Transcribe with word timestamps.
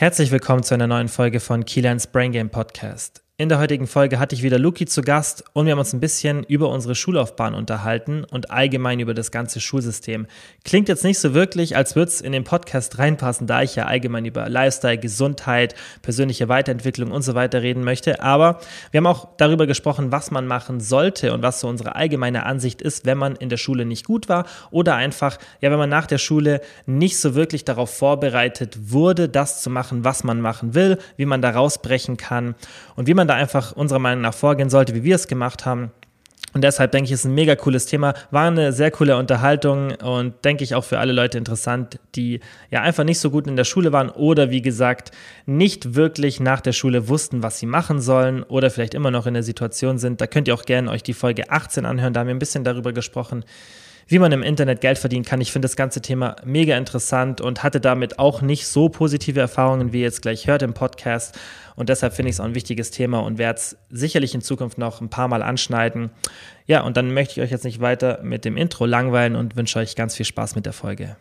Herzlich 0.00 0.30
willkommen 0.30 0.62
zu 0.62 0.74
einer 0.74 0.86
neuen 0.86 1.08
Folge 1.08 1.40
von 1.40 1.64
Keylands 1.64 2.06
Brain 2.06 2.30
Game 2.30 2.50
Podcast. 2.50 3.24
In 3.40 3.48
der 3.48 3.60
heutigen 3.60 3.86
Folge 3.86 4.18
hatte 4.18 4.34
ich 4.34 4.42
wieder 4.42 4.58
Luki 4.58 4.84
zu 4.84 5.00
Gast 5.00 5.44
und 5.52 5.66
wir 5.66 5.70
haben 5.70 5.78
uns 5.78 5.92
ein 5.92 6.00
bisschen 6.00 6.42
über 6.42 6.70
unsere 6.70 6.96
Schullaufbahn 6.96 7.54
unterhalten 7.54 8.24
und 8.24 8.50
allgemein 8.50 8.98
über 8.98 9.14
das 9.14 9.30
ganze 9.30 9.60
Schulsystem. 9.60 10.26
Klingt 10.64 10.88
jetzt 10.88 11.04
nicht 11.04 11.20
so 11.20 11.34
wirklich, 11.34 11.76
als 11.76 11.94
würde 11.94 12.08
es 12.08 12.20
in 12.20 12.32
den 12.32 12.42
Podcast 12.42 12.98
reinpassen, 12.98 13.46
da 13.46 13.62
ich 13.62 13.76
ja 13.76 13.84
allgemein 13.84 14.24
über 14.24 14.48
Lifestyle, 14.48 14.98
Gesundheit, 14.98 15.76
persönliche 16.02 16.48
Weiterentwicklung 16.48 17.12
und 17.12 17.22
so 17.22 17.36
weiter 17.36 17.62
reden 17.62 17.84
möchte. 17.84 18.20
Aber 18.24 18.58
wir 18.90 18.98
haben 18.98 19.06
auch 19.06 19.28
darüber 19.36 19.68
gesprochen, 19.68 20.10
was 20.10 20.32
man 20.32 20.48
machen 20.48 20.80
sollte 20.80 21.32
und 21.32 21.40
was 21.40 21.60
so 21.60 21.68
unsere 21.68 21.94
allgemeine 21.94 22.44
Ansicht 22.44 22.82
ist, 22.82 23.06
wenn 23.06 23.18
man 23.18 23.36
in 23.36 23.50
der 23.50 23.56
Schule 23.56 23.84
nicht 23.84 24.04
gut 24.04 24.28
war 24.28 24.46
oder 24.72 24.96
einfach, 24.96 25.38
ja, 25.60 25.70
wenn 25.70 25.78
man 25.78 25.90
nach 25.90 26.06
der 26.06 26.18
Schule 26.18 26.60
nicht 26.86 27.20
so 27.20 27.36
wirklich 27.36 27.64
darauf 27.64 27.96
vorbereitet 27.96 28.90
wurde, 28.90 29.28
das 29.28 29.62
zu 29.62 29.70
machen, 29.70 30.02
was 30.02 30.24
man 30.24 30.40
machen 30.40 30.74
will, 30.74 30.98
wie 31.16 31.26
man 31.26 31.40
da 31.40 31.50
rausbrechen 31.50 32.16
kann 32.16 32.56
und 32.96 33.06
wie 33.06 33.14
man 33.14 33.27
da 33.28 33.34
einfach 33.34 33.72
unserer 33.72 33.98
Meinung 33.98 34.22
nach 34.22 34.34
vorgehen 34.34 34.70
sollte, 34.70 34.94
wie 34.94 35.04
wir 35.04 35.14
es 35.14 35.28
gemacht 35.28 35.66
haben. 35.66 35.92
Und 36.54 36.64
deshalb 36.64 36.92
denke 36.92 37.06
ich, 37.06 37.12
ist 37.12 37.24
ein 37.24 37.34
mega 37.34 37.56
cooles 37.56 37.84
Thema. 37.84 38.14
War 38.30 38.46
eine 38.46 38.72
sehr 38.72 38.90
coole 38.90 39.18
Unterhaltung 39.18 39.92
und 39.96 40.44
denke 40.44 40.64
ich 40.64 40.74
auch 40.74 40.84
für 40.84 40.98
alle 40.98 41.12
Leute 41.12 41.36
interessant, 41.36 42.00
die 42.14 42.40
ja 42.70 42.80
einfach 42.80 43.04
nicht 43.04 43.18
so 43.18 43.30
gut 43.30 43.46
in 43.46 43.56
der 43.56 43.64
Schule 43.64 43.92
waren 43.92 44.08
oder 44.08 44.50
wie 44.50 44.62
gesagt 44.62 45.10
nicht 45.44 45.94
wirklich 45.94 46.40
nach 46.40 46.62
der 46.62 46.72
Schule 46.72 47.08
wussten, 47.08 47.42
was 47.42 47.58
sie 47.58 47.66
machen 47.66 48.00
sollen 48.00 48.42
oder 48.44 48.70
vielleicht 48.70 48.94
immer 48.94 49.10
noch 49.10 49.26
in 49.26 49.34
der 49.34 49.42
Situation 49.42 49.98
sind. 49.98 50.22
Da 50.22 50.26
könnt 50.26 50.48
ihr 50.48 50.54
auch 50.54 50.64
gerne 50.64 50.90
euch 50.90 51.02
die 51.02 51.12
Folge 51.12 51.50
18 51.50 51.84
anhören. 51.84 52.14
Da 52.14 52.20
haben 52.20 52.28
wir 52.28 52.34
ein 52.34 52.40
bisschen 52.40 52.64
darüber 52.64 52.94
gesprochen, 52.94 53.44
wie 54.06 54.18
man 54.18 54.32
im 54.32 54.42
Internet 54.42 54.80
Geld 54.80 54.96
verdienen 54.96 55.26
kann. 55.26 55.42
Ich 55.42 55.52
finde 55.52 55.66
das 55.66 55.76
ganze 55.76 56.00
Thema 56.00 56.36
mega 56.44 56.78
interessant 56.78 57.42
und 57.42 57.62
hatte 57.62 57.78
damit 57.78 58.18
auch 58.18 58.40
nicht 58.40 58.66
so 58.66 58.88
positive 58.88 59.38
Erfahrungen, 59.38 59.92
wie 59.92 59.98
ihr 59.98 60.04
jetzt 60.04 60.22
gleich 60.22 60.46
hört 60.46 60.62
im 60.62 60.72
Podcast. 60.72 61.38
Und 61.78 61.88
deshalb 61.90 62.12
finde 62.12 62.30
ich 62.30 62.34
es 62.34 62.40
auch 62.40 62.44
ein 62.44 62.56
wichtiges 62.56 62.90
Thema 62.90 63.20
und 63.20 63.38
werde 63.38 63.60
es 63.60 63.76
sicherlich 63.88 64.34
in 64.34 64.40
Zukunft 64.40 64.78
noch 64.78 65.00
ein 65.00 65.10
paar 65.10 65.28
Mal 65.28 65.42
anschneiden. 65.42 66.10
Ja, 66.66 66.80
und 66.80 66.96
dann 66.96 67.14
möchte 67.14 67.34
ich 67.34 67.40
euch 67.40 67.52
jetzt 67.52 67.62
nicht 67.62 67.80
weiter 67.80 68.18
mit 68.24 68.44
dem 68.44 68.56
Intro 68.56 68.84
langweilen 68.84 69.36
und 69.36 69.54
wünsche 69.54 69.78
euch 69.78 69.94
ganz 69.94 70.16
viel 70.16 70.26
Spaß 70.26 70.56
mit 70.56 70.66
der 70.66 70.72
Folge. 70.72 71.16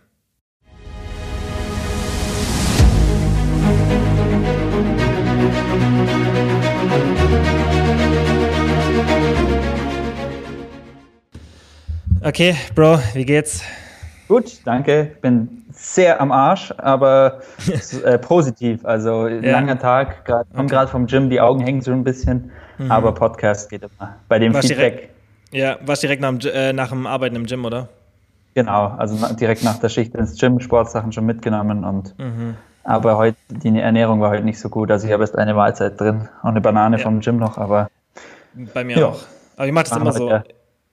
Okay, 12.23 12.55
Bro, 12.73 12.99
wie 13.13 13.25
geht's? 13.25 13.61
Gut, 14.27 14.59
danke. 14.65 15.11
Bin 15.21 15.63
sehr 15.71 16.19
am 16.19 16.31
Arsch, 16.31 16.73
aber 16.77 17.41
äh, 18.03 18.17
positiv. 18.19 18.85
Also 18.85 19.27
ja. 19.27 19.51
langer 19.51 19.79
Tag, 19.79 20.25
grad, 20.25 20.47
komme 20.53 20.67
gerade 20.67 20.91
vom 20.91 21.07
Gym, 21.07 21.29
die 21.29 21.39
Augen 21.39 21.61
hängen 21.61 21.81
so 21.81 21.91
ein 21.91 22.03
bisschen, 22.03 22.51
mhm. 22.77 22.91
aber 22.91 23.13
Podcast 23.13 23.69
geht 23.69 23.83
immer. 23.83 24.15
Bei 24.27 24.39
dem 24.39 24.53
warst 24.53 24.67
Feedback. 24.67 25.11
Direkt, 25.51 25.53
ja, 25.53 25.77
warst 25.87 26.03
direkt 26.03 26.21
nach 26.21 26.37
dem, 26.37 26.51
äh, 26.51 26.73
nach 26.73 26.89
dem 26.89 27.07
Arbeiten 27.07 27.35
im 27.35 27.45
Gym, 27.45 27.63
oder? 27.63 27.87
Genau, 28.53 28.87
also 28.97 29.33
direkt 29.35 29.63
nach 29.63 29.79
der 29.79 29.89
Schicht 29.89 30.15
ins 30.15 30.37
Gym, 30.37 30.59
Sportsachen 30.59 31.11
schon 31.13 31.25
mitgenommen 31.25 31.85
und 31.85 32.17
mhm. 32.17 32.55
aber 32.83 33.17
heute, 33.17 33.37
die 33.49 33.79
Ernährung 33.79 34.19
war 34.19 34.31
heute 34.31 34.43
nicht 34.43 34.59
so 34.59 34.67
gut. 34.67 34.91
Also 34.91 35.07
ich 35.07 35.13
habe 35.13 35.23
erst 35.23 35.37
eine 35.37 35.53
Mahlzeit 35.53 36.01
drin 36.01 36.27
und 36.41 36.49
eine 36.49 36.61
Banane 36.61 36.97
ja. 36.97 37.03
vom 37.03 37.21
Gym 37.21 37.37
noch, 37.37 37.57
aber. 37.57 37.89
Bei 38.73 38.83
mir 38.83 38.97
ja. 38.97 39.05
auch. 39.05 39.19
Aber 39.55 39.67
ich 39.67 39.73
mache 39.73 39.85
das 39.85 39.97
immer 39.97 40.11
so. 40.11 40.29
Ja. 40.29 40.43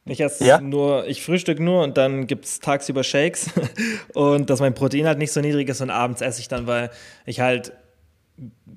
Ich 0.06 0.20
esse 0.20 0.44
ja? 0.44 0.60
nur, 0.60 1.06
ich 1.06 1.24
frühstück 1.24 1.60
nur 1.60 1.82
und 1.82 1.96
dann 1.96 2.26
gibt 2.26 2.44
es 2.44 2.60
tagsüber 2.60 3.02
Shakes 3.02 3.50
und 4.14 4.50
dass 4.50 4.60
mein 4.60 4.74
Protein 4.74 5.06
halt 5.06 5.18
nicht 5.18 5.32
so 5.32 5.40
niedrig 5.40 5.68
ist 5.68 5.80
und 5.80 5.90
abends 5.90 6.20
esse 6.20 6.40
ich 6.40 6.48
dann, 6.48 6.66
weil 6.66 6.90
ich 7.24 7.40
halt, 7.40 7.72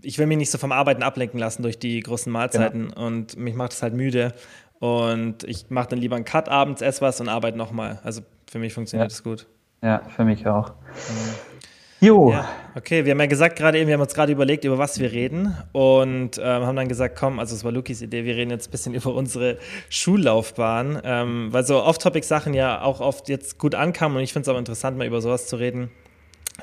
ich 0.01 0.19
will 0.19 0.25
mich 0.27 0.37
nicht 0.37 0.51
so 0.51 0.57
vom 0.57 0.71
Arbeiten 0.71 1.03
ablenken 1.03 1.39
lassen 1.39 1.63
durch 1.63 1.79
die 1.79 1.99
großen 1.99 2.31
Mahlzeiten 2.31 2.89
genau. 2.89 3.05
und 3.05 3.37
mich 3.37 3.55
macht 3.55 3.73
es 3.73 3.83
halt 3.83 3.93
müde 3.93 4.33
und 4.79 5.43
ich 5.43 5.69
mache 5.69 5.89
dann 5.89 5.99
lieber 5.99 6.15
einen 6.15 6.25
Cut 6.25 6.47
abends, 6.47 6.81
esse 6.81 7.01
was 7.01 7.19
und 7.19 7.27
arbeite 7.27 7.57
nochmal. 7.57 7.99
Also 8.03 8.21
für 8.49 8.59
mich 8.59 8.73
funktioniert 8.73 9.11
es 9.11 9.19
ja. 9.19 9.23
gut. 9.23 9.47
Ja, 9.81 10.01
für 10.15 10.23
mich 10.23 10.47
auch. 10.47 10.69
Mhm. 10.69 11.56
Jo. 11.99 12.31
Ja, 12.31 12.47
okay, 12.75 13.05
wir 13.05 13.11
haben 13.11 13.19
ja 13.19 13.25
gesagt 13.25 13.57
gerade 13.57 13.79
eben, 13.79 13.87
wir 13.87 13.95
haben 13.95 14.01
uns 14.01 14.13
gerade 14.13 14.31
überlegt, 14.31 14.63
über 14.65 14.77
was 14.77 14.99
wir 14.99 15.11
reden 15.11 15.57
und 15.71 16.37
ähm, 16.37 16.63
haben 16.63 16.75
dann 16.75 16.87
gesagt, 16.87 17.17
komm, 17.17 17.39
also 17.39 17.55
es 17.55 17.63
war 17.63 17.71
Lukis 17.71 18.03
Idee, 18.03 18.23
wir 18.23 18.35
reden 18.35 18.51
jetzt 18.51 18.67
ein 18.67 18.71
bisschen 18.71 18.93
über 18.93 19.15
unsere 19.15 19.57
Schullaufbahn, 19.89 21.01
ähm, 21.03 21.47
weil 21.51 21.65
so 21.65 21.81
Off-Topic-Sachen 21.81 22.53
ja 22.53 22.81
auch 22.83 23.01
oft 23.01 23.29
jetzt 23.29 23.57
gut 23.57 23.73
ankamen 23.73 24.17
und 24.17 24.23
ich 24.23 24.31
finde 24.31 24.47
es 24.47 24.55
auch 24.55 24.59
interessant, 24.59 24.95
mal 24.95 25.07
über 25.07 25.21
sowas 25.21 25.47
zu 25.47 25.55
reden. 25.55 25.89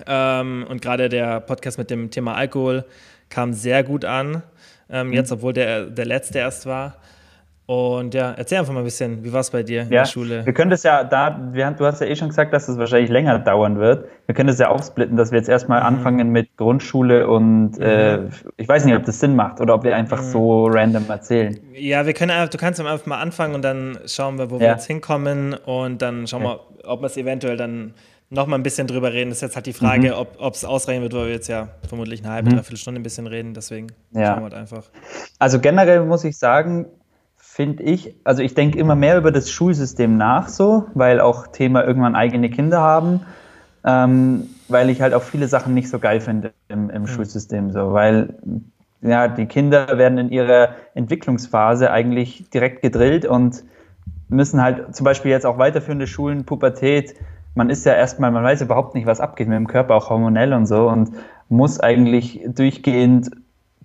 Ähm, 0.06 0.66
und 0.68 0.80
gerade 0.80 1.08
der 1.08 1.40
Podcast 1.40 1.78
mit 1.78 1.90
dem 1.90 2.12
Thema 2.12 2.36
Alkohol 2.36 2.84
kam 3.28 3.52
sehr 3.52 3.82
gut 3.82 4.04
an, 4.04 4.44
ähm, 4.88 5.08
mhm. 5.08 5.12
jetzt, 5.14 5.32
obwohl 5.32 5.52
der, 5.52 5.86
der 5.86 6.06
letzte 6.06 6.38
erst 6.38 6.66
war. 6.66 6.98
Und 7.66 8.12
ja, 8.12 8.32
erzähl 8.32 8.58
einfach 8.58 8.74
mal 8.74 8.80
ein 8.80 8.84
bisschen, 8.84 9.24
wie 9.24 9.32
war 9.32 9.40
es 9.40 9.50
bei 9.50 9.62
dir 9.62 9.82
in 9.82 9.90
ja, 9.90 10.02
der 10.02 10.06
Schule? 10.06 10.44
Wir 10.44 10.52
können 10.52 10.70
das 10.70 10.82
ja 10.82 11.02
da, 11.02 11.40
wir, 11.52 11.70
du 11.70 11.86
hast 11.86 12.00
ja 12.00 12.06
eh 12.06 12.14
schon 12.14 12.28
gesagt, 12.28 12.52
dass 12.52 12.68
es 12.68 12.76
wahrscheinlich 12.76 13.08
länger 13.08 13.38
dauern 13.38 13.78
wird. 13.78 14.06
Wir 14.26 14.34
können 14.34 14.48
das 14.48 14.58
ja 14.58 14.68
aufsplitten, 14.68 15.16
dass 15.16 15.30
wir 15.30 15.38
jetzt 15.38 15.48
erstmal 15.48 15.80
mhm. 15.80 15.86
anfangen 15.86 16.28
mit 16.28 16.54
Grundschule 16.58 17.26
und 17.26 17.78
mhm. 17.78 17.82
äh, 17.82 18.18
ich 18.58 18.68
weiß 18.68 18.84
nicht, 18.84 18.94
ob 18.94 19.04
das 19.04 19.18
Sinn 19.18 19.34
macht 19.34 19.62
oder 19.62 19.74
ob 19.74 19.84
wir 19.84 19.96
einfach 19.96 20.20
mhm. 20.20 20.30
so 20.30 20.66
random 20.66 21.08
erzählen. 21.08 21.58
Ja, 21.72 22.04
wir 22.04 22.12
können 22.12 22.32
einfach, 22.32 22.50
du 22.50 22.58
kannst 22.58 22.80
einfach 22.80 23.06
mal 23.06 23.20
anfangen 23.20 23.54
und 23.54 23.62
dann 23.62 23.98
schauen 24.06 24.36
wir, 24.36 24.50
wo 24.50 24.56
ja. 24.56 24.60
wir 24.60 24.68
jetzt 24.72 24.86
hinkommen 24.86 25.54
und 25.54 26.02
dann 26.02 26.26
schauen 26.26 26.42
wir, 26.42 26.60
ob 26.84 27.00
wir 27.00 27.06
es 27.06 27.16
eventuell 27.16 27.56
dann 27.56 27.94
noch 28.28 28.46
mal 28.46 28.56
ein 28.56 28.62
bisschen 28.62 28.86
drüber 28.86 29.12
reden. 29.12 29.30
Das 29.30 29.38
ist 29.38 29.42
jetzt 29.42 29.56
halt 29.56 29.66
die 29.66 29.72
Frage, 29.72 30.08
mhm. 30.08 30.26
ob 30.38 30.54
es 30.54 30.66
ausreichen 30.66 31.02
wird, 31.02 31.14
weil 31.14 31.26
wir 31.26 31.32
jetzt 31.32 31.48
ja 31.48 31.68
vermutlich 31.88 32.22
eine 32.22 32.32
halbe, 32.32 32.50
mhm. 32.50 32.56
dreiviertel 32.56 32.76
Stunde 32.76 33.00
ein 33.00 33.02
bisschen 33.02 33.26
reden. 33.26 33.54
Deswegen 33.54 33.86
ja. 34.12 34.26
schauen 34.26 34.36
wir 34.36 34.42
halt 34.44 34.54
einfach. 34.54 34.84
Also 35.38 35.60
generell 35.60 36.04
muss 36.04 36.24
ich 36.24 36.36
sagen, 36.36 36.86
finde 37.54 37.84
ich, 37.84 38.16
also 38.24 38.42
ich 38.42 38.54
denke 38.54 38.80
immer 38.80 38.96
mehr 38.96 39.16
über 39.16 39.30
das 39.30 39.48
Schulsystem 39.48 40.16
nach 40.16 40.48
so, 40.48 40.86
weil 40.94 41.20
auch 41.20 41.46
Thema 41.46 41.84
irgendwann 41.84 42.16
eigene 42.16 42.50
Kinder 42.50 42.80
haben, 42.80 43.20
ähm, 43.84 44.48
weil 44.66 44.90
ich 44.90 45.00
halt 45.00 45.14
auch 45.14 45.22
viele 45.22 45.46
Sachen 45.46 45.72
nicht 45.72 45.88
so 45.88 46.00
geil 46.00 46.20
finde 46.20 46.52
im, 46.66 46.90
im 46.90 47.02
mhm. 47.02 47.06
Schulsystem 47.06 47.70
so, 47.70 47.92
weil 47.92 48.34
ja, 49.02 49.28
die 49.28 49.46
Kinder 49.46 49.86
werden 49.98 50.18
in 50.18 50.30
ihrer 50.30 50.70
Entwicklungsphase 50.94 51.92
eigentlich 51.92 52.50
direkt 52.50 52.82
gedrillt 52.82 53.24
und 53.24 53.62
müssen 54.28 54.60
halt 54.60 54.96
zum 54.96 55.04
Beispiel 55.04 55.30
jetzt 55.30 55.46
auch 55.46 55.56
weiterführende 55.56 56.08
Schulen, 56.08 56.44
Pubertät, 56.44 57.14
man 57.54 57.70
ist 57.70 57.86
ja 57.86 57.94
erstmal, 57.94 58.32
man 58.32 58.42
weiß 58.42 58.62
überhaupt 58.62 58.96
nicht, 58.96 59.06
was 59.06 59.20
abgeht 59.20 59.46
mit 59.46 59.56
dem 59.56 59.68
Körper, 59.68 59.94
auch 59.94 60.10
hormonell 60.10 60.54
und 60.54 60.66
so 60.66 60.88
und 60.88 61.10
muss 61.48 61.78
eigentlich 61.78 62.40
durchgehend 62.48 63.30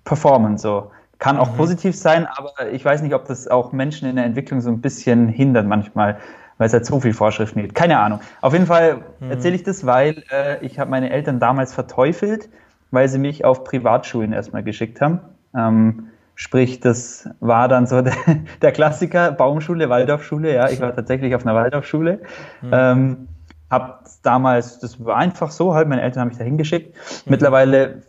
performen 0.02 0.58
so. 0.58 0.90
Kann 1.20 1.36
auch 1.36 1.52
mhm. 1.52 1.56
positiv 1.56 1.96
sein, 1.96 2.26
aber 2.26 2.72
ich 2.72 2.84
weiß 2.84 3.02
nicht, 3.02 3.14
ob 3.14 3.26
das 3.26 3.46
auch 3.46 3.72
Menschen 3.72 4.08
in 4.08 4.16
der 4.16 4.24
Entwicklung 4.24 4.62
so 4.62 4.70
ein 4.70 4.80
bisschen 4.80 5.28
hindert 5.28 5.66
manchmal, 5.66 6.18
weil 6.56 6.66
es 6.66 6.72
halt 6.72 6.86
so 6.86 6.98
viel 6.98 7.12
Vorschriften 7.12 7.60
gibt. 7.60 7.74
Keine 7.74 7.98
Ahnung. 7.98 8.20
Auf 8.40 8.54
jeden 8.54 8.66
Fall 8.66 9.02
mhm. 9.20 9.30
erzähle 9.30 9.54
ich 9.54 9.62
das, 9.62 9.84
weil 9.84 10.24
äh, 10.32 10.64
ich 10.64 10.78
habe 10.78 10.90
meine 10.90 11.10
Eltern 11.10 11.38
damals 11.38 11.74
verteufelt, 11.74 12.48
weil 12.90 13.06
sie 13.08 13.18
mich 13.18 13.44
auf 13.44 13.64
Privatschulen 13.64 14.32
erstmal 14.32 14.62
geschickt 14.62 15.02
haben. 15.02 15.20
Ähm, 15.54 16.08
sprich, 16.36 16.80
das 16.80 17.28
war 17.40 17.68
dann 17.68 17.86
so 17.86 18.00
der, 18.02 18.14
der, 18.62 18.72
Klassiker, 18.72 19.30
Baumschule, 19.30 19.90
Waldorfschule. 19.90 20.54
Ja, 20.54 20.70
ich 20.70 20.80
war 20.80 20.96
tatsächlich 20.96 21.34
auf 21.34 21.44
einer 21.44 21.54
Waldorfschule. 21.54 22.20
Mhm. 22.62 22.70
Ähm, 22.72 23.28
hab 23.68 24.06
damals, 24.22 24.80
das 24.80 25.04
war 25.04 25.16
einfach 25.16 25.50
so, 25.50 25.74
halt, 25.74 25.86
meine 25.86 26.00
Eltern 26.00 26.22
haben 26.22 26.28
mich 26.28 26.38
da 26.38 26.44
hingeschickt. 26.44 26.96
Mhm. 26.96 27.30
Mittlerweile 27.30 28.02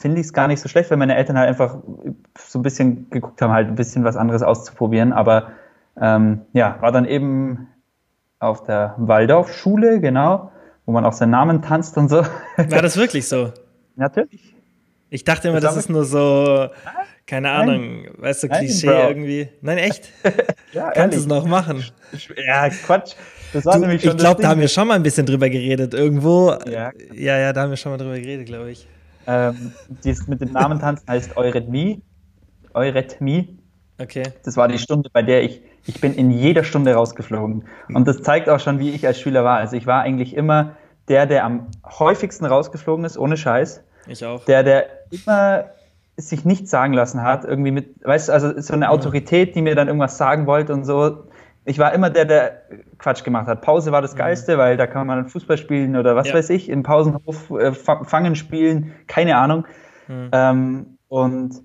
finde 0.00 0.20
ich 0.20 0.28
es 0.28 0.32
gar 0.32 0.48
nicht 0.48 0.60
so 0.60 0.68
schlecht, 0.68 0.90
weil 0.90 0.96
meine 0.96 1.14
Eltern 1.14 1.38
halt 1.38 1.48
einfach 1.48 1.76
so 2.38 2.58
ein 2.58 2.62
bisschen 2.62 3.10
geguckt 3.10 3.40
haben, 3.42 3.52
halt 3.52 3.68
ein 3.68 3.74
bisschen 3.74 4.02
was 4.02 4.16
anderes 4.16 4.42
auszuprobieren. 4.42 5.12
Aber 5.12 5.52
ähm, 6.00 6.40
ja, 6.54 6.78
war 6.80 6.90
dann 6.90 7.04
eben 7.04 7.68
auf 8.38 8.64
der 8.64 8.94
Waldorfschule, 8.96 10.00
genau, 10.00 10.50
wo 10.86 10.92
man 10.92 11.04
auch 11.04 11.12
seinen 11.12 11.30
Namen 11.30 11.60
tanzt 11.60 11.98
und 11.98 12.08
so. 12.08 12.22
War 12.56 12.82
das 12.82 12.96
wirklich 12.96 13.28
so? 13.28 13.52
Natürlich. 13.96 14.54
Ich 15.10 15.24
dachte 15.24 15.48
immer, 15.48 15.60
das, 15.60 15.74
das 15.74 15.84
ist 15.84 15.90
nur 15.90 16.04
so, 16.04 16.68
keine 17.26 17.50
Ahnung, 17.50 18.04
Nein. 18.04 18.14
weißt 18.16 18.44
du, 18.44 18.48
Klischee 18.48 18.86
Nein, 18.86 19.08
irgendwie. 19.08 19.48
Nein, 19.60 19.78
echt? 19.78 20.08
ja, 20.72 20.92
Kannst 20.92 21.16
du 21.16 21.20
es 21.20 21.26
noch 21.26 21.44
machen? 21.44 21.84
Ja, 22.46 22.70
Quatsch. 22.70 23.16
Das 23.52 23.66
war 23.66 23.74
du, 23.74 23.80
nämlich 23.80 24.00
schon 24.00 24.12
ich 24.12 24.16
glaube, 24.16 24.40
da 24.40 24.48
haben 24.48 24.60
wir 24.60 24.68
schon 24.68 24.88
mal 24.88 24.94
ein 24.94 25.02
bisschen 25.02 25.26
drüber 25.26 25.50
geredet. 25.50 25.92
Irgendwo. 25.92 26.56
Ja, 26.70 26.92
ja, 27.12 27.38
ja 27.38 27.52
da 27.52 27.62
haben 27.62 27.70
wir 27.70 27.76
schon 27.76 27.92
mal 27.92 27.98
drüber 27.98 28.18
geredet, 28.18 28.46
glaube 28.46 28.70
ich. 28.70 28.86
Ähm, 29.26 29.72
dies 30.04 30.26
mit 30.26 30.40
dem 30.40 30.52
Namen 30.52 30.78
tanzen 30.80 31.06
heißt 31.08 31.36
Eurythmie. 31.36 32.02
Eurythmie. 32.74 33.58
Okay. 34.00 34.22
Das 34.44 34.56
war 34.56 34.68
die 34.68 34.78
Stunde, 34.78 35.10
bei 35.12 35.22
der 35.22 35.42
ich, 35.42 35.62
ich 35.86 36.00
bin 36.00 36.14
in 36.14 36.30
jeder 36.30 36.64
Stunde 36.64 36.94
rausgeflogen. 36.94 37.64
Und 37.92 38.08
das 38.08 38.22
zeigt 38.22 38.48
auch 38.48 38.60
schon, 38.60 38.78
wie 38.78 38.90
ich 38.90 39.06
als 39.06 39.20
Schüler 39.20 39.44
war. 39.44 39.58
Also 39.58 39.76
ich 39.76 39.86
war 39.86 40.02
eigentlich 40.02 40.34
immer 40.34 40.76
der, 41.08 41.26
der 41.26 41.44
am 41.44 41.66
häufigsten 41.84 42.46
rausgeflogen 42.46 43.04
ist, 43.04 43.18
ohne 43.18 43.36
Scheiß. 43.36 43.82
Ich 44.06 44.24
auch. 44.24 44.44
Der, 44.44 44.62
der 44.62 44.86
immer 45.10 45.66
sich 46.16 46.44
nichts 46.44 46.70
sagen 46.70 46.92
lassen 46.92 47.22
hat, 47.22 47.44
irgendwie 47.44 47.70
mit, 47.70 48.04
weißt 48.04 48.28
du, 48.28 48.32
also 48.32 48.60
so 48.60 48.74
eine 48.74 48.90
Autorität, 48.90 49.54
die 49.54 49.62
mir 49.62 49.74
dann 49.74 49.88
irgendwas 49.88 50.18
sagen 50.18 50.46
wollte 50.46 50.72
und 50.72 50.84
so. 50.84 51.24
Ich 51.64 51.78
war 51.78 51.92
immer 51.92 52.10
der, 52.10 52.24
der 52.24 52.62
Quatsch 52.98 53.22
gemacht 53.22 53.46
hat. 53.46 53.62
Pause 53.62 53.92
war 53.92 54.02
das 54.02 54.14
mhm. 54.14 54.18
Geilste, 54.18 54.58
weil 54.58 54.76
da 54.76 54.86
kann 54.86 55.06
man 55.06 55.28
Fußball 55.28 55.58
spielen 55.58 55.96
oder 55.96 56.16
was 56.16 56.28
ja. 56.28 56.34
weiß 56.34 56.50
ich, 56.50 56.68
im 56.68 56.82
Pausenhof 56.82 57.50
äh, 57.50 57.72
fangen 57.72 58.34
spielen, 58.36 58.94
keine 59.06 59.36
Ahnung. 59.36 59.66
Mhm. 60.08 60.28
Ähm, 60.32 60.86
und 61.08 61.62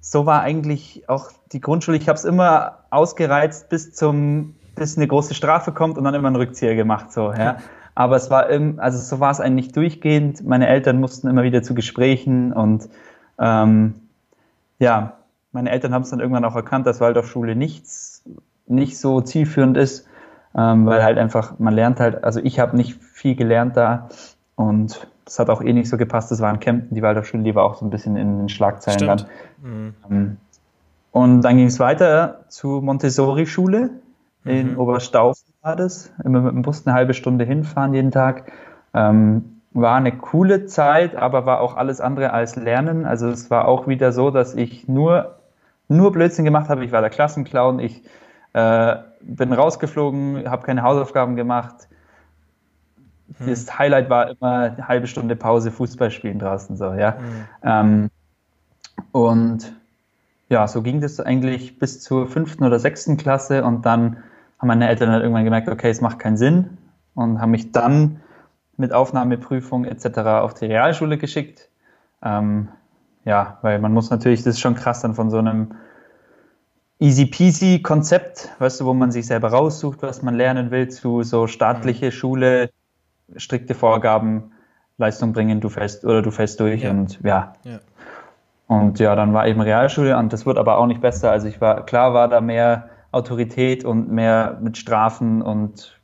so 0.00 0.26
war 0.26 0.42
eigentlich 0.42 1.08
auch 1.08 1.30
die 1.52 1.60
Grundschule. 1.60 1.96
Ich 1.96 2.08
habe 2.08 2.16
es 2.16 2.24
immer 2.24 2.84
ausgereizt 2.90 3.68
bis 3.68 3.92
zum, 3.92 4.54
bis 4.74 4.96
eine 4.96 5.06
große 5.06 5.34
Strafe 5.34 5.72
kommt 5.72 5.98
und 5.98 6.04
dann 6.04 6.14
immer 6.14 6.28
einen 6.28 6.36
Rückzieher 6.36 6.74
gemacht, 6.74 7.12
so, 7.12 7.32
ja. 7.32 7.58
Aber 7.94 8.14
es 8.14 8.30
war 8.30 8.48
im, 8.48 8.78
also 8.78 8.96
so 8.96 9.18
war 9.18 9.32
es 9.32 9.40
eigentlich 9.40 9.72
durchgehend. 9.72 10.46
Meine 10.46 10.68
Eltern 10.68 11.00
mussten 11.00 11.26
immer 11.26 11.42
wieder 11.42 11.64
zu 11.64 11.74
Gesprächen 11.74 12.52
und 12.52 12.88
ähm, 13.40 13.94
ja, 14.78 15.18
meine 15.50 15.70
Eltern 15.70 15.92
haben 15.92 16.02
es 16.02 16.10
dann 16.10 16.20
irgendwann 16.20 16.44
auch 16.44 16.54
erkannt, 16.54 16.86
dass 16.86 17.00
Waldorfschule 17.00 17.56
nichts, 17.56 18.22
nicht 18.68 18.98
so 18.98 19.20
zielführend 19.20 19.76
ist, 19.76 20.06
ähm, 20.56 20.86
weil 20.86 21.02
halt 21.02 21.18
einfach, 21.18 21.58
man 21.58 21.74
lernt 21.74 22.00
halt, 22.00 22.24
also 22.24 22.40
ich 22.42 22.58
habe 22.58 22.76
nicht 22.76 23.02
viel 23.02 23.34
gelernt 23.34 23.76
da 23.76 24.08
und 24.56 25.06
das 25.24 25.38
hat 25.38 25.50
auch 25.50 25.60
eh 25.62 25.72
nicht 25.72 25.88
so 25.88 25.98
gepasst. 25.98 26.30
Das 26.30 26.40
war 26.40 26.50
in 26.52 26.58
Kempten, 26.58 26.94
die 26.94 27.02
Waldorfschule, 27.02 27.42
die 27.42 27.54
war 27.54 27.64
auch 27.64 27.74
so 27.74 27.84
ein 27.84 27.90
bisschen 27.90 28.16
in 28.16 28.38
den 28.38 28.48
Schlagzeilen 28.48 28.98
Stimmt. 28.98 29.26
dann. 29.62 29.94
Mhm. 30.08 30.36
Und 31.12 31.42
dann 31.42 31.56
ging 31.56 31.66
es 31.66 31.78
weiter 31.78 32.44
zu 32.48 32.80
Montessori-Schule 32.82 33.90
in 34.44 34.72
mhm. 34.72 34.78
Oberstaufen 34.78 35.52
war 35.62 35.76
das. 35.76 36.10
Immer 36.24 36.40
mit 36.40 36.54
dem 36.54 36.62
Bus 36.62 36.86
eine 36.86 36.94
halbe 36.94 37.14
Stunde 37.14 37.44
hinfahren 37.44 37.92
jeden 37.92 38.10
Tag. 38.10 38.50
Ähm, 38.94 39.60
war 39.72 39.96
eine 39.96 40.16
coole 40.16 40.66
Zeit, 40.66 41.14
aber 41.14 41.44
war 41.44 41.60
auch 41.60 41.76
alles 41.76 42.00
andere 42.00 42.32
als 42.32 42.56
Lernen. 42.56 43.04
Also 43.04 43.28
es 43.28 43.50
war 43.50 43.68
auch 43.68 43.86
wieder 43.86 44.12
so, 44.12 44.30
dass 44.30 44.54
ich 44.54 44.88
nur, 44.88 45.36
nur 45.88 46.12
Blödsinn 46.12 46.44
gemacht 46.44 46.70
habe. 46.70 46.84
Ich 46.84 46.92
war 46.92 47.00
der 47.00 47.10
Klassenclown, 47.10 47.78
ich 47.78 48.02
äh, 48.58 48.96
bin 49.20 49.52
rausgeflogen, 49.52 50.48
habe 50.50 50.64
keine 50.64 50.82
Hausaufgaben 50.82 51.36
gemacht, 51.36 51.88
hm. 53.38 53.46
Das 53.46 53.78
Highlight 53.78 54.10
war 54.10 54.30
immer 54.30 54.52
eine 54.60 54.88
halbe 54.88 55.06
Stunde 55.06 55.36
Pause, 55.36 55.70
Fußball 55.70 56.10
spielen 56.10 56.38
draußen 56.38 56.76
so, 56.76 56.92
ja. 56.94 57.18
Hm. 57.18 57.44
Ähm, 57.62 58.10
und 59.12 59.72
ja, 60.48 60.66
so 60.66 60.82
ging 60.82 61.00
das 61.00 61.20
eigentlich 61.20 61.78
bis 61.78 62.00
zur 62.00 62.26
fünften 62.26 62.64
oder 62.64 62.78
sechsten 62.78 63.16
Klasse 63.16 63.64
und 63.64 63.84
dann 63.84 64.18
haben 64.58 64.68
meine 64.68 64.88
Eltern 64.88 65.10
dann 65.10 65.20
irgendwann 65.20 65.44
gemerkt, 65.44 65.68
okay, 65.68 65.90
es 65.90 66.00
macht 66.00 66.18
keinen 66.18 66.36
Sinn 66.36 66.78
und 67.14 67.40
haben 67.40 67.50
mich 67.50 67.70
dann 67.70 68.20
mit 68.76 68.92
Aufnahmeprüfung 68.92 69.84
etc. 69.84 70.18
auf 70.18 70.54
die 70.54 70.66
Realschule 70.66 71.18
geschickt. 71.18 71.68
Ähm, 72.22 72.68
ja, 73.24 73.58
weil 73.62 73.78
man 73.78 73.92
muss 73.92 74.10
natürlich, 74.10 74.42
das 74.42 74.54
ist 74.54 74.60
schon 74.60 74.74
krass 74.74 75.02
dann 75.02 75.14
von 75.14 75.30
so 75.30 75.38
einem 75.38 75.72
easy 76.98 77.26
peasy 77.26 77.80
Konzept, 77.80 78.48
weißt 78.58 78.80
du, 78.80 78.84
wo 78.84 78.94
man 78.94 79.10
sich 79.10 79.26
selber 79.26 79.50
raussucht, 79.50 80.02
was 80.02 80.22
man 80.22 80.34
lernen 80.34 80.70
will, 80.70 80.88
zu 80.88 81.22
so 81.22 81.46
staatliche 81.46 82.06
mhm. 82.06 82.12
Schule, 82.12 82.70
strikte 83.36 83.74
Vorgaben, 83.74 84.52
Leistung 84.96 85.32
bringen, 85.32 85.60
du 85.60 85.68
fällst 85.68 86.04
oder 86.04 86.22
du 86.22 86.30
fällst 86.30 86.58
durch 86.60 86.82
ja. 86.82 86.90
und 86.90 87.20
ja. 87.22 87.52
ja. 87.64 87.78
Und 88.66 88.98
ja, 88.98 89.14
dann 89.16 89.32
war 89.32 89.46
eben 89.46 89.60
Realschule 89.60 90.16
und 90.18 90.32
das 90.32 90.44
wird 90.44 90.58
aber 90.58 90.76
auch 90.76 90.86
nicht 90.86 91.00
besser. 91.00 91.30
Also 91.30 91.46
ich 91.48 91.60
war, 91.60 91.86
klar 91.86 92.12
war 92.12 92.28
da 92.28 92.42
mehr 92.42 92.90
Autorität 93.12 93.84
und 93.84 94.10
mehr 94.10 94.58
mit 94.60 94.76
Strafen 94.76 95.40
und 95.40 95.98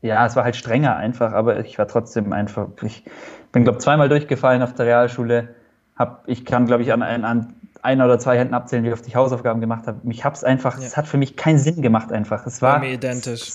ja, 0.00 0.26
es 0.26 0.34
war 0.34 0.42
halt 0.42 0.56
strenger 0.56 0.96
einfach, 0.96 1.32
aber 1.32 1.60
ich 1.60 1.78
war 1.78 1.86
trotzdem 1.86 2.32
einfach, 2.32 2.66
ich 2.82 3.04
bin 3.52 3.62
glaube 3.62 3.78
zweimal 3.78 4.08
durchgefallen 4.08 4.62
auf 4.62 4.74
der 4.74 4.86
Realschule. 4.86 5.54
Hab, 5.94 6.24
ich 6.26 6.44
kann 6.44 6.66
glaube 6.66 6.82
ich 6.82 6.92
an, 6.92 7.02
an, 7.02 7.24
an 7.24 7.54
einer 7.82 8.04
oder 8.04 8.18
zwei 8.18 8.38
Händen 8.38 8.54
abzählen, 8.54 8.84
wie 8.84 8.92
oft 8.92 9.06
ich 9.06 9.16
Hausaufgaben 9.16 9.60
gemacht 9.60 9.86
habe. 9.86 9.98
Mich 10.04 10.24
hab's 10.24 10.44
einfach, 10.44 10.78
es 10.78 10.96
hat 10.96 11.08
für 11.08 11.18
mich 11.18 11.36
keinen 11.36 11.58
Sinn 11.58 11.82
gemacht 11.82 12.12
einfach. 12.12 12.46
Es 12.46 12.62
war, 12.62 12.74
war 12.74 12.80
mir 12.80 12.92
identisch. 12.92 13.50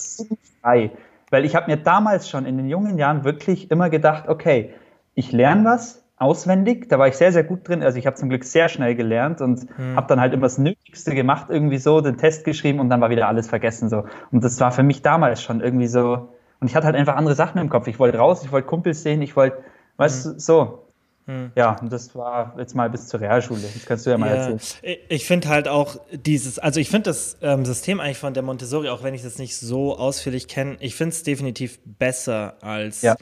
frei. 0.62 0.90
Weil 1.30 1.44
ich 1.44 1.56
habe 1.56 1.70
mir 1.70 1.78
damals 1.78 2.28
schon 2.28 2.46
in 2.46 2.56
den 2.56 2.68
jungen 2.68 2.98
Jahren 2.98 3.24
wirklich 3.24 3.70
immer 3.70 3.90
gedacht, 3.90 4.28
okay, 4.28 4.72
ich 5.14 5.32
lerne 5.32 5.64
was 5.64 6.04
auswendig, 6.18 6.88
da 6.88 6.98
war 6.98 7.08
ich 7.08 7.16
sehr, 7.16 7.32
sehr 7.32 7.44
gut 7.44 7.66
drin. 7.68 7.82
Also 7.82 7.98
ich 7.98 8.06
habe 8.06 8.16
zum 8.16 8.28
Glück 8.28 8.44
sehr 8.44 8.68
schnell 8.68 8.94
gelernt 8.94 9.40
und 9.40 9.66
hm. 9.76 9.96
habe 9.96 10.06
dann 10.08 10.20
halt 10.20 10.32
immer 10.32 10.42
das 10.42 10.58
Nötigste 10.58 11.14
gemacht, 11.14 11.46
irgendwie 11.48 11.78
so, 11.78 12.00
den 12.00 12.18
Test 12.18 12.44
geschrieben 12.44 12.80
und 12.80 12.90
dann 12.90 13.00
war 13.00 13.10
wieder 13.10 13.28
alles 13.28 13.48
vergessen 13.48 13.88
so. 13.88 14.04
Und 14.30 14.44
das 14.44 14.58
war 14.60 14.72
für 14.72 14.82
mich 14.82 15.02
damals 15.02 15.42
schon 15.42 15.60
irgendwie 15.60 15.86
so. 15.86 16.28
Und 16.60 16.66
ich 16.68 16.74
hatte 16.74 16.86
halt 16.86 16.96
einfach 16.96 17.16
andere 17.16 17.34
Sachen 17.34 17.58
im 17.60 17.68
Kopf. 17.68 17.86
Ich 17.86 17.98
wollte 17.98 18.18
raus, 18.18 18.42
ich 18.44 18.50
wollte 18.50 18.66
Kumpels 18.66 19.02
sehen, 19.02 19.22
ich 19.22 19.36
wollte, 19.36 19.58
weißt 19.96 20.24
hm. 20.24 20.32
du, 20.34 20.40
so. 20.40 20.84
Hm. 21.28 21.52
Ja, 21.54 21.78
und 21.78 21.92
das 21.92 22.14
war 22.14 22.54
jetzt 22.56 22.74
mal 22.74 22.88
bis 22.88 23.06
zur 23.06 23.20
Realschule. 23.20 23.60
Das 23.60 23.84
kannst 23.84 24.06
du 24.06 24.10
ja 24.10 24.16
mal 24.16 24.34
ja, 24.34 24.48
erzählen. 24.48 24.96
Ich 25.10 25.26
finde 25.26 25.48
halt 25.48 25.68
auch 25.68 26.00
dieses, 26.10 26.58
also 26.58 26.80
ich 26.80 26.88
finde 26.88 27.10
das 27.10 27.36
ähm, 27.42 27.66
System 27.66 28.00
eigentlich 28.00 28.16
von 28.16 28.32
der 28.32 28.42
Montessori, 28.42 28.88
auch 28.88 29.02
wenn 29.02 29.12
ich 29.12 29.22
das 29.22 29.36
nicht 29.38 29.54
so 29.58 29.98
ausführlich 29.98 30.48
kenne, 30.48 30.78
ich 30.80 30.94
finde 30.94 31.14
es 31.14 31.22
definitiv 31.24 31.80
besser 31.84 32.56
als 32.62 33.02
ja. 33.02 33.14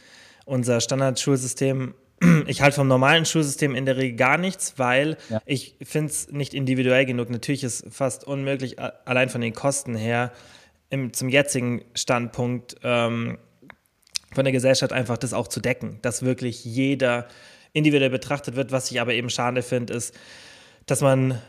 unser 0.44 0.81
Standardschulsystem. 0.81 1.94
Ich 2.47 2.62
halte 2.62 2.76
vom 2.76 2.88
normalen 2.88 3.26
Schulsystem 3.26 3.75
in 3.75 3.85
der 3.85 3.99
Regel 3.99 4.17
gar 4.17 4.38
nichts, 4.38 4.79
weil 4.79 5.19
ja. 5.29 5.43
ich 5.44 5.76
finde 5.82 6.11
es 6.11 6.32
nicht 6.32 6.55
individuell 6.55 7.05
genug. 7.05 7.29
Natürlich 7.29 7.62
ist 7.62 7.85
es 7.85 7.94
fast 7.94 8.25
unmöglich, 8.25 8.79
allein 8.81 9.29
von 9.29 9.43
den 9.43 9.52
Kosten 9.52 9.94
her, 9.94 10.32
im, 10.88 11.12
zum 11.12 11.29
jetzigen 11.29 11.85
Standpunkt 11.94 12.76
ähm, 12.82 13.37
von 14.32 14.44
der 14.44 14.52
Gesellschaft 14.52 14.94
einfach 14.94 15.19
das 15.19 15.35
auch 15.35 15.49
zu 15.49 15.61
decken, 15.61 15.99
dass 16.00 16.23
wirklich 16.23 16.64
jeder 16.64 17.26
individuell 17.76 18.11
betrachtet 18.11 18.56
wird. 18.56 18.73
Was 18.73 18.90
ich 18.90 19.00
aber 19.00 19.12
eben 19.12 19.28
schade 19.28 19.62
finde, 19.62 19.93
ist, 19.93 20.14
dass 20.87 21.02
man 21.02 21.40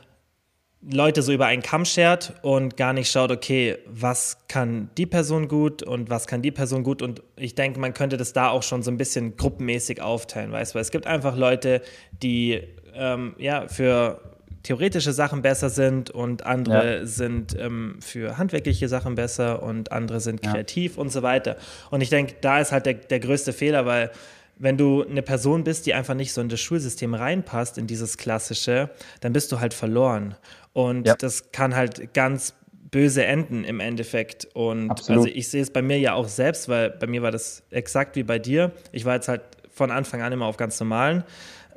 Leute 0.82 1.22
so 1.22 1.34
über 1.34 1.48
einen 1.48 1.64
Kamm 1.64 1.86
schert 1.86 2.34
und 2.44 2.78
gar 2.78 2.94
nicht 2.94 3.10
schaut, 3.10 3.32
okay, 3.32 3.78
was 3.88 4.48
kann 4.48 4.90
die 4.98 5.06
Person 5.06 5.48
gut 5.48 5.84
und 5.84 6.10
was 6.10 6.28
kann 6.28 6.42
die 6.42 6.52
Person 6.52 6.84
gut. 6.84 7.02
Und 7.02 7.24
ich 7.36 7.56
denke, 7.56 7.80
man 7.80 7.94
könnte 7.94 8.18
das 8.18 8.34
da 8.34 8.50
auch 8.50 8.64
schon 8.64 8.84
so 8.84 8.92
ein 8.92 8.98
bisschen 8.98 9.38
gruppenmäßig 9.38 10.02
aufteilen, 10.02 10.52
weißt 10.52 10.74
du? 10.74 10.76
Weil 10.76 10.82
es 10.82 10.92
gibt 10.92 11.08
einfach 11.08 11.36
Leute, 11.36 11.82
die 12.22 12.62
ähm, 12.94 13.36
ja 13.40 13.68
für 13.68 14.22
theoretische 14.64 15.14
Sachen 15.14 15.42
besser 15.42 15.70
sind 15.70 16.10
und 16.10 16.46
andere 16.46 17.00
ja. 17.00 17.06
sind 17.06 17.58
ähm, 17.58 18.00
für 18.02 18.38
handwerkliche 18.38 18.90
Sachen 18.90 19.16
besser 19.16 19.64
und 19.64 19.94
andere 19.94 20.20
sind 20.20 20.42
kreativ 20.42 20.98
ja. 20.98 21.02
und 21.02 21.10
so 21.10 21.24
weiter. 21.24 21.56
Und 21.90 22.02
ich 22.02 22.10
denke, 22.10 22.36
da 22.42 22.60
ist 22.60 22.72
halt 22.72 22.86
der, 22.86 22.96
der 22.96 23.20
größte 23.20 23.54
Fehler, 23.54 23.86
weil 23.86 24.12
wenn 24.60 24.78
du 24.78 25.04
eine 25.04 25.22
Person 25.22 25.64
bist, 25.64 25.86
die 25.86 25.94
einfach 25.94 26.14
nicht 26.14 26.34
so 26.34 26.42
in 26.42 26.50
das 26.50 26.60
Schulsystem 26.60 27.14
reinpasst, 27.14 27.78
in 27.78 27.88
dieses 27.88 28.18
klassische, 28.18 28.90
dann 29.22 29.34
bist 29.34 29.52
du 29.52 29.60
halt 29.60 29.74
verloren. 29.74 30.36
Und 30.74 31.08
ja. 31.08 31.16
das 31.16 31.52
kann 31.52 31.76
halt 31.76 32.14
ganz 32.14 32.54
böse 32.92 33.26
enden 33.26 33.64
im 33.64 33.80
Endeffekt. 33.80 34.46
Und 34.54 34.90
Absolut. 34.90 35.26
also 35.26 35.36
ich 35.36 35.48
sehe 35.50 35.62
es 35.62 35.72
bei 35.72 35.82
mir 35.82 36.00
ja 36.00 36.14
auch 36.14 36.28
selbst, 36.28 36.70
weil 36.70 36.92
bei 36.92 37.08
mir 37.08 37.22
war 37.22 37.32
das 37.32 37.64
exakt 37.70 38.16
wie 38.16 38.24
bei 38.24 38.40
dir. 38.40 38.72
Ich 38.92 39.06
war 39.06 39.16
jetzt 39.16 39.28
halt 39.28 39.42
von 39.70 39.92
Anfang 39.92 40.22
an 40.22 40.32
immer 40.34 40.46
auf 40.46 40.58
ganz 40.58 40.80
normalen 40.80 41.24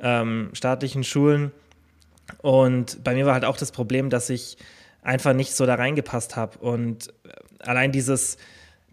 ähm, 0.01 0.49
staatlichen 0.53 1.03
Schulen. 1.03 1.51
Und 2.41 3.03
bei 3.03 3.13
mir 3.13 3.25
war 3.25 3.33
halt 3.33 3.45
auch 3.45 3.57
das 3.57 3.71
Problem, 3.71 4.09
dass 4.09 4.29
ich 4.29 4.57
einfach 5.01 5.33
nicht 5.33 5.53
so 5.53 5.65
da 5.65 5.75
reingepasst 5.75 6.35
habe. 6.35 6.57
Und 6.59 7.13
allein 7.59 7.91
dieses, 7.91 8.37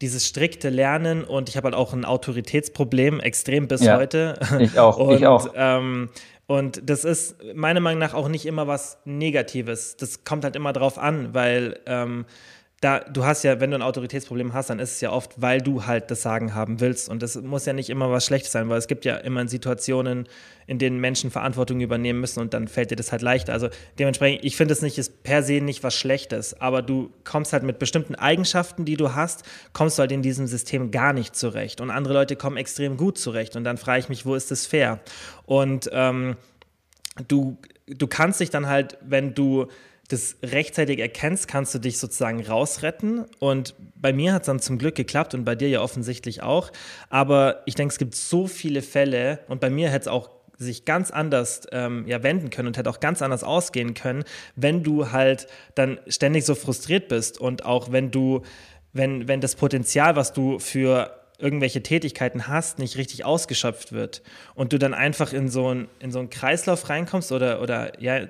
dieses 0.00 0.26
strikte 0.26 0.70
Lernen 0.70 1.24
und 1.24 1.48
ich 1.48 1.56
habe 1.56 1.66
halt 1.66 1.74
auch 1.74 1.92
ein 1.92 2.04
Autoritätsproblem, 2.04 3.20
extrem 3.20 3.68
bis 3.68 3.82
ja, 3.82 3.96
heute. 3.96 4.38
Ich 4.60 4.78
auch, 4.78 4.96
und, 4.98 5.16
ich 5.16 5.26
auch. 5.26 5.52
Ähm, 5.54 6.10
und 6.46 6.88
das 6.88 7.04
ist 7.04 7.36
meiner 7.54 7.80
Meinung 7.80 8.00
nach 8.00 8.14
auch 8.14 8.28
nicht 8.28 8.46
immer 8.46 8.66
was 8.66 8.98
Negatives. 9.04 9.96
Das 9.96 10.24
kommt 10.24 10.44
halt 10.44 10.56
immer 10.56 10.72
drauf 10.72 10.98
an, 10.98 11.34
weil 11.34 11.78
ähm, 11.86 12.24
da, 12.80 13.00
du 13.00 13.24
hast 13.24 13.42
ja, 13.42 13.58
wenn 13.58 13.72
du 13.72 13.76
ein 13.76 13.82
Autoritätsproblem 13.82 14.52
hast, 14.52 14.70
dann 14.70 14.78
ist 14.78 14.92
es 14.92 15.00
ja 15.00 15.10
oft, 15.10 15.42
weil 15.42 15.60
du 15.60 15.86
halt 15.86 16.12
das 16.12 16.22
Sagen 16.22 16.54
haben 16.54 16.78
willst. 16.78 17.08
Und 17.08 17.22
das 17.22 17.34
muss 17.34 17.66
ja 17.66 17.72
nicht 17.72 17.90
immer 17.90 18.08
was 18.12 18.24
Schlechtes 18.24 18.52
sein, 18.52 18.68
weil 18.68 18.78
es 18.78 18.86
gibt 18.86 19.04
ja 19.04 19.16
immer 19.16 19.48
Situationen, 19.48 20.28
in 20.68 20.78
denen 20.78 21.00
Menschen 21.00 21.32
Verantwortung 21.32 21.80
übernehmen 21.80 22.20
müssen 22.20 22.38
und 22.38 22.54
dann 22.54 22.68
fällt 22.68 22.92
dir 22.92 22.96
das 22.96 23.10
halt 23.10 23.22
leichter. 23.22 23.52
Also 23.52 23.68
dementsprechend, 23.98 24.44
ich 24.44 24.56
finde 24.56 24.74
es 24.74 24.82
nicht, 24.82 24.96
ist 24.96 25.24
per 25.24 25.42
se 25.42 25.60
nicht 25.60 25.82
was 25.82 25.96
Schlechtes, 25.96 26.60
aber 26.60 26.82
du 26.82 27.10
kommst 27.24 27.52
halt 27.52 27.64
mit 27.64 27.80
bestimmten 27.80 28.14
Eigenschaften, 28.14 28.84
die 28.84 28.96
du 28.96 29.12
hast, 29.12 29.42
kommst 29.72 29.98
du 29.98 30.02
halt 30.02 30.12
in 30.12 30.22
diesem 30.22 30.46
System 30.46 30.92
gar 30.92 31.12
nicht 31.12 31.34
zurecht. 31.34 31.80
Und 31.80 31.90
andere 31.90 32.14
Leute 32.14 32.36
kommen 32.36 32.56
extrem 32.56 32.96
gut 32.96 33.18
zurecht. 33.18 33.56
Und 33.56 33.64
dann 33.64 33.76
frage 33.76 34.00
ich 34.00 34.08
mich, 34.08 34.24
wo 34.24 34.36
ist 34.36 34.52
das 34.52 34.66
fair? 34.66 35.00
Und 35.46 35.90
ähm, 35.92 36.36
du, 37.26 37.58
du 37.88 38.06
kannst 38.06 38.38
dich 38.38 38.50
dann 38.50 38.68
halt, 38.68 38.98
wenn 39.00 39.34
du 39.34 39.66
das 40.08 40.36
rechtzeitig 40.42 40.98
erkennst, 41.00 41.48
kannst 41.48 41.74
du 41.74 41.78
dich 41.78 41.98
sozusagen 41.98 42.44
rausretten. 42.44 43.26
Und 43.38 43.74
bei 43.94 44.12
mir 44.12 44.32
hat 44.32 44.42
es 44.42 44.46
dann 44.46 44.58
zum 44.58 44.78
Glück 44.78 44.94
geklappt 44.94 45.34
und 45.34 45.44
bei 45.44 45.54
dir 45.54 45.68
ja 45.68 45.82
offensichtlich 45.82 46.42
auch. 46.42 46.70
Aber 47.10 47.62
ich 47.66 47.74
denke, 47.74 47.92
es 47.92 47.98
gibt 47.98 48.14
so 48.14 48.46
viele 48.46 48.80
Fälle 48.80 49.40
und 49.48 49.60
bei 49.60 49.68
mir 49.68 49.90
hätte 49.90 50.02
es 50.02 50.08
auch 50.08 50.30
sich 50.56 50.84
ganz 50.84 51.10
anders 51.10 51.62
ähm, 51.70 52.04
ja, 52.08 52.22
wenden 52.22 52.50
können 52.50 52.68
und 52.68 52.76
hätte 52.76 52.90
auch 52.90 53.00
ganz 53.00 53.22
anders 53.22 53.44
ausgehen 53.44 53.94
können, 53.94 54.24
wenn 54.56 54.82
du 54.82 55.12
halt 55.12 55.46
dann 55.76 56.00
ständig 56.08 56.44
so 56.44 56.54
frustriert 56.54 57.06
bist 57.08 57.38
und 57.40 57.64
auch 57.64 57.92
wenn 57.92 58.10
du, 58.10 58.42
wenn, 58.92 59.28
wenn 59.28 59.40
das 59.40 59.54
Potenzial, 59.54 60.16
was 60.16 60.32
du 60.32 60.58
für 60.58 61.14
irgendwelche 61.38 61.82
Tätigkeiten 61.82 62.48
hast, 62.48 62.80
nicht 62.80 62.96
richtig 62.96 63.24
ausgeschöpft 63.24 63.92
wird 63.92 64.22
und 64.54 64.72
du 64.72 64.78
dann 64.78 64.94
einfach 64.94 65.32
in 65.32 65.48
so, 65.48 65.72
ein, 65.72 65.88
in 66.00 66.10
so 66.10 66.18
einen 66.18 66.30
Kreislauf 66.30 66.88
reinkommst 66.88 67.30
oder, 67.30 67.62
oder 67.62 68.00
ja, 68.02 68.26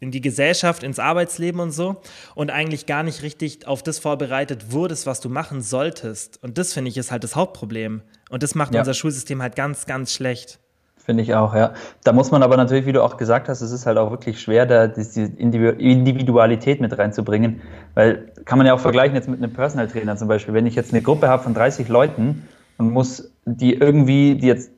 in 0.00 0.10
die 0.10 0.20
Gesellschaft, 0.20 0.82
ins 0.82 0.98
Arbeitsleben 0.98 1.60
und 1.60 1.72
so 1.72 1.96
und 2.34 2.50
eigentlich 2.50 2.86
gar 2.86 3.02
nicht 3.02 3.22
richtig 3.22 3.66
auf 3.66 3.82
das 3.82 3.98
vorbereitet 3.98 4.72
wurdest, 4.72 5.06
was 5.06 5.20
du 5.20 5.28
machen 5.28 5.60
solltest. 5.60 6.42
Und 6.42 6.58
das 6.58 6.72
finde 6.72 6.90
ich 6.90 6.96
ist 6.96 7.10
halt 7.10 7.24
das 7.24 7.34
Hauptproblem. 7.34 8.02
Und 8.30 8.42
das 8.42 8.54
macht 8.54 8.74
ja. 8.74 8.80
unser 8.80 8.94
Schulsystem 8.94 9.42
halt 9.42 9.56
ganz, 9.56 9.86
ganz 9.86 10.12
schlecht. 10.12 10.60
Finde 10.96 11.22
ich 11.22 11.34
auch, 11.34 11.54
ja. 11.54 11.72
Da 12.04 12.12
muss 12.12 12.30
man 12.30 12.42
aber 12.42 12.58
natürlich, 12.58 12.84
wie 12.84 12.92
du 12.92 13.02
auch 13.02 13.16
gesagt 13.16 13.48
hast, 13.48 13.62
es 13.62 13.72
ist 13.72 13.86
halt 13.86 13.96
auch 13.96 14.10
wirklich 14.10 14.40
schwer, 14.40 14.66
da 14.66 14.86
diese 14.88 15.22
Individualität 15.22 16.82
mit 16.82 16.96
reinzubringen, 16.96 17.62
weil 17.94 18.30
kann 18.44 18.58
man 18.58 18.66
ja 18.66 18.74
auch 18.74 18.80
vergleichen 18.80 19.16
jetzt 19.16 19.26
mit 19.26 19.42
einem 19.42 19.52
Personal 19.52 19.88
Trainer 19.88 20.16
zum 20.16 20.28
Beispiel. 20.28 20.52
Wenn 20.52 20.66
ich 20.66 20.74
jetzt 20.74 20.92
eine 20.92 21.00
Gruppe 21.00 21.28
habe 21.28 21.42
von 21.42 21.54
30 21.54 21.88
Leuten 21.88 22.46
und 22.76 22.90
muss 22.90 23.32
die 23.46 23.72
irgendwie, 23.72 24.34
die 24.34 24.48
jetzt 24.48 24.70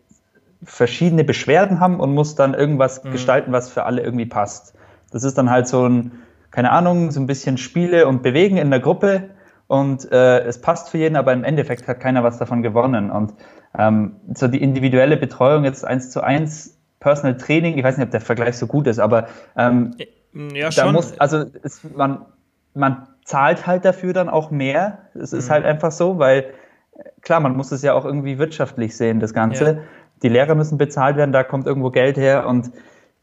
verschiedene 0.62 1.24
Beschwerden 1.24 1.80
haben 1.80 1.98
und 1.98 2.14
muss 2.14 2.36
dann 2.36 2.54
irgendwas 2.54 3.02
mhm. 3.02 3.10
gestalten, 3.10 3.50
was 3.50 3.68
für 3.68 3.82
alle 3.82 4.02
irgendwie 4.02 4.26
passt 4.26 4.74
das 5.10 5.24
ist 5.24 5.36
dann 5.38 5.50
halt 5.50 5.68
so 5.68 5.88
ein, 5.88 6.12
keine 6.50 6.70
Ahnung, 6.70 7.10
so 7.10 7.20
ein 7.20 7.26
bisschen 7.26 7.58
Spiele 7.58 8.06
und 8.06 8.22
Bewegen 8.22 8.56
in 8.56 8.70
der 8.70 8.80
Gruppe 8.80 9.30
und 9.70 10.10
äh, 10.10 10.40
es 10.40 10.60
passt 10.60 10.90
für 10.90 10.98
jeden, 10.98 11.14
aber 11.14 11.32
im 11.32 11.44
Endeffekt 11.44 11.86
hat 11.86 12.00
keiner 12.00 12.24
was 12.24 12.38
davon 12.38 12.60
gewonnen. 12.62 13.08
Und 13.08 13.34
ähm, 13.78 14.16
so 14.34 14.48
die 14.48 14.60
individuelle 14.60 15.16
Betreuung 15.16 15.62
jetzt 15.62 15.84
eins 15.84 16.10
zu 16.10 16.22
eins, 16.22 16.76
Personal 16.98 17.36
Training, 17.36 17.78
ich 17.78 17.84
weiß 17.84 17.96
nicht, 17.96 18.06
ob 18.06 18.10
der 18.10 18.20
Vergleich 18.20 18.58
so 18.58 18.66
gut 18.66 18.88
ist, 18.88 18.98
aber 18.98 19.28
ähm, 19.56 19.94
ja, 20.54 20.72
schon. 20.72 20.86
da 20.86 20.92
muss, 20.92 21.18
also 21.20 21.44
es, 21.62 21.82
man, 21.84 22.26
man 22.74 23.06
zahlt 23.24 23.68
halt 23.68 23.84
dafür 23.84 24.12
dann 24.12 24.28
auch 24.28 24.50
mehr. 24.50 24.98
Es 25.14 25.32
ist 25.32 25.46
mhm. 25.46 25.52
halt 25.52 25.64
einfach 25.64 25.92
so, 25.92 26.18
weil 26.18 26.46
klar, 27.22 27.38
man 27.38 27.56
muss 27.56 27.70
es 27.70 27.82
ja 27.82 27.94
auch 27.94 28.04
irgendwie 28.04 28.38
wirtschaftlich 28.38 28.96
sehen, 28.96 29.20
das 29.20 29.34
Ganze. 29.34 29.64
Ja. 29.64 29.78
Die 30.24 30.28
Lehrer 30.28 30.56
müssen 30.56 30.78
bezahlt 30.78 31.16
werden, 31.16 31.30
da 31.30 31.44
kommt 31.44 31.68
irgendwo 31.68 31.90
Geld 31.90 32.16
her 32.16 32.44
und 32.46 32.72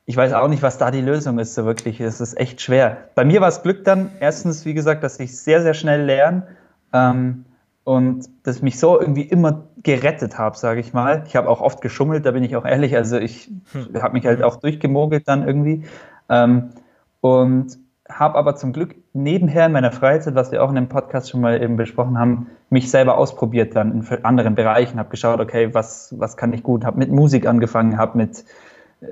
ich 0.09 0.15
weiß 0.15 0.31
auch 0.33 0.47
nicht, 0.47 0.63
was 0.63 0.77
da 0.77 0.89
die 0.89 1.01
Lösung 1.01 1.37
ist, 1.37 1.53
so 1.53 1.65
wirklich. 1.65 1.99
Es 1.99 2.21
ist 2.21 2.39
echt 2.39 2.61
schwer. 2.61 3.09
Bei 3.13 3.25
mir 3.25 3.41
war 3.41 3.49
es 3.49 3.61
Glück 3.61 3.83
dann, 3.83 4.09
erstens, 4.21 4.63
wie 4.65 4.73
gesagt, 4.73 5.03
dass 5.03 5.19
ich 5.19 5.37
sehr, 5.37 5.61
sehr 5.61 5.73
schnell 5.73 6.05
lerne 6.05 6.47
ähm, 6.93 7.43
und 7.83 8.29
dass 8.43 8.55
ich 8.57 8.61
mich 8.63 8.79
so 8.79 8.97
irgendwie 8.97 9.23
immer 9.23 9.65
gerettet 9.83 10.37
habe, 10.37 10.57
sage 10.57 10.79
ich 10.79 10.93
mal. 10.93 11.23
Ich 11.27 11.35
habe 11.35 11.49
auch 11.49 11.59
oft 11.59 11.81
geschummelt, 11.81 12.25
da 12.25 12.31
bin 12.31 12.43
ich 12.45 12.55
auch 12.55 12.63
ehrlich. 12.63 12.95
Also 12.95 13.17
ich 13.17 13.51
hm. 13.73 14.01
habe 14.01 14.13
mich 14.13 14.25
halt 14.25 14.41
auch 14.43 14.55
durchgemogelt 14.55 15.27
dann 15.27 15.45
irgendwie. 15.45 15.83
Ähm, 16.29 16.69
und 17.19 17.77
habe 18.09 18.37
aber 18.37 18.55
zum 18.55 18.71
Glück 18.71 18.95
nebenher 19.11 19.65
in 19.65 19.73
meiner 19.73 19.91
Freizeit, 19.91 20.35
was 20.35 20.53
wir 20.53 20.63
auch 20.63 20.69
in 20.69 20.75
dem 20.75 20.87
Podcast 20.87 21.29
schon 21.29 21.41
mal 21.41 21.61
eben 21.61 21.75
besprochen 21.75 22.17
haben, 22.17 22.47
mich 22.69 22.89
selber 22.89 23.17
ausprobiert 23.17 23.75
dann 23.75 23.91
in 23.91 24.23
anderen 24.23 24.55
Bereichen, 24.55 24.99
habe 24.99 25.09
geschaut, 25.09 25.41
okay, 25.41 25.73
was, 25.73 26.15
was 26.17 26.37
kann 26.37 26.53
ich 26.53 26.63
gut, 26.63 26.85
habe 26.85 26.97
mit 26.97 27.11
Musik 27.11 27.45
angefangen, 27.45 27.97
habe 27.97 28.17
mit 28.17 28.45
äh, 29.01 29.07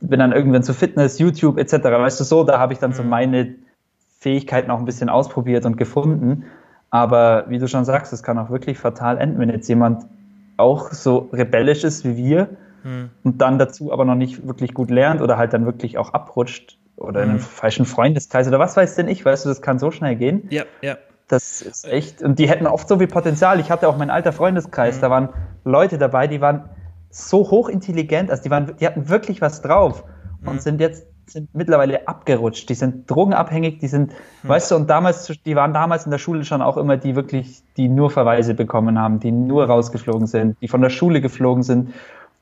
bin 0.00 0.20
dann 0.20 0.32
irgendwann 0.32 0.62
zu 0.62 0.74
Fitness, 0.74 1.18
YouTube 1.18 1.58
etc. 1.58 1.72
Weißt 1.84 2.20
du 2.20 2.24
so, 2.24 2.44
da 2.44 2.58
habe 2.58 2.72
ich 2.72 2.78
dann 2.78 2.92
so 2.92 3.02
mhm. 3.02 3.08
meine 3.08 3.54
Fähigkeiten 4.18 4.70
auch 4.70 4.78
ein 4.78 4.84
bisschen 4.84 5.08
ausprobiert 5.08 5.64
und 5.66 5.76
gefunden. 5.76 6.44
Aber 6.90 7.44
wie 7.48 7.58
du 7.58 7.68
schon 7.68 7.84
sagst, 7.84 8.12
es 8.12 8.22
kann 8.22 8.38
auch 8.38 8.50
wirklich 8.50 8.78
fatal 8.78 9.18
enden, 9.18 9.38
wenn 9.38 9.50
jetzt 9.50 9.68
jemand 9.68 10.06
auch 10.56 10.92
so 10.92 11.28
rebellisch 11.32 11.84
ist 11.84 12.04
wie 12.04 12.16
wir 12.16 12.48
mhm. 12.82 13.10
und 13.22 13.40
dann 13.40 13.58
dazu 13.58 13.92
aber 13.92 14.04
noch 14.04 14.14
nicht 14.14 14.46
wirklich 14.46 14.74
gut 14.74 14.90
lernt 14.90 15.20
oder 15.20 15.36
halt 15.36 15.52
dann 15.52 15.66
wirklich 15.66 15.98
auch 15.98 16.14
abrutscht 16.14 16.78
oder 16.96 17.22
in 17.22 17.30
einen 17.30 17.38
mhm. 17.38 17.42
falschen 17.42 17.86
Freundeskreis 17.86 18.48
oder 18.48 18.58
was 18.58 18.76
weiß 18.76 18.96
denn 18.96 19.08
ich, 19.08 19.24
weißt 19.24 19.44
du, 19.44 19.48
das 19.50 19.62
kann 19.62 19.78
so 19.78 19.90
schnell 19.90 20.16
gehen. 20.16 20.48
Ja, 20.50 20.64
ja. 20.82 20.96
Das 21.28 21.60
ist 21.60 21.86
echt, 21.86 22.22
und 22.22 22.38
die 22.38 22.48
hätten 22.48 22.66
oft 22.66 22.88
so 22.88 22.98
viel 22.98 23.06
Potenzial. 23.06 23.60
Ich 23.60 23.70
hatte 23.70 23.86
auch 23.86 23.98
meinen 23.98 24.10
alter 24.10 24.32
Freundeskreis, 24.32 24.96
mhm. 24.96 25.00
da 25.02 25.10
waren 25.10 25.28
Leute 25.64 25.98
dabei, 25.98 26.26
die 26.26 26.40
waren 26.40 26.70
so 27.10 27.50
hochintelligent, 27.50 28.30
also 28.30 28.42
die, 28.42 28.50
waren, 28.50 28.76
die 28.78 28.86
hatten 28.86 29.08
wirklich 29.08 29.40
was 29.40 29.62
drauf 29.62 30.04
und 30.44 30.54
mhm. 30.54 30.60
sind 30.60 30.80
jetzt 30.80 31.06
sind 31.30 31.54
mittlerweile 31.54 32.08
abgerutscht. 32.08 32.68
Die 32.68 32.74
sind 32.74 33.10
drogenabhängig, 33.10 33.78
die 33.78 33.88
sind, 33.88 34.12
mhm. 34.42 34.48
weißt 34.48 34.70
du, 34.70 34.76
und 34.76 34.88
damals, 34.88 35.30
die 35.44 35.56
waren 35.56 35.74
damals 35.74 36.04
in 36.04 36.10
der 36.10 36.18
Schule 36.18 36.44
schon 36.44 36.62
auch 36.62 36.76
immer 36.76 36.96
die 36.96 37.14
wirklich, 37.16 37.62
die 37.76 37.88
nur 37.88 38.10
Verweise 38.10 38.54
bekommen 38.54 38.98
haben, 38.98 39.20
die 39.20 39.30
nur 39.30 39.66
rausgeflogen 39.66 40.26
sind, 40.26 40.56
die 40.60 40.68
von 40.68 40.80
der 40.80 40.90
Schule 40.90 41.20
geflogen 41.20 41.62
sind 41.62 41.92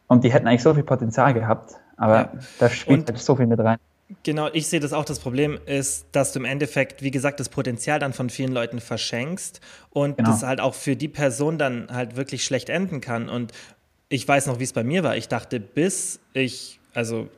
und 0.06 0.24
die 0.24 0.32
hätten 0.32 0.46
eigentlich 0.46 0.62
so 0.62 0.74
viel 0.74 0.84
Potenzial 0.84 1.34
gehabt. 1.34 1.74
Aber 1.96 2.16
ja. 2.16 2.32
da 2.58 2.68
spielt 2.68 3.00
und 3.00 3.08
halt 3.08 3.18
so 3.18 3.36
viel 3.36 3.46
mit 3.46 3.58
rein. 3.58 3.78
Genau, 4.22 4.48
ich 4.52 4.68
sehe 4.68 4.78
das 4.78 4.92
auch. 4.92 5.04
Das 5.04 5.18
Problem 5.18 5.58
ist, 5.66 6.06
dass 6.12 6.32
du 6.32 6.38
im 6.38 6.44
Endeffekt, 6.44 7.02
wie 7.02 7.10
gesagt, 7.10 7.40
das 7.40 7.48
Potenzial 7.48 7.98
dann 7.98 8.12
von 8.12 8.30
vielen 8.30 8.52
Leuten 8.52 8.78
verschenkst 8.78 9.60
und 9.90 10.16
genau. 10.16 10.30
das 10.30 10.44
halt 10.44 10.60
auch 10.60 10.74
für 10.74 10.94
die 10.94 11.08
Person 11.08 11.58
dann 11.58 11.88
halt 11.90 12.14
wirklich 12.14 12.44
schlecht 12.44 12.68
enden 12.68 13.00
kann. 13.00 13.28
Und 13.28 13.52
ich 14.08 14.26
weiß 14.26 14.46
noch, 14.46 14.58
wie 14.58 14.64
es 14.64 14.72
bei 14.72 14.84
mir 14.84 15.02
war. 15.02 15.16
Ich 15.16 15.28
dachte, 15.28 15.60
bis 15.60 16.20
ich, 16.32 16.78
also 16.94 17.28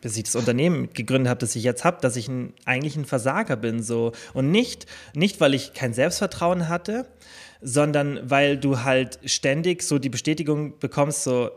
bis 0.00 0.16
ich 0.16 0.24
das 0.24 0.36
Unternehmen 0.36 0.90
gegründet 0.92 1.28
habe, 1.28 1.40
das 1.40 1.54
ich 1.54 1.62
jetzt 1.62 1.84
habe, 1.84 1.98
dass 2.00 2.16
ich 2.16 2.28
ein, 2.28 2.52
eigentlich 2.64 2.96
ein 2.96 3.04
Versager 3.04 3.56
bin. 3.56 3.82
So. 3.82 4.12
Und 4.34 4.50
nicht, 4.50 4.86
nicht, 5.14 5.40
weil 5.40 5.54
ich 5.54 5.74
kein 5.74 5.92
Selbstvertrauen 5.92 6.68
hatte, 6.68 7.06
sondern 7.60 8.30
weil 8.30 8.56
du 8.56 8.80
halt 8.82 9.18
ständig 9.24 9.82
so 9.82 9.98
die 9.98 10.08
Bestätigung 10.08 10.78
bekommst, 10.78 11.24
so 11.24 11.50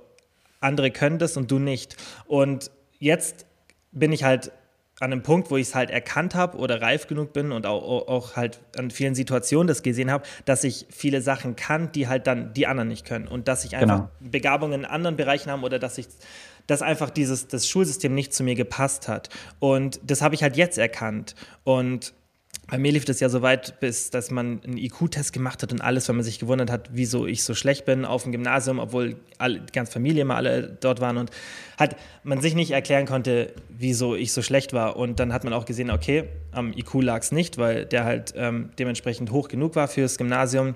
andere 0.59 0.91
können 0.91 1.17
das 1.17 1.37
und 1.37 1.49
du 1.49 1.59
nicht. 1.59 1.95
Und 2.27 2.71
jetzt 2.99 3.45
bin 3.91 4.11
ich 4.11 4.23
halt 4.23 4.51
an 5.01 5.11
einem 5.11 5.23
Punkt, 5.23 5.49
wo 5.49 5.57
ich 5.57 5.69
es 5.69 5.75
halt 5.75 5.89
erkannt 5.89 6.35
habe 6.35 6.57
oder 6.57 6.79
reif 6.79 7.07
genug 7.07 7.33
bin 7.33 7.51
und 7.51 7.65
auch, 7.65 8.07
auch, 8.07 8.35
halt 8.35 8.59
an 8.77 8.91
vielen 8.91 9.15
Situationen 9.15 9.67
das 9.67 9.81
gesehen 9.81 10.11
habe, 10.11 10.23
dass 10.45 10.63
ich 10.63 10.85
viele 10.91 11.21
Sachen 11.21 11.55
kann, 11.55 11.91
die 11.91 12.07
halt 12.07 12.27
dann 12.27 12.53
die 12.53 12.67
anderen 12.67 12.87
nicht 12.87 13.05
können. 13.05 13.27
Und 13.27 13.47
dass 13.47 13.65
ich 13.65 13.75
einfach 13.75 13.95
genau. 13.97 14.09
Begabungen 14.19 14.81
in 14.81 14.85
anderen 14.85 15.17
Bereichen 15.17 15.49
habe 15.49 15.63
oder 15.63 15.79
dass 15.79 15.97
ich 15.97 16.07
dass 16.67 16.83
einfach 16.83 17.09
dieses 17.09 17.47
das 17.47 17.67
Schulsystem 17.67 18.13
nicht 18.13 18.31
zu 18.33 18.43
mir 18.43 18.53
gepasst 18.53 19.07
hat. 19.07 19.29
Und 19.59 19.99
das 20.03 20.21
habe 20.21 20.35
ich 20.35 20.43
halt 20.43 20.55
jetzt 20.55 20.77
erkannt. 20.77 21.33
Und 21.63 22.13
bei 22.71 22.77
mir 22.77 22.93
lief 22.93 23.03
das 23.03 23.19
ja 23.19 23.27
so 23.27 23.41
weit, 23.41 23.81
bis 23.81 24.11
dass 24.11 24.31
man 24.31 24.61
einen 24.63 24.77
IQ-Test 24.77 25.33
gemacht 25.33 25.61
hat 25.61 25.73
und 25.73 25.81
alles, 25.81 26.07
weil 26.07 26.15
man 26.15 26.23
sich 26.23 26.39
gewundert 26.39 26.71
hat, 26.71 26.91
wieso 26.93 27.27
ich 27.27 27.43
so 27.43 27.53
schlecht 27.53 27.83
bin 27.83 28.05
auf 28.05 28.23
dem 28.23 28.31
Gymnasium, 28.31 28.79
obwohl 28.79 29.17
alle, 29.37 29.59
die 29.59 29.73
ganze 29.73 29.91
Familie 29.91 30.21
immer 30.21 30.37
alle 30.37 30.77
dort 30.79 31.01
waren 31.01 31.17
und 31.17 31.31
hat 31.77 31.97
man 32.23 32.39
sich 32.39 32.55
nicht 32.55 32.71
erklären 32.71 33.05
konnte, 33.05 33.51
wieso 33.67 34.15
ich 34.15 34.31
so 34.31 34.41
schlecht 34.41 34.71
war. 34.71 34.95
Und 34.95 35.19
dann 35.19 35.33
hat 35.33 35.43
man 35.43 35.51
auch 35.51 35.65
gesehen, 35.65 35.91
okay, 35.91 36.29
am 36.51 36.71
IQ 36.71 37.01
lag 37.01 37.23
es 37.23 37.33
nicht, 37.33 37.57
weil 37.57 37.85
der 37.85 38.05
halt 38.05 38.33
ähm, 38.37 38.69
dementsprechend 38.79 39.31
hoch 39.31 39.49
genug 39.49 39.75
war 39.75 39.89
fürs 39.89 40.17
Gymnasium. 40.17 40.75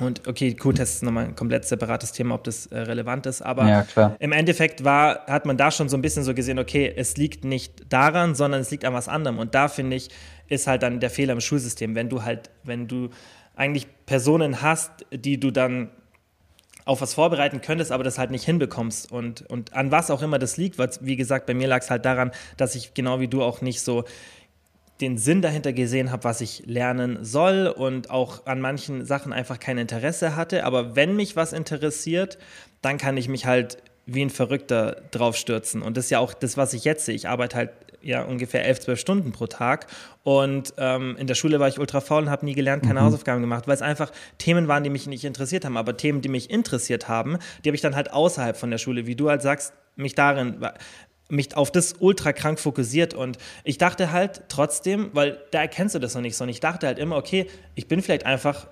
Und 0.00 0.26
okay, 0.26 0.48
IQ-Test 0.48 0.96
ist 0.96 1.02
nochmal 1.02 1.26
ein 1.26 1.36
komplett 1.36 1.64
separates 1.64 2.10
Thema, 2.10 2.34
ob 2.34 2.44
das 2.44 2.66
äh, 2.66 2.78
relevant 2.78 3.26
ist. 3.26 3.42
Aber 3.42 3.68
ja, 3.68 4.16
im 4.18 4.32
Endeffekt 4.32 4.82
war, 4.82 5.24
hat 5.26 5.46
man 5.46 5.56
da 5.56 5.70
schon 5.70 5.88
so 5.88 5.96
ein 5.96 6.02
bisschen 6.02 6.24
so 6.24 6.34
gesehen, 6.34 6.58
okay, 6.58 6.92
es 6.96 7.16
liegt 7.16 7.44
nicht 7.44 7.92
daran, 7.92 8.34
sondern 8.34 8.60
es 8.60 8.70
liegt 8.72 8.84
an 8.84 8.92
was 8.92 9.08
anderem. 9.08 9.38
Und 9.38 9.54
da 9.54 9.68
finde 9.68 9.96
ich, 9.96 10.10
ist 10.48 10.66
halt 10.66 10.82
dann 10.82 10.98
der 10.98 11.10
Fehler 11.10 11.32
im 11.32 11.40
Schulsystem, 11.40 11.94
wenn 11.94 12.08
du 12.08 12.24
halt, 12.24 12.50
wenn 12.64 12.88
du 12.88 13.10
eigentlich 13.54 13.86
Personen 14.04 14.62
hast, 14.62 15.06
die 15.12 15.38
du 15.38 15.52
dann 15.52 15.90
auf 16.84 17.00
was 17.00 17.14
vorbereiten 17.14 17.60
könntest, 17.60 17.92
aber 17.92 18.04
das 18.04 18.18
halt 18.18 18.30
nicht 18.30 18.44
hinbekommst. 18.44 19.10
Und, 19.10 19.42
und 19.48 19.72
an 19.74 19.90
was 19.90 20.10
auch 20.10 20.22
immer 20.22 20.38
das 20.38 20.56
liegt, 20.56 20.76
weil, 20.78 20.90
wie 21.00 21.16
gesagt, 21.16 21.46
bei 21.46 21.54
mir 21.54 21.68
lag 21.68 21.82
es 21.82 21.90
halt 21.90 22.04
daran, 22.04 22.32
dass 22.56 22.74
ich 22.74 22.94
genau 22.94 23.20
wie 23.20 23.28
du 23.28 23.42
auch 23.42 23.62
nicht 23.62 23.80
so 23.80 24.04
den 25.00 25.18
Sinn 25.18 25.42
dahinter 25.42 25.72
gesehen 25.72 26.12
habe, 26.12 26.24
was 26.24 26.40
ich 26.40 26.64
lernen 26.66 27.18
soll 27.22 27.66
und 27.66 28.10
auch 28.10 28.46
an 28.46 28.60
manchen 28.60 29.04
Sachen 29.04 29.32
einfach 29.32 29.58
kein 29.58 29.78
Interesse 29.78 30.36
hatte. 30.36 30.64
Aber 30.64 30.94
wenn 30.94 31.16
mich 31.16 31.36
was 31.36 31.52
interessiert, 31.52 32.38
dann 32.80 32.98
kann 32.98 33.16
ich 33.16 33.28
mich 33.28 33.46
halt 33.46 33.78
wie 34.06 34.22
ein 34.22 34.30
Verrückter 34.30 35.02
drauf 35.10 35.36
stürzen. 35.36 35.82
Und 35.82 35.96
das 35.96 36.06
ist 36.06 36.10
ja 36.10 36.18
auch 36.18 36.34
das, 36.34 36.56
was 36.56 36.74
ich 36.74 36.84
jetzt 36.84 37.06
sehe. 37.06 37.14
Ich 37.14 37.28
arbeite 37.28 37.56
halt 37.56 37.70
ja 38.02 38.22
ungefähr 38.22 38.64
elf, 38.64 38.80
zwölf 38.80 39.00
Stunden 39.00 39.32
pro 39.32 39.46
Tag. 39.46 39.86
Und 40.22 40.74
ähm, 40.76 41.16
in 41.18 41.26
der 41.26 41.34
Schule 41.34 41.58
war 41.58 41.68
ich 41.68 41.78
ultra 41.80 42.00
faul 42.00 42.22
und 42.24 42.30
habe 42.30 42.44
nie 42.44 42.54
gelernt, 42.54 42.84
keine 42.84 43.00
mhm. 43.00 43.06
Hausaufgaben 43.06 43.40
gemacht, 43.40 43.66
weil 43.66 43.74
es 43.74 43.82
einfach 43.82 44.12
Themen 44.38 44.68
waren, 44.68 44.84
die 44.84 44.90
mich 44.90 45.06
nicht 45.06 45.24
interessiert 45.24 45.64
haben. 45.64 45.76
Aber 45.76 45.96
Themen, 45.96 46.20
die 46.20 46.28
mich 46.28 46.50
interessiert 46.50 47.08
haben, 47.08 47.38
die 47.64 47.70
habe 47.70 47.76
ich 47.76 47.82
dann 47.82 47.96
halt 47.96 48.12
außerhalb 48.12 48.56
von 48.56 48.70
der 48.70 48.78
Schule, 48.78 49.06
wie 49.06 49.16
du 49.16 49.30
halt 49.30 49.42
sagst, 49.42 49.72
mich 49.96 50.14
darin 50.14 50.64
mich 51.28 51.56
auf 51.56 51.72
das 51.72 51.94
ultra 51.98 52.32
krank 52.32 52.58
fokussiert. 52.58 53.14
Und 53.14 53.38
ich 53.64 53.78
dachte 53.78 54.12
halt 54.12 54.42
trotzdem, 54.48 55.10
weil 55.12 55.40
da 55.50 55.60
erkennst 55.60 55.94
du 55.94 55.98
das 55.98 56.14
noch 56.14 56.22
nicht 56.22 56.36
so 56.36 56.44
und 56.44 56.50
ich 56.50 56.60
dachte 56.60 56.86
halt 56.86 56.98
immer, 56.98 57.16
okay, 57.16 57.46
ich 57.74 57.88
bin 57.88 58.02
vielleicht 58.02 58.26
einfach 58.26 58.66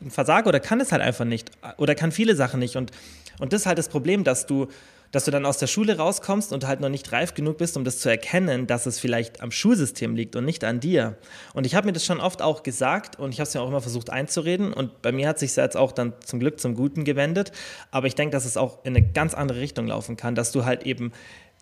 ein 0.00 0.10
Versager 0.10 0.48
oder 0.48 0.60
kann 0.60 0.80
es 0.80 0.92
halt 0.92 1.02
einfach 1.02 1.24
nicht 1.24 1.50
oder 1.76 1.94
kann 1.94 2.12
viele 2.12 2.36
Sachen 2.36 2.60
nicht. 2.60 2.76
Und, 2.76 2.90
und 3.38 3.52
das 3.52 3.62
ist 3.62 3.66
halt 3.66 3.78
das 3.78 3.88
Problem, 3.88 4.24
dass 4.24 4.46
du 4.46 4.68
dass 5.10 5.24
du 5.24 5.30
dann 5.30 5.46
aus 5.46 5.58
der 5.58 5.66
Schule 5.66 5.96
rauskommst 5.96 6.52
und 6.52 6.66
halt 6.66 6.80
noch 6.80 6.88
nicht 6.88 7.12
reif 7.12 7.34
genug 7.34 7.58
bist, 7.58 7.76
um 7.76 7.84
das 7.84 7.98
zu 7.98 8.08
erkennen, 8.08 8.66
dass 8.66 8.86
es 8.86 8.98
vielleicht 8.98 9.40
am 9.40 9.50
Schulsystem 9.50 10.14
liegt 10.14 10.36
und 10.36 10.44
nicht 10.44 10.64
an 10.64 10.80
dir. 10.80 11.16
Und 11.54 11.66
ich 11.66 11.74
habe 11.74 11.86
mir 11.86 11.92
das 11.92 12.04
schon 12.04 12.20
oft 12.20 12.42
auch 12.42 12.62
gesagt 12.62 13.18
und 13.18 13.32
ich 13.32 13.40
habe 13.40 13.48
es 13.48 13.54
mir 13.54 13.60
auch 13.60 13.68
immer 13.68 13.80
versucht 13.80 14.10
einzureden 14.10 14.72
und 14.72 15.02
bei 15.02 15.12
mir 15.12 15.28
hat 15.28 15.38
sich 15.38 15.56
jetzt 15.56 15.76
auch 15.76 15.92
dann 15.92 16.12
zum 16.24 16.40
Glück 16.40 16.60
zum 16.60 16.74
Guten 16.74 17.04
gewendet. 17.04 17.52
Aber 17.90 18.06
ich 18.06 18.14
denke, 18.14 18.32
dass 18.32 18.44
es 18.44 18.56
auch 18.56 18.84
in 18.84 18.96
eine 18.96 19.06
ganz 19.06 19.34
andere 19.34 19.60
Richtung 19.60 19.86
laufen 19.86 20.16
kann, 20.16 20.34
dass 20.34 20.52
du 20.52 20.64
halt 20.64 20.84
eben 20.84 21.12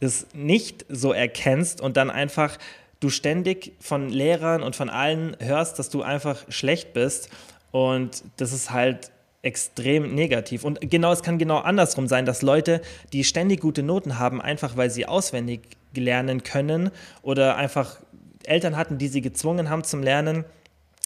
es 0.01 0.27
nicht 0.35 0.85
so 0.89 1.13
erkennst 1.13 1.81
und 1.81 1.97
dann 1.97 2.11
einfach 2.11 2.59
du 3.01 3.11
ständig 3.11 3.73
von 3.81 4.09
Lehrern 4.09 4.63
und 4.63 4.77
von 4.77 4.91
allen 4.91 5.37
hörst, 5.41 5.79
dass 5.79 5.91
du 5.91 6.03
einfach 6.03 6.45
schlecht 6.49 6.93
bist. 6.93 7.31
Und 7.71 8.25
das 8.37 8.53
ist 8.53 8.71
halt 8.71 9.11
extrem 9.47 10.15
negativ. 10.15 10.65
Und 10.65 10.81
genau, 10.83 11.13
es 11.13 11.23
kann 11.23 11.39
genau 11.39 11.59
andersrum 11.59 12.09
sein, 12.09 12.27
dass 12.27 12.43
Leute, 12.43 12.83
die 13.13 13.25
ständig 13.25 13.61
gute 13.61 13.83
Noten 13.83 14.19
haben, 14.19 14.43
einfach 14.43 14.77
weil 14.77 14.91
sie 14.91 15.07
auswendig 15.07 15.61
lernen 15.95 16.43
können 16.43 16.91
oder 17.23 17.57
einfach 17.57 18.01
Eltern 18.45 18.77
hatten, 18.77 18.99
die 18.99 19.09
sie 19.09 19.23
gezwungen 19.23 19.71
haben 19.71 19.85
zum 19.85 20.03
Lernen. 20.03 20.45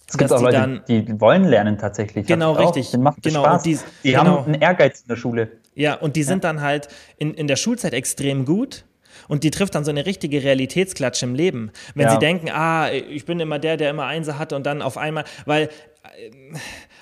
Es 0.09 0.18
gibt 0.18 0.32
auch 0.32 0.42
Leute, 0.42 0.56
dann, 0.56 0.82
die 0.88 1.20
wollen 1.20 1.44
lernen 1.44 1.78
tatsächlich. 1.78 2.26
Genau, 2.26 2.52
richtig. 2.52 2.90
Den 2.90 3.02
macht 3.02 3.23
genau, 3.23 3.44
Spaß. 3.44 3.62
Die, 3.62 3.78
die 4.02 4.11
genau. 4.11 4.25
haben 4.25 4.44
einen 4.47 4.61
Ehrgeiz 4.61 5.02
in 5.02 5.09
der 5.09 5.16
Schule. 5.16 5.52
Ja, 5.75 5.94
und 5.94 6.16
die 6.16 6.25
sind 6.25 6.42
ja. 6.42 6.50
dann 6.50 6.62
halt 6.62 6.88
in, 7.18 7.32
in 7.35 7.47
der 7.47 7.56
Schulzeit 7.56 7.92
extrem 7.92 8.44
gut. 8.44 8.85
Und 9.28 9.44
die 9.44 9.50
trifft 9.50 9.75
dann 9.75 9.85
so 9.85 9.90
eine 9.90 10.06
richtige 10.06 10.42
Realitätsklatsche 10.42 11.26
im 11.26 11.35
Leben. 11.35 11.70
Wenn 11.94 12.06
ja. 12.06 12.12
sie 12.12 12.18
denken, 12.18 12.49
ah, 12.50 12.90
ich 12.90 13.26
bin 13.26 13.38
immer 13.38 13.61
der, 13.61 13.76
der 13.76 13.90
immer 13.90 14.06
Einser 14.06 14.38
hatte 14.38 14.56
und 14.56 14.66
dann 14.66 14.82
auf 14.82 14.99
einmal, 14.99 15.25
weil, 15.44 15.64
äh, 15.64 16.30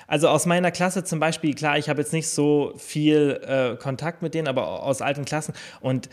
also 0.09 0.27
aus 0.27 0.45
meiner 0.45 0.71
Klasse 0.71 1.03
zum 1.03 1.19
Beispiel, 1.19 1.53
klar, 1.53 1.77
ich 1.77 1.87
habe 1.87 2.01
jetzt 2.01 2.13
nicht 2.13 2.27
so 2.27 2.73
viel 2.77 3.39
äh, 3.45 3.75
Kontakt 3.77 4.21
mit 4.21 4.33
denen, 4.33 4.47
aber 4.47 4.83
aus 4.83 5.01
alten 5.01 5.23
Klassen 5.23 5.53
und 5.81 6.09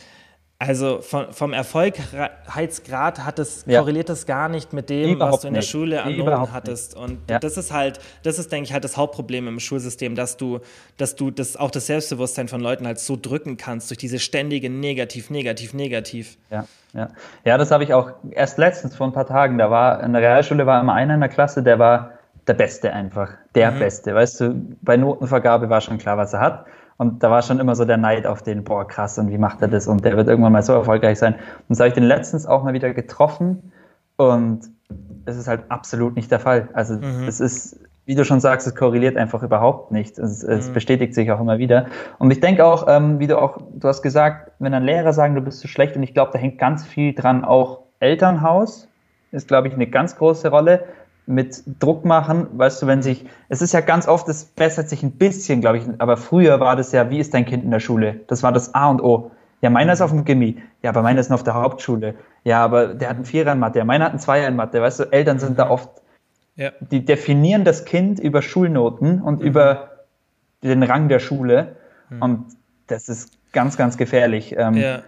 also 0.58 1.02
von, 1.02 1.32
vom 1.32 1.52
Erfolgheitsgrad 1.52 3.26
hat 3.26 3.38
es, 3.38 3.64
ja. 3.66 3.80
korreliert 3.80 4.08
das 4.08 4.24
gar 4.24 4.48
nicht 4.48 4.72
mit 4.72 4.88
dem, 4.88 5.10
Überhaupt 5.10 5.34
was 5.34 5.40
du 5.42 5.48
in 5.48 5.54
der 5.54 5.60
nicht. 5.60 5.70
Schule 5.70 6.02
an 6.02 6.16
Noten 6.16 6.52
hattest. 6.52 6.96
Und 6.96 7.18
ja. 7.28 7.38
das 7.38 7.58
ist 7.58 7.74
halt, 7.74 8.00
das 8.22 8.38
ist, 8.38 8.50
denke 8.50 8.66
ich, 8.66 8.72
halt 8.72 8.82
das 8.82 8.96
Hauptproblem 8.96 9.48
im 9.48 9.60
Schulsystem, 9.60 10.14
dass 10.14 10.38
du, 10.38 10.60
dass 10.96 11.14
du 11.14 11.30
das, 11.30 11.58
auch 11.58 11.70
das 11.70 11.86
Selbstbewusstsein 11.86 12.48
von 12.48 12.62
Leuten 12.62 12.86
halt 12.86 12.98
so 12.98 13.18
drücken 13.20 13.58
kannst, 13.58 13.90
durch 13.90 13.98
diese 13.98 14.18
ständige 14.18 14.70
Negativ, 14.70 15.28
Negativ, 15.28 15.74
Negativ. 15.74 16.38
Ja, 16.50 16.64
ja. 16.94 17.08
Ja, 17.44 17.58
das 17.58 17.70
habe 17.70 17.84
ich 17.84 17.92
auch 17.92 18.12
erst 18.30 18.56
letztens 18.56 18.96
vor 18.96 19.06
ein 19.06 19.12
paar 19.12 19.26
Tagen, 19.26 19.58
da 19.58 19.70
war 19.70 20.02
in 20.02 20.14
der 20.14 20.22
Realschule 20.22 20.64
war 20.64 20.80
immer 20.80 20.94
einer 20.94 21.14
in 21.14 21.20
der 21.20 21.28
Klasse, 21.28 21.62
der 21.62 21.78
war 21.78 22.15
der 22.46 22.54
Beste 22.54 22.92
einfach, 22.92 23.30
der 23.54 23.72
mhm. 23.72 23.78
Beste. 23.80 24.14
Weißt 24.14 24.40
du, 24.40 24.54
bei 24.82 24.96
Notenvergabe 24.96 25.68
war 25.68 25.80
schon 25.80 25.98
klar, 25.98 26.16
was 26.16 26.32
er 26.32 26.40
hat. 26.40 26.66
Und 26.98 27.22
da 27.22 27.30
war 27.30 27.42
schon 27.42 27.58
immer 27.58 27.74
so 27.74 27.84
der 27.84 27.98
Neid 27.98 28.26
auf 28.26 28.42
den, 28.42 28.64
boah, 28.64 28.86
krass, 28.86 29.18
und 29.18 29.30
wie 29.30 29.38
macht 29.38 29.60
er 29.60 29.68
das? 29.68 29.86
Und 29.86 30.04
der 30.04 30.16
wird 30.16 30.28
irgendwann 30.28 30.52
mal 30.52 30.62
so 30.62 30.72
erfolgreich 30.72 31.18
sein. 31.18 31.34
Und 31.68 31.74
so 31.74 31.80
habe 31.80 31.88
ich 31.88 31.94
den 31.94 32.04
letztens 32.04 32.46
auch 32.46 32.62
mal 32.62 32.72
wieder 32.72 32.94
getroffen 32.94 33.72
und 34.16 34.70
es 35.26 35.36
ist 35.36 35.48
halt 35.48 35.64
absolut 35.68 36.16
nicht 36.16 36.30
der 36.30 36.40
Fall. 36.40 36.68
Also 36.72 36.94
mhm. 36.94 37.26
es 37.28 37.40
ist, 37.40 37.78
wie 38.06 38.14
du 38.14 38.24
schon 38.24 38.40
sagst, 38.40 38.66
es 38.66 38.74
korreliert 38.74 39.16
einfach 39.16 39.42
überhaupt 39.42 39.90
nicht. 39.90 40.18
Es, 40.18 40.42
es 40.42 40.68
mhm. 40.68 40.72
bestätigt 40.72 41.14
sich 41.14 41.30
auch 41.32 41.40
immer 41.40 41.58
wieder. 41.58 41.86
Und 42.18 42.30
ich 42.30 42.40
denke 42.40 42.64
auch, 42.64 42.86
ähm, 42.88 43.18
wie 43.18 43.26
du 43.26 43.38
auch, 43.38 43.58
du 43.74 43.88
hast 43.88 44.00
gesagt, 44.00 44.52
wenn 44.58 44.72
ein 44.72 44.84
Lehrer 44.84 45.12
sagen, 45.12 45.34
du 45.34 45.42
bist 45.42 45.60
zu 45.60 45.68
schlecht, 45.68 45.96
und 45.96 46.02
ich 46.02 46.14
glaube, 46.14 46.30
da 46.32 46.38
hängt 46.38 46.58
ganz 46.58 46.86
viel 46.86 47.12
dran, 47.12 47.44
auch 47.44 47.80
Elternhaus 48.00 48.88
ist, 49.32 49.48
glaube 49.48 49.68
ich, 49.68 49.74
eine 49.74 49.86
ganz 49.86 50.16
große 50.16 50.48
Rolle 50.48 50.84
mit 51.26 51.62
Druck 51.80 52.04
machen, 52.04 52.46
weißt 52.52 52.82
du, 52.82 52.86
wenn 52.86 53.02
sich, 53.02 53.26
es 53.48 53.60
ist 53.60 53.72
ja 53.72 53.80
ganz 53.80 54.06
oft, 54.06 54.28
es 54.28 54.44
bessert 54.44 54.88
sich 54.88 55.02
ein 55.02 55.12
bisschen, 55.12 55.60
glaube 55.60 55.78
ich, 55.78 55.84
aber 55.98 56.16
früher 56.16 56.60
war 56.60 56.76
das 56.76 56.92
ja, 56.92 57.10
wie 57.10 57.18
ist 57.18 57.34
dein 57.34 57.44
Kind 57.44 57.64
in 57.64 57.70
der 57.70 57.80
Schule? 57.80 58.20
Das 58.28 58.42
war 58.42 58.52
das 58.52 58.74
A 58.74 58.88
und 58.88 59.02
O. 59.02 59.32
Ja, 59.60 59.70
meiner 59.70 59.92
ist 59.92 60.00
auf 60.00 60.10
dem 60.10 60.24
Gimmi. 60.24 60.62
Ja, 60.82 60.90
aber 60.90 61.02
meiner 61.02 61.20
ist 61.20 61.30
noch 61.30 61.38
auf 61.38 61.44
der 61.44 61.54
Hauptschule. 61.54 62.14
Ja, 62.44 62.62
aber 62.62 62.94
der 62.94 63.08
hat 63.08 63.16
einen 63.16 63.24
Vierer 63.24 63.52
in 63.52 63.58
Mathe. 63.58 63.78
Ja, 63.78 63.84
meiner 63.84 64.04
hat 64.04 64.12
einen 64.12 64.20
Zweier 64.20 64.46
in 64.46 64.54
Mathe. 64.54 64.80
Weißt 64.80 65.00
du, 65.00 65.04
Eltern 65.04 65.38
sind 65.38 65.58
da 65.58 65.68
oft, 65.68 65.90
ja. 66.54 66.70
die 66.80 67.04
definieren 67.04 67.64
das 67.64 67.84
Kind 67.84 68.20
über 68.20 68.42
Schulnoten 68.42 69.20
und 69.20 69.40
mhm. 69.40 69.46
über 69.46 69.90
den 70.62 70.82
Rang 70.82 71.08
der 71.08 71.18
Schule. 71.18 71.76
Mhm. 72.10 72.22
Und 72.22 72.44
das 72.86 73.08
ist 73.08 73.32
ganz, 73.52 73.76
ganz 73.76 73.96
gefährlich. 73.96 74.54
Ähm, 74.56 74.74
ja. 74.74 75.00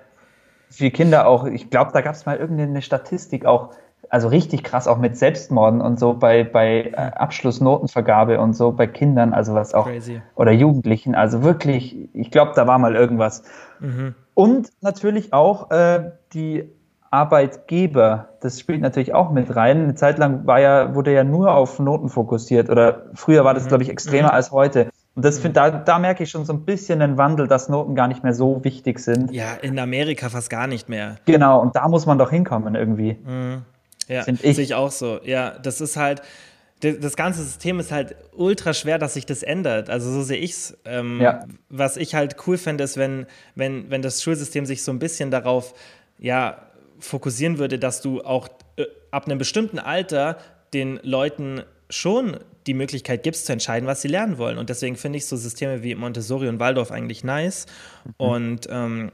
Viele 0.71 0.91
Kinder 0.91 1.29
auch, 1.29 1.45
ich 1.47 1.71
glaube, 1.71 1.93
da 1.93 2.01
gab 2.01 2.15
es 2.15 2.27
mal 2.27 2.37
irgendeine 2.37 2.83
Statistik 2.83 3.47
auch, 3.47 3.71
also 4.11 4.29
richtig 4.29 4.65
krass 4.65 4.89
auch 4.89 4.99
mit 4.99 5.17
Selbstmorden 5.17 5.81
und 5.81 5.99
so 5.99 6.15
bei, 6.15 6.45
bei 6.45 6.93
äh, 6.93 6.97
Abschlussnotenvergabe 6.97 8.41
und 8.41 8.55
so 8.55 8.73
bei 8.73 8.87
Kindern, 8.87 9.33
also 9.33 9.55
was 9.55 9.75
auch 9.75 9.87
Crazy. 9.87 10.23
oder 10.35 10.53
Jugendlichen, 10.53 11.15
also 11.15 11.43
wirklich, 11.43 12.09
ich 12.15 12.31
glaube, 12.31 12.53
da 12.55 12.67
war 12.67 12.79
mal 12.79 12.95
irgendwas. 12.95 13.43
Mhm. 13.81 14.15
Und 14.35 14.71
natürlich 14.81 15.33
auch 15.33 15.71
äh, 15.71 16.13
die 16.33 16.71
Arbeitgeber, 17.11 18.29
das 18.41 18.61
spielt 18.61 18.83
natürlich 18.83 19.15
auch 19.15 19.31
mit 19.31 19.55
rein. 19.57 19.83
Eine 19.83 19.95
Zeit 19.95 20.19
lang 20.19 20.47
war 20.47 20.61
ja, 20.61 20.95
wurde 20.95 21.13
ja 21.13 21.25
nur 21.25 21.55
auf 21.55 21.79
Noten 21.79 22.09
fokussiert 22.09 22.69
oder 22.71 23.07
früher 23.15 23.45
war 23.45 23.55
das, 23.55 23.65
mhm. 23.65 23.69
glaube 23.69 23.83
ich, 23.85 23.91
extremer 23.91 24.29
mhm. 24.29 24.35
als 24.35 24.53
heute. 24.53 24.91
Und 25.15 25.25
das 25.25 25.41
find, 25.41 25.57
da, 25.57 25.71
da 25.71 25.99
merke 25.99 26.23
ich 26.23 26.31
schon 26.31 26.45
so 26.45 26.53
ein 26.53 26.65
bisschen 26.65 27.01
den 27.01 27.19
Wandel, 27.19 27.49
dass 27.49 27.69
Noten 27.69 27.97
gar 27.97 28.07
nicht 28.07 28.23
mehr 28.23 28.35
so 28.35 28.63
wichtig 28.63 29.01
sind. 29.01 29.33
Ja, 29.33 29.55
in 29.61 29.79
Amerika 29.79 30.29
fast 30.29 30.49
gar 30.49 30.69
nicht 30.69 30.89
mehr. 30.89 31.17
Genau, 31.25 31.61
und 31.61 31.75
da 31.75 31.89
muss 31.89 32.07
man 32.07 32.19
doch 32.19 32.31
hinkommen 32.31 32.77
irgendwie. 32.77 33.19
Mhm. 33.27 33.63
Ja, 34.09 34.27
ich. 34.27 34.57
sehe 34.57 34.65
ich 34.65 34.75
auch 34.75 34.91
so. 34.91 35.21
Ja, 35.25 35.59
das 35.59 35.81
ist 35.81 35.97
halt, 35.97 36.23
das 36.81 37.17
ganze 37.17 37.43
System 37.43 37.81
ist 37.81 37.91
halt 37.91 38.15
ultra 38.33 38.73
schwer, 38.73 38.99
dass 38.99 39.15
sich 39.15 39.27
das 39.27 39.43
ändert. 39.43 39.91
Also 39.91 40.13
so 40.13 40.23
sehe 40.23 40.39
ich 40.39 40.53
es. 40.53 40.79
Ähm, 40.85 41.21
ja. 41.21 41.45
Was 41.69 41.97
ich 41.97 42.15
halt 42.15 42.37
cool 42.47 42.57
fände, 42.57 42.85
ist, 42.85 42.97
wenn, 42.97 43.27
wenn, 43.55 43.91
wenn 43.91 44.03
das 44.03 44.23
Schulsystem 44.23 44.65
sich 44.65 44.83
so 44.83 44.93
ein 44.93 44.99
bisschen 44.99 45.31
darauf 45.31 45.75
ja, 46.19 46.63
fokussieren 46.99 47.59
würde, 47.59 47.79
dass 47.79 48.01
du 48.01 48.23
auch 48.23 48.49
äh, 48.77 48.85
ab 49.11 49.27
einem 49.27 49.39
bestimmten 49.39 49.79
Alter 49.79 50.39
den 50.73 51.01
Leuten 51.03 51.63
schon 51.91 52.39
die 52.67 52.75
Möglichkeit 52.75 53.23
gibst 53.23 53.47
zu 53.47 53.53
entscheiden, 53.53 53.87
was 53.87 54.03
sie 54.03 54.09
lernen 54.09 54.39
wollen. 54.39 54.59
Und 54.59 54.69
deswegen 54.69 54.97
finde 54.97 55.17
ich 55.17 55.27
so 55.27 55.37
Systeme 55.37 55.83
wie 55.83 55.95
Montessori 55.95 56.49
und 56.49 56.61
Waldorf 56.61 56.93
eigentlich 56.93 57.25
nice. 57.25 57.67
Mhm. 58.05 58.13
Und 58.19 58.69
ähm, 58.71 59.13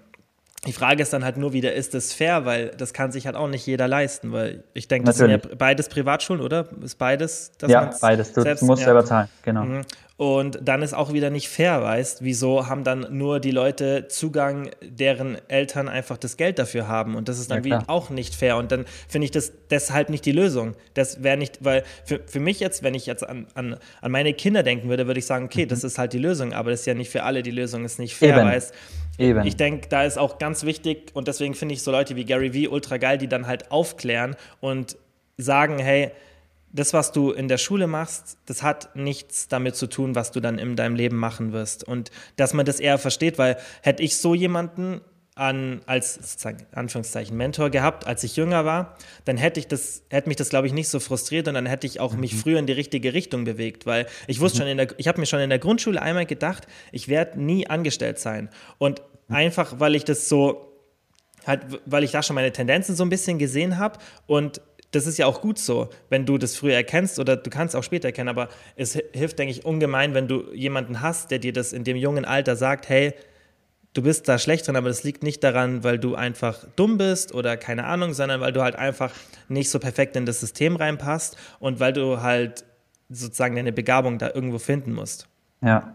die 0.66 0.72
Frage 0.72 1.02
ist 1.02 1.12
dann 1.12 1.24
halt 1.24 1.36
nur 1.36 1.52
wieder, 1.52 1.72
ist 1.74 1.94
das 1.94 2.12
fair, 2.12 2.44
weil 2.44 2.68
das 2.68 2.92
kann 2.92 3.12
sich 3.12 3.26
halt 3.26 3.36
auch 3.36 3.48
nicht 3.48 3.66
jeder 3.66 3.88
leisten, 3.88 4.32
weil 4.32 4.64
ich 4.72 4.88
denke, 4.88 5.06
das 5.06 5.18
Natürlich. 5.18 5.42
sind 5.42 5.52
ja 5.52 5.56
beides 5.56 5.88
Privatschulen, 5.88 6.42
oder? 6.42 6.68
Ist 6.82 6.96
beides? 6.98 7.52
ja, 7.66 7.90
beides. 8.00 8.32
Du 8.32 8.42
selbst, 8.42 8.62
musst 8.62 8.80
ja. 8.80 8.86
selber 8.86 9.04
zahlen, 9.04 9.28
genau. 9.42 9.64
Mhm. 9.64 9.82
Und 10.16 10.60
dann 10.62 10.82
ist 10.82 10.94
auch 10.94 11.12
wieder 11.12 11.30
nicht 11.30 11.48
fair, 11.48 11.82
weißt, 11.82 12.22
wieso 12.22 12.68
haben 12.68 12.84
dann 12.84 13.06
nur 13.10 13.40
die 13.40 13.50
Leute 13.50 14.06
Zugang, 14.06 14.70
deren 14.80 15.38
Eltern 15.48 15.88
einfach 15.88 16.16
das 16.16 16.36
Geld 16.36 16.60
dafür 16.60 16.86
haben 16.86 17.16
und 17.16 17.28
das 17.28 17.40
ist 17.40 17.50
dann 17.50 17.64
ja, 17.64 17.82
auch 17.88 18.10
nicht 18.10 18.32
fair 18.32 18.56
und 18.56 18.70
dann 18.70 18.84
finde 19.08 19.24
ich 19.24 19.32
das 19.32 19.52
deshalb 19.70 20.10
nicht 20.10 20.24
die 20.24 20.30
Lösung. 20.30 20.76
Das 20.94 21.24
wäre 21.24 21.36
nicht, 21.36 21.64
weil 21.64 21.82
für, 22.04 22.20
für 22.26 22.38
mich 22.38 22.60
jetzt, 22.60 22.84
wenn 22.84 22.94
ich 22.94 23.06
jetzt 23.06 23.28
an, 23.28 23.48
an, 23.54 23.76
an 24.00 24.12
meine 24.12 24.34
Kinder 24.34 24.62
denken 24.62 24.88
würde, 24.88 25.08
würde 25.08 25.18
ich 25.18 25.26
sagen, 25.26 25.46
okay, 25.46 25.64
mhm. 25.64 25.70
das 25.70 25.82
ist 25.82 25.98
halt 25.98 26.12
die 26.12 26.18
Lösung, 26.18 26.52
aber 26.52 26.70
das 26.70 26.80
ist 26.80 26.86
ja 26.86 26.94
nicht 26.94 27.10
für 27.10 27.24
alle 27.24 27.42
die 27.42 27.50
Lösung, 27.50 27.84
ist 27.84 27.98
nicht 27.98 28.14
fair, 28.14 28.36
Eben. 28.36 28.46
weißt. 28.46 28.72
Eben. 29.18 29.46
Ich 29.46 29.56
denke, 29.56 29.88
da 29.88 30.04
ist 30.04 30.18
auch 30.18 30.38
ganz 30.38 30.64
wichtig 30.64 31.10
und 31.14 31.28
deswegen 31.28 31.54
finde 31.54 31.74
ich 31.74 31.82
so 31.82 31.90
Leute 31.90 32.16
wie 32.16 32.24
Gary 32.24 32.52
Vee 32.52 32.68
ultra 32.68 32.96
geil, 32.96 33.18
die 33.18 33.28
dann 33.28 33.46
halt 33.46 33.70
aufklären 33.70 34.36
und 34.60 34.96
sagen, 35.36 35.78
hey, 35.78 36.10
das, 36.72 36.92
was 36.92 37.12
du 37.12 37.30
in 37.30 37.46
der 37.46 37.58
Schule 37.58 37.86
machst, 37.86 38.36
das 38.46 38.64
hat 38.64 38.96
nichts 38.96 39.46
damit 39.46 39.76
zu 39.76 39.86
tun, 39.86 40.16
was 40.16 40.32
du 40.32 40.40
dann 40.40 40.58
in 40.58 40.74
deinem 40.74 40.96
Leben 40.96 41.16
machen 41.16 41.52
wirst. 41.52 41.84
Und 41.84 42.10
dass 42.34 42.52
man 42.52 42.66
das 42.66 42.80
eher 42.80 42.98
versteht, 42.98 43.38
weil 43.38 43.56
hätte 43.82 44.02
ich 44.02 44.16
so 44.16 44.34
jemanden 44.34 45.00
an, 45.36 45.80
als 45.86 46.14
sozusagen 46.14 46.58
Anführungszeichen 46.72 47.36
Mentor 47.36 47.70
gehabt, 47.70 48.06
als 48.06 48.22
ich 48.22 48.36
jünger 48.36 48.64
war, 48.64 48.96
dann 49.24 49.36
hätte 49.36 49.58
ich 49.58 49.66
das, 49.66 50.04
hätte 50.08 50.28
mich 50.28 50.36
das, 50.36 50.48
glaube 50.48 50.68
ich, 50.68 50.72
nicht 50.72 50.88
so 50.88 51.00
frustriert 51.00 51.48
und 51.48 51.54
dann 51.54 51.66
hätte 51.66 51.86
ich 51.88 51.98
auch 51.98 52.12
mhm. 52.12 52.20
mich 52.20 52.36
früher 52.36 52.58
in 52.58 52.66
die 52.66 52.72
richtige 52.72 53.14
Richtung 53.14 53.44
bewegt, 53.44 53.84
weil 53.84 54.06
ich 54.28 54.40
wusste 54.40 54.58
mhm. 54.58 54.62
schon 54.62 54.68
in 54.70 54.76
der, 54.78 54.88
ich 54.96 55.08
habe 55.08 55.18
mir 55.18 55.26
schon 55.26 55.40
in 55.40 55.50
der 55.50 55.58
Grundschule 55.58 56.00
einmal 56.00 56.26
gedacht, 56.26 56.68
ich 56.92 57.08
werde 57.08 57.40
nie 57.40 57.66
angestellt 57.66 58.20
sein. 58.20 58.48
Und 58.78 59.02
mhm. 59.28 59.34
einfach, 59.34 59.80
weil 59.80 59.96
ich 59.96 60.04
das 60.04 60.28
so, 60.28 60.72
halt, 61.46 61.62
weil 61.84 62.04
ich 62.04 62.12
da 62.12 62.22
schon 62.22 62.34
meine 62.34 62.52
Tendenzen 62.52 62.94
so 62.94 63.04
ein 63.04 63.10
bisschen 63.10 63.38
gesehen 63.38 63.78
habe 63.78 63.98
und 64.26 64.60
das 64.92 65.08
ist 65.08 65.18
ja 65.18 65.26
auch 65.26 65.40
gut 65.40 65.58
so, 65.58 65.88
wenn 66.08 66.24
du 66.24 66.38
das 66.38 66.54
früher 66.54 66.74
erkennst 66.74 67.18
oder 67.18 67.36
du 67.36 67.50
kannst 67.50 67.74
auch 67.74 67.82
später 67.82 68.06
erkennen, 68.06 68.28
aber 68.28 68.48
es 68.76 68.96
hilft, 69.12 69.40
denke 69.40 69.50
ich, 69.50 69.64
ungemein, 69.64 70.14
wenn 70.14 70.28
du 70.28 70.52
jemanden 70.54 71.00
hast, 71.00 71.32
der 71.32 71.40
dir 71.40 71.52
das 71.52 71.72
in 71.72 71.82
dem 71.82 71.96
jungen 71.96 72.24
Alter 72.24 72.54
sagt, 72.54 72.88
hey, 72.88 73.12
du 73.94 74.02
bist 74.02 74.28
da 74.28 74.38
schlecht 74.38 74.66
drin, 74.66 74.76
aber 74.76 74.88
das 74.88 75.04
liegt 75.04 75.22
nicht 75.22 75.42
daran, 75.42 75.84
weil 75.84 75.98
du 75.98 76.14
einfach 76.14 76.58
dumm 76.76 76.98
bist 76.98 77.32
oder 77.32 77.56
keine 77.56 77.84
Ahnung, 77.84 78.12
sondern 78.12 78.40
weil 78.40 78.52
du 78.52 78.62
halt 78.62 78.76
einfach 78.76 79.12
nicht 79.48 79.70
so 79.70 79.78
perfekt 79.78 80.16
in 80.16 80.26
das 80.26 80.40
System 80.40 80.76
reinpasst 80.76 81.36
und 81.60 81.80
weil 81.80 81.92
du 81.92 82.20
halt 82.20 82.64
sozusagen 83.08 83.54
deine 83.54 83.72
Begabung 83.72 84.18
da 84.18 84.30
irgendwo 84.34 84.58
finden 84.58 84.92
musst. 84.92 85.28
Ja. 85.62 85.94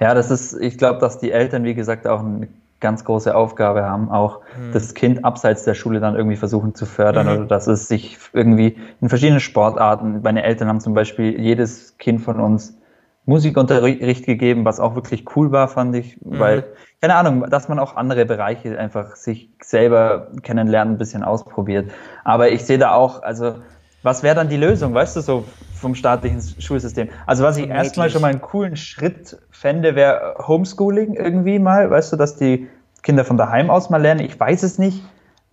Ja, 0.00 0.14
das 0.14 0.30
ist, 0.30 0.54
ich 0.54 0.78
glaube, 0.78 0.98
dass 0.98 1.18
die 1.18 1.30
Eltern, 1.30 1.64
wie 1.64 1.74
gesagt, 1.74 2.06
auch 2.06 2.20
eine 2.20 2.48
ganz 2.80 3.04
große 3.04 3.34
Aufgabe 3.34 3.84
haben, 3.84 4.10
auch 4.10 4.40
mhm. 4.56 4.72
das 4.72 4.94
Kind 4.94 5.24
abseits 5.24 5.64
der 5.64 5.74
Schule 5.74 6.00
dann 6.00 6.16
irgendwie 6.16 6.36
versuchen 6.36 6.74
zu 6.74 6.86
fördern 6.86 7.26
mhm. 7.26 7.32
oder 7.32 7.44
dass 7.46 7.66
es 7.66 7.88
sich 7.88 8.16
irgendwie 8.32 8.76
in 9.00 9.08
verschiedenen 9.08 9.40
Sportarten, 9.40 10.22
meine 10.22 10.42
Eltern 10.42 10.68
haben 10.68 10.80
zum 10.80 10.94
Beispiel 10.94 11.38
jedes 11.38 11.98
Kind 11.98 12.22
von 12.22 12.40
uns 12.40 12.78
Musikunterricht 13.28 14.24
gegeben, 14.24 14.64
was 14.64 14.80
auch 14.80 14.94
wirklich 14.94 15.36
cool 15.36 15.52
war, 15.52 15.68
fand 15.68 15.94
ich, 15.94 16.18
mhm. 16.22 16.38
weil, 16.38 16.64
keine 17.02 17.14
Ahnung, 17.14 17.44
dass 17.50 17.68
man 17.68 17.78
auch 17.78 17.94
andere 17.94 18.24
Bereiche 18.24 18.78
einfach 18.78 19.16
sich 19.16 19.50
selber 19.62 20.28
kennenlernen, 20.42 20.94
ein 20.94 20.98
bisschen 20.98 21.22
ausprobiert. 21.22 21.90
Aber 22.24 22.50
ich 22.50 22.64
sehe 22.64 22.78
da 22.78 22.92
auch, 22.92 23.22
also, 23.22 23.56
was 24.02 24.22
wäre 24.22 24.34
dann 24.34 24.48
die 24.48 24.56
Lösung, 24.56 24.94
weißt 24.94 25.16
du, 25.16 25.20
so 25.20 25.44
vom 25.74 25.94
staatlichen 25.94 26.40
Schulsystem? 26.58 27.10
Also, 27.26 27.44
was 27.44 27.58
ich 27.58 27.68
erstmal 27.68 28.08
schon 28.08 28.22
mal 28.22 28.30
einen 28.30 28.40
coolen 28.40 28.76
Schritt 28.76 29.36
fände, 29.50 29.94
wäre 29.94 30.36
Homeschooling 30.46 31.12
irgendwie 31.12 31.58
mal, 31.58 31.90
weißt 31.90 32.14
du, 32.14 32.16
dass 32.16 32.36
die 32.36 32.66
Kinder 33.02 33.26
von 33.26 33.36
daheim 33.36 33.68
aus 33.68 33.90
mal 33.90 34.00
lernen. 34.00 34.20
Ich 34.20 34.40
weiß 34.40 34.62
es 34.62 34.78
nicht. 34.78 35.04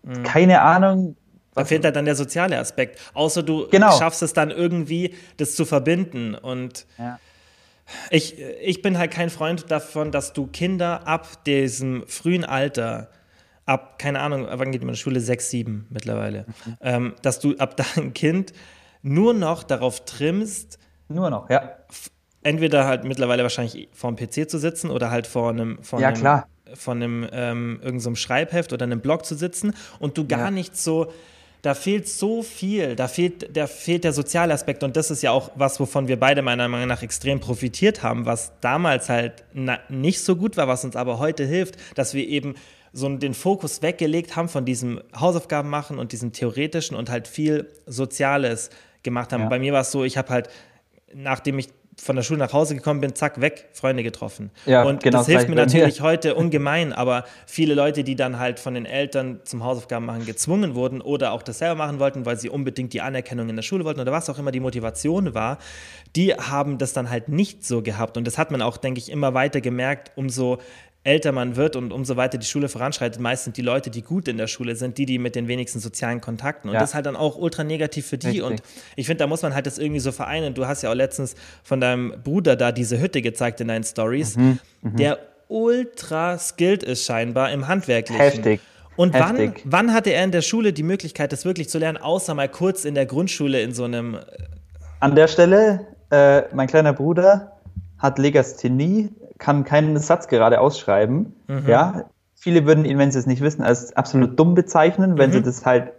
Mhm. 0.03 0.23
Keine 0.23 0.61
Ahnung. 0.61 1.17
Da 1.53 1.65
fehlt 1.65 1.83
halt 1.83 1.97
dann 1.97 2.05
der 2.05 2.15
soziale 2.15 2.57
Aspekt. 2.57 2.99
Außer 3.13 3.43
du 3.43 3.67
genau. 3.69 3.91
schaffst 3.97 4.23
es 4.23 4.33
dann 4.33 4.49
irgendwie, 4.51 5.13
das 5.37 5.55
zu 5.55 5.65
verbinden. 5.65 6.35
Und 6.35 6.85
ja. 6.97 7.19
Ich, 8.09 8.39
ich 8.39 8.81
bin 8.81 8.97
halt 8.97 9.11
kein 9.11 9.29
Freund 9.29 9.69
davon, 9.69 10.11
dass 10.11 10.33
du 10.33 10.47
Kinder 10.47 11.07
ab 11.07 11.43
diesem 11.45 12.03
frühen 12.07 12.43
Alter 12.43 13.09
ab, 13.65 13.99
keine 13.99 14.19
Ahnung, 14.21 14.47
wann 14.49 14.71
geht 14.71 14.81
man 14.81 14.89
in 14.89 14.93
die 14.93 14.99
Schule? 14.99 15.19
Sechs, 15.19 15.49
sieben 15.49 15.87
mittlerweile. 15.89 16.45
Mhm. 16.47 16.77
Ähm, 16.81 17.15
dass 17.21 17.39
du 17.39 17.55
ab 17.57 17.75
deinem 17.95 18.13
Kind 18.13 18.53
nur 19.01 19.33
noch 19.33 19.63
darauf 19.63 20.05
trimmst, 20.05 20.79
nur 21.07 21.29
noch, 21.29 21.49
ja. 21.49 21.71
Entweder 22.41 22.85
halt 22.85 23.05
mittlerweile 23.05 23.41
wahrscheinlich 23.41 23.89
vor 23.91 24.11
dem 24.11 24.17
PC 24.17 24.49
zu 24.49 24.59
sitzen 24.59 24.91
oder 24.91 25.09
halt 25.09 25.25
vor 25.25 25.49
einem, 25.49 25.81
vor 25.83 25.99
ja, 25.99 26.09
einem, 26.09 26.17
klar. 26.17 26.47
Von 26.75 27.01
einem 27.01 27.27
ähm, 27.31 27.79
irgendeinem 27.81 27.99
so 27.99 28.15
Schreibheft 28.15 28.73
oder 28.73 28.83
einem 28.83 29.01
Blog 29.01 29.25
zu 29.25 29.35
sitzen 29.35 29.73
und 29.99 30.17
du 30.17 30.27
gar 30.27 30.45
ja. 30.45 30.51
nicht 30.51 30.77
so 30.77 31.11
da 31.65 31.73
fehlt 31.73 32.07
so 32.07 32.43
viel, 32.43 32.95
da 32.95 33.07
fehlt, 33.07 33.57
da 33.57 33.65
fehlt 33.65 34.03
der 34.03 34.13
soziale 34.13 34.53
Aspekt 34.53 34.83
und 34.83 34.95
das 34.95 35.09
ist 35.09 35.23
ja 35.23 35.31
auch 35.31 35.49
was, 35.55 35.79
wovon 35.79 36.07
wir 36.07 36.19
beide 36.19 36.43
meiner 36.43 36.67
Meinung 36.67 36.87
nach 36.87 37.01
extrem 37.01 37.39
profitiert 37.39 38.03
haben, 38.03 38.27
was 38.27 38.51
damals 38.61 39.09
halt 39.09 39.43
nicht 39.89 40.21
so 40.21 40.35
gut 40.35 40.57
war, 40.57 40.67
was 40.67 40.85
uns 40.85 40.95
aber 40.95 41.17
heute 41.17 41.43
hilft, 41.43 41.77
dass 41.95 42.13
wir 42.13 42.27
eben 42.27 42.53
so 42.93 43.09
den 43.09 43.33
Fokus 43.33 43.81
weggelegt 43.81 44.35
haben 44.35 44.47
von 44.47 44.63
diesem 44.63 45.01
Hausaufgaben 45.19 45.69
machen 45.69 45.97
und 45.97 46.11
diesem 46.11 46.33
theoretischen 46.33 46.95
und 46.95 47.09
halt 47.09 47.27
viel 47.27 47.71
Soziales 47.87 48.69
gemacht 49.01 49.33
haben. 49.33 49.43
Ja. 49.43 49.49
Bei 49.49 49.57
mir 49.57 49.73
war 49.73 49.81
es 49.81 49.91
so, 49.91 50.03
ich 50.03 50.17
habe 50.17 50.29
halt, 50.29 50.49
nachdem 51.15 51.57
ich 51.57 51.69
von 51.97 52.15
der 52.15 52.23
Schule 52.23 52.39
nach 52.39 52.53
Hause 52.53 52.75
gekommen 52.75 53.01
bin, 53.01 53.15
zack, 53.15 53.39
weg, 53.41 53.69
Freunde 53.71 54.03
getroffen. 54.03 54.51
Ja, 54.65 54.83
und 54.83 55.01
genau, 55.01 55.19
das 55.19 55.27
hilft 55.27 55.49
mir 55.49 55.55
natürlich 55.55 56.01
heute 56.01 56.35
ungemein, 56.35 56.93
aber 56.93 57.25
viele 57.45 57.73
Leute, 57.73 58.03
die 58.03 58.15
dann 58.15 58.37
halt 58.37 58.59
von 58.59 58.73
den 58.73 58.85
Eltern 58.85 59.39
zum 59.43 59.63
Hausaufgaben 59.63 60.05
machen 60.05 60.25
gezwungen 60.25 60.75
wurden 60.75 61.01
oder 61.01 61.31
auch 61.31 61.41
das 61.41 61.59
selber 61.59 61.75
machen 61.75 61.99
wollten, 61.99 62.25
weil 62.25 62.37
sie 62.37 62.49
unbedingt 62.49 62.93
die 62.93 63.01
Anerkennung 63.01 63.49
in 63.49 63.55
der 63.55 63.63
Schule 63.63 63.85
wollten 63.85 63.99
oder 63.99 64.11
was 64.11 64.29
auch 64.29 64.37
immer 64.37 64.51
die 64.51 64.59
Motivation 64.59 65.33
war, 65.33 65.57
die 66.15 66.33
haben 66.33 66.77
das 66.77 66.93
dann 66.93 67.09
halt 67.09 67.29
nicht 67.29 67.65
so 67.65 67.81
gehabt. 67.81 68.17
Und 68.17 68.25
das 68.25 68.37
hat 68.37 68.51
man 68.51 68.61
auch, 68.61 68.77
denke 68.77 68.99
ich, 68.99 69.11
immer 69.11 69.33
weiter 69.33 69.61
gemerkt, 69.61 70.11
umso 70.15 70.59
älter 71.05 71.31
man 71.31 71.55
wird 71.55 71.75
und 71.75 71.93
umso 71.93 72.17
weiter 72.17 72.39
die 72.39 72.47
Schule 72.47 72.67
voranschreitet, 72.67 73.21
meistens 73.21 73.53
die 73.53 73.61
Leute, 73.61 73.91
die 73.91 74.01
gut 74.01 74.27
in 74.27 74.37
der 74.37 74.47
Schule 74.47 74.75
sind, 74.75 74.97
die, 74.97 75.05
die 75.05 75.19
mit 75.19 75.35
den 75.35 75.47
wenigsten 75.47 75.79
sozialen 75.79 76.19
Kontakten. 76.19 76.67
Und 76.69 76.73
ja. 76.73 76.79
das 76.79 76.89
ist 76.89 76.95
halt 76.95 77.05
dann 77.05 77.15
auch 77.15 77.37
ultra 77.37 77.63
negativ 77.63 78.07
für 78.07 78.17
die. 78.17 78.27
Richtig. 78.27 78.43
Und 78.43 78.63
ich 78.95 79.05
finde, 79.05 79.19
da 79.19 79.27
muss 79.27 79.43
man 79.43 79.53
halt 79.53 79.67
das 79.67 79.77
irgendwie 79.77 79.99
so 79.99 80.11
vereinen. 80.11 80.55
Du 80.55 80.65
hast 80.65 80.81
ja 80.81 80.89
auch 80.89 80.95
letztens 80.95 81.35
von 81.63 81.79
deinem 81.79 82.15
Bruder 82.23 82.55
da 82.55 82.71
diese 82.71 82.99
Hütte 82.99 83.21
gezeigt 83.21 83.61
in 83.61 83.67
deinen 83.67 83.83
Stories, 83.83 84.35
mhm. 84.35 84.59
Mhm. 84.81 84.95
der 84.97 85.19
ultra 85.47 86.39
skilled 86.39 86.81
ist 86.81 87.05
scheinbar 87.05 87.51
im 87.51 87.67
Handwerklichen. 87.67 88.23
Heftig. 88.23 88.61
Und 88.95 89.13
wann, 89.13 89.53
wann 89.63 89.93
hatte 89.93 90.09
er 90.09 90.23
in 90.23 90.31
der 90.31 90.41
Schule 90.41 90.73
die 90.73 90.81
Möglichkeit, 90.81 91.31
das 91.31 91.45
wirklich 91.45 91.69
zu 91.69 91.77
lernen, 91.77 91.97
außer 91.97 92.33
mal 92.33 92.49
kurz 92.49 92.83
in 92.83 92.95
der 92.95 93.05
Grundschule 93.05 93.61
in 93.61 93.73
so 93.73 93.83
einem. 93.83 94.15
Äh, 94.15 94.19
An 95.01 95.15
der 95.15 95.27
Stelle, 95.27 95.85
äh, 96.09 96.43
mein 96.53 96.67
kleiner 96.67 96.93
Bruder 96.93 97.51
hat 97.99 98.17
Legasthenie, 98.17 99.09
kann 99.37 99.63
keinen 99.63 99.97
Satz 99.97 100.27
gerade 100.27 100.59
ausschreiben. 100.59 101.33
Mhm. 101.47 101.67
Ja, 101.67 102.05
viele 102.35 102.65
würden 102.65 102.85
ihn, 102.85 102.97
wenn 102.97 103.11
sie 103.11 103.19
es 103.19 103.25
nicht 103.25 103.41
wissen, 103.41 103.63
als 103.63 103.95
absolut 103.95 104.39
dumm 104.39 104.53
bezeichnen, 104.53 105.17
wenn 105.17 105.29
mhm. 105.29 105.33
sie 105.33 105.43
das 105.43 105.65
halt, 105.65 105.93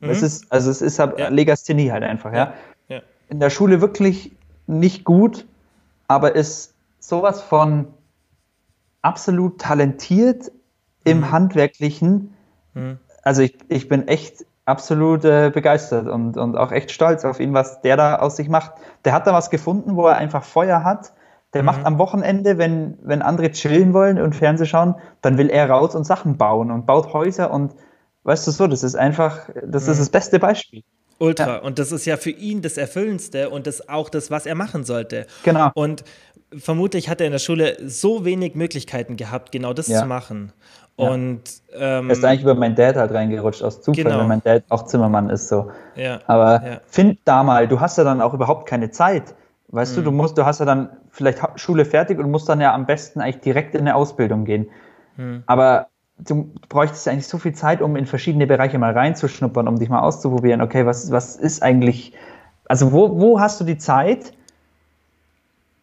mhm. 0.00 0.10
es 0.10 0.22
ist, 0.22 0.50
also 0.50 0.70
es 0.70 0.82
ist 0.82 0.98
halt 0.98 1.18
ja. 1.18 1.28
Legasthenie 1.28 1.90
halt 1.90 2.02
einfach, 2.02 2.32
ja. 2.32 2.54
ja. 2.88 3.00
In 3.28 3.40
der 3.40 3.50
Schule 3.50 3.80
wirklich 3.80 4.32
nicht 4.66 5.04
gut, 5.04 5.46
aber 6.08 6.34
ist 6.34 6.74
sowas 6.98 7.40
von 7.40 7.88
absolut 9.00 9.60
talentiert 9.60 10.52
im 11.04 11.18
mhm. 11.18 11.32
Handwerklichen. 11.32 12.34
Mhm. 12.74 12.98
Also 13.22 13.42
ich, 13.42 13.56
ich 13.68 13.88
bin 13.88 14.08
echt 14.08 14.44
absolut 14.64 15.24
äh, 15.24 15.50
begeistert 15.52 16.06
und, 16.06 16.36
und 16.36 16.56
auch 16.56 16.70
echt 16.70 16.92
stolz 16.92 17.24
auf 17.24 17.40
ihn, 17.40 17.52
was 17.52 17.80
der 17.80 17.96
da 17.96 18.16
aus 18.16 18.36
sich 18.36 18.48
macht. 18.48 18.72
Der 19.04 19.12
hat 19.12 19.26
da 19.26 19.32
was 19.32 19.50
gefunden, 19.50 19.96
wo 19.96 20.06
er 20.06 20.16
einfach 20.16 20.44
Feuer 20.44 20.84
hat 20.84 21.12
der 21.54 21.62
mhm. 21.62 21.66
macht 21.66 21.84
am 21.84 21.98
Wochenende, 21.98 22.58
wenn, 22.58 22.98
wenn 23.02 23.22
andere 23.22 23.50
chillen 23.50 23.92
wollen 23.92 24.20
und 24.20 24.34
Fernsehen 24.34 24.66
schauen, 24.66 24.94
dann 25.20 25.38
will 25.38 25.50
er 25.50 25.68
raus 25.68 25.94
und 25.94 26.04
Sachen 26.04 26.36
bauen 26.36 26.70
und 26.70 26.86
baut 26.86 27.12
Häuser 27.12 27.50
und 27.50 27.74
weißt 28.24 28.46
du 28.46 28.50
so, 28.50 28.66
das 28.66 28.82
ist 28.82 28.94
einfach, 28.94 29.48
das 29.66 29.86
mhm. 29.86 29.92
ist 29.92 30.00
das 30.00 30.10
beste 30.10 30.38
Beispiel. 30.38 30.82
Ultra. 31.18 31.46
Ja. 31.46 31.58
Und 31.58 31.78
das 31.78 31.92
ist 31.92 32.04
ja 32.04 32.16
für 32.16 32.30
ihn 32.30 32.62
das 32.62 32.76
Erfüllendste 32.76 33.50
und 33.50 33.66
das 33.66 33.88
auch 33.88 34.08
das, 34.08 34.30
was 34.30 34.44
er 34.44 34.54
machen 34.54 34.84
sollte. 34.84 35.26
Genau. 35.44 35.70
Und 35.74 36.04
vermutlich 36.56 37.08
hat 37.08 37.20
er 37.20 37.26
in 37.26 37.32
der 37.32 37.38
Schule 37.38 37.76
so 37.86 38.24
wenig 38.24 38.54
Möglichkeiten 38.54 39.16
gehabt, 39.16 39.52
genau 39.52 39.72
das 39.72 39.86
ja. 39.88 40.00
zu 40.00 40.06
machen. 40.06 40.52
Und 40.96 41.42
ähm, 41.74 42.10
er 42.10 42.12
ist 42.12 42.24
eigentlich 42.24 42.42
über 42.42 42.54
meinen 42.54 42.74
Dad 42.74 42.96
halt 42.96 43.12
reingerutscht 43.12 43.62
aus 43.62 43.80
Zufall, 43.80 44.04
genau. 44.04 44.18
weil 44.18 44.26
mein 44.26 44.42
Dad 44.42 44.62
auch 44.68 44.84
Zimmermann 44.84 45.30
ist 45.30 45.48
so. 45.48 45.70
Ja. 45.96 46.20
Aber 46.26 46.62
ja. 46.64 46.80
find 46.86 47.18
da 47.24 47.42
mal, 47.42 47.66
du 47.66 47.80
hast 47.80 47.98
ja 47.98 48.04
dann 48.04 48.20
auch 48.20 48.34
überhaupt 48.34 48.68
keine 48.68 48.90
Zeit. 48.90 49.34
Weißt 49.72 49.92
mhm. 49.92 49.96
du, 49.96 50.02
du 50.04 50.12
musst, 50.12 50.38
du 50.38 50.44
hast 50.44 50.60
ja 50.60 50.66
dann 50.66 50.90
vielleicht 51.10 51.40
Schule 51.56 51.84
fertig 51.84 52.18
und 52.18 52.30
musst 52.30 52.48
dann 52.48 52.60
ja 52.60 52.74
am 52.74 52.86
besten 52.86 53.20
eigentlich 53.20 53.40
direkt 53.40 53.74
in 53.74 53.80
eine 53.80 53.96
Ausbildung 53.96 54.44
gehen. 54.44 54.68
Mhm. 55.16 55.42
Aber 55.46 55.88
du 56.18 56.52
bräuchtest 56.68 57.08
eigentlich 57.08 57.26
so 57.26 57.38
viel 57.38 57.54
Zeit, 57.54 57.80
um 57.80 57.96
in 57.96 58.06
verschiedene 58.06 58.46
Bereiche 58.46 58.78
mal 58.78 58.92
reinzuschnuppern, 58.92 59.66
um 59.66 59.78
dich 59.78 59.88
mal 59.88 60.00
auszuprobieren. 60.00 60.60
Okay, 60.60 60.84
was, 60.86 61.10
was 61.10 61.36
ist 61.36 61.62
eigentlich, 61.62 62.12
also 62.66 62.92
wo, 62.92 63.18
wo 63.18 63.40
hast 63.40 63.60
du 63.60 63.64
die 63.64 63.78
Zeit, 63.78 64.34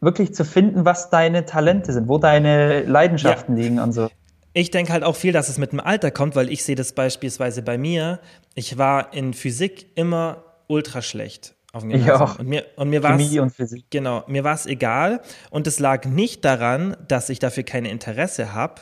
wirklich 0.02 0.34
zu 0.34 0.46
finden, 0.46 0.86
was 0.86 1.10
deine 1.10 1.46
Talente 1.46 1.92
sind, 1.92 2.08
wo 2.08 2.20
deine 2.20 2.84
Leidenschaften 2.84 3.58
ja. 3.58 3.64
liegen 3.64 3.80
und 3.80 3.92
so? 3.92 4.10
Ich 4.54 4.72
denke 4.72 4.94
halt 4.94 5.04
auch 5.04 5.16
viel, 5.16 5.34
dass 5.34 5.50
es 5.50 5.58
mit 5.58 5.72
dem 5.72 5.80
Alter 5.80 6.12
kommt, 6.12 6.36
weil 6.36 6.50
ich 6.50 6.64
sehe 6.64 6.76
das 6.76 6.94
beispielsweise 6.94 7.64
bei 7.64 7.78
mir. 7.78 8.20
Ich 8.54 8.78
war 8.78 9.14
in 9.14 9.34
Physik 9.34 9.88
immer 9.96 10.44
ultra 10.68 11.02
schlecht 11.02 11.56
auf 11.72 11.84
dem 11.84 11.92
Gymnasium. 11.92 12.20
Ja. 12.20 12.36
Und 12.40 12.48
mir, 12.48 12.66
und 12.76 12.90
mir 12.90 13.04
war 13.04 13.20
es 13.20 13.76
genau, 13.90 14.24
mir 14.28 14.44
war 14.44 14.56
es 14.56 14.66
egal 14.66 15.22
und 15.50 15.68
es 15.68 15.80
lag 15.80 16.06
nicht 16.06 16.46
daran, 16.46 16.98
dass 17.08 17.30
ich 17.30 17.40
dafür 17.40 17.64
kein 17.64 17.86
Interesse 17.86 18.54
habe, 18.54 18.82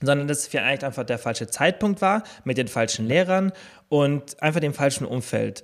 sondern 0.00 0.28
dass 0.28 0.38
es 0.40 0.46
vielleicht 0.46 0.84
einfach 0.84 1.04
der 1.04 1.18
falsche 1.18 1.46
Zeitpunkt 1.46 2.00
war 2.02 2.22
mit 2.44 2.58
den 2.58 2.68
falschen 2.68 3.06
Lehrern 3.06 3.52
und 3.88 4.42
einfach 4.42 4.60
dem 4.60 4.74
falschen 4.74 5.06
Umfeld. 5.06 5.62